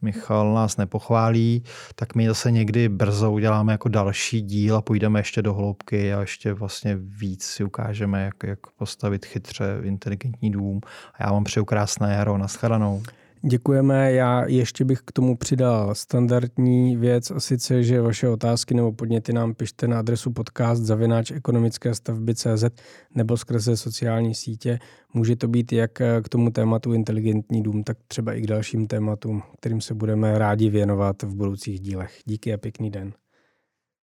Michal 0.02 0.54
nás 0.54 0.78
nepochválí, 0.78 1.64
tak 1.96 2.16
my 2.16 2.28
zase 2.28 2.52
někdy 2.52 2.90
brzo 2.90 3.32
uděláme 3.32 3.72
jako 3.72 3.90
další 3.90 4.42
díl 4.42 4.76
a 4.76 4.82
půjdeme 4.82 5.20
ještě 5.20 5.42
do 5.42 5.54
hloubky 5.54 6.14
a 6.14 6.22
ještě 6.22 6.54
vlastně 6.54 6.96
víc 6.98 7.44
si 7.44 7.64
ukážeme, 7.64 8.24
jak, 8.24 8.36
jak 8.44 8.60
postavit 8.78 9.26
chytře 9.26 9.66
inteligentní 9.84 10.52
dům. 10.52 10.82
A 11.14 11.24
já 11.24 11.32
vám 11.32 11.44
přeju 11.44 11.66
krásné 11.66 12.14
jaro, 12.14 12.38
nashledanou. 12.38 13.04
Děkujeme. 13.42 14.12
Já 14.12 14.46
ještě 14.46 14.86
bych 14.86 15.00
k 15.06 15.12
tomu 15.12 15.38
přidal 15.38 15.96
standardní 15.96 16.98
věc 16.98 17.32
a 17.32 17.40
sice, 17.40 17.84
že 17.84 18.02
vaše 18.02 18.30
otázky 18.30 18.74
nebo 18.74 18.92
podněty 18.92 19.34
nám 19.34 19.54
pište 19.54 19.88
na 19.88 20.00
adresu 20.00 20.32
podcast 20.32 20.84
zavináč 20.84 21.32
ekonomické 21.32 21.96
stavby 21.96 22.36
CZ 22.36 22.64
nebo 23.16 23.38
skrze 23.38 23.78
sociální 23.78 24.36
sítě. 24.36 24.80
Může 25.14 25.36
to 25.36 25.48
být 25.48 25.74
jak 25.74 25.92
k 26.24 26.30
tomu 26.30 26.52
tématu 26.52 26.94
inteligentní 26.94 27.64
dům, 27.64 27.84
tak 27.84 27.98
třeba 28.08 28.34
i 28.34 28.42
k 28.42 28.48
dalším 28.48 28.88
tématům, 28.88 29.44
kterým 29.60 29.82
se 29.82 29.94
budeme 29.94 30.38
rádi 30.40 30.70
věnovat 30.70 31.24
v 31.24 31.36
budoucích 31.36 31.80
dílech. 31.80 32.20
Díky 32.26 32.54
a 32.54 32.58
pěkný 32.58 32.92
den. 32.92 33.14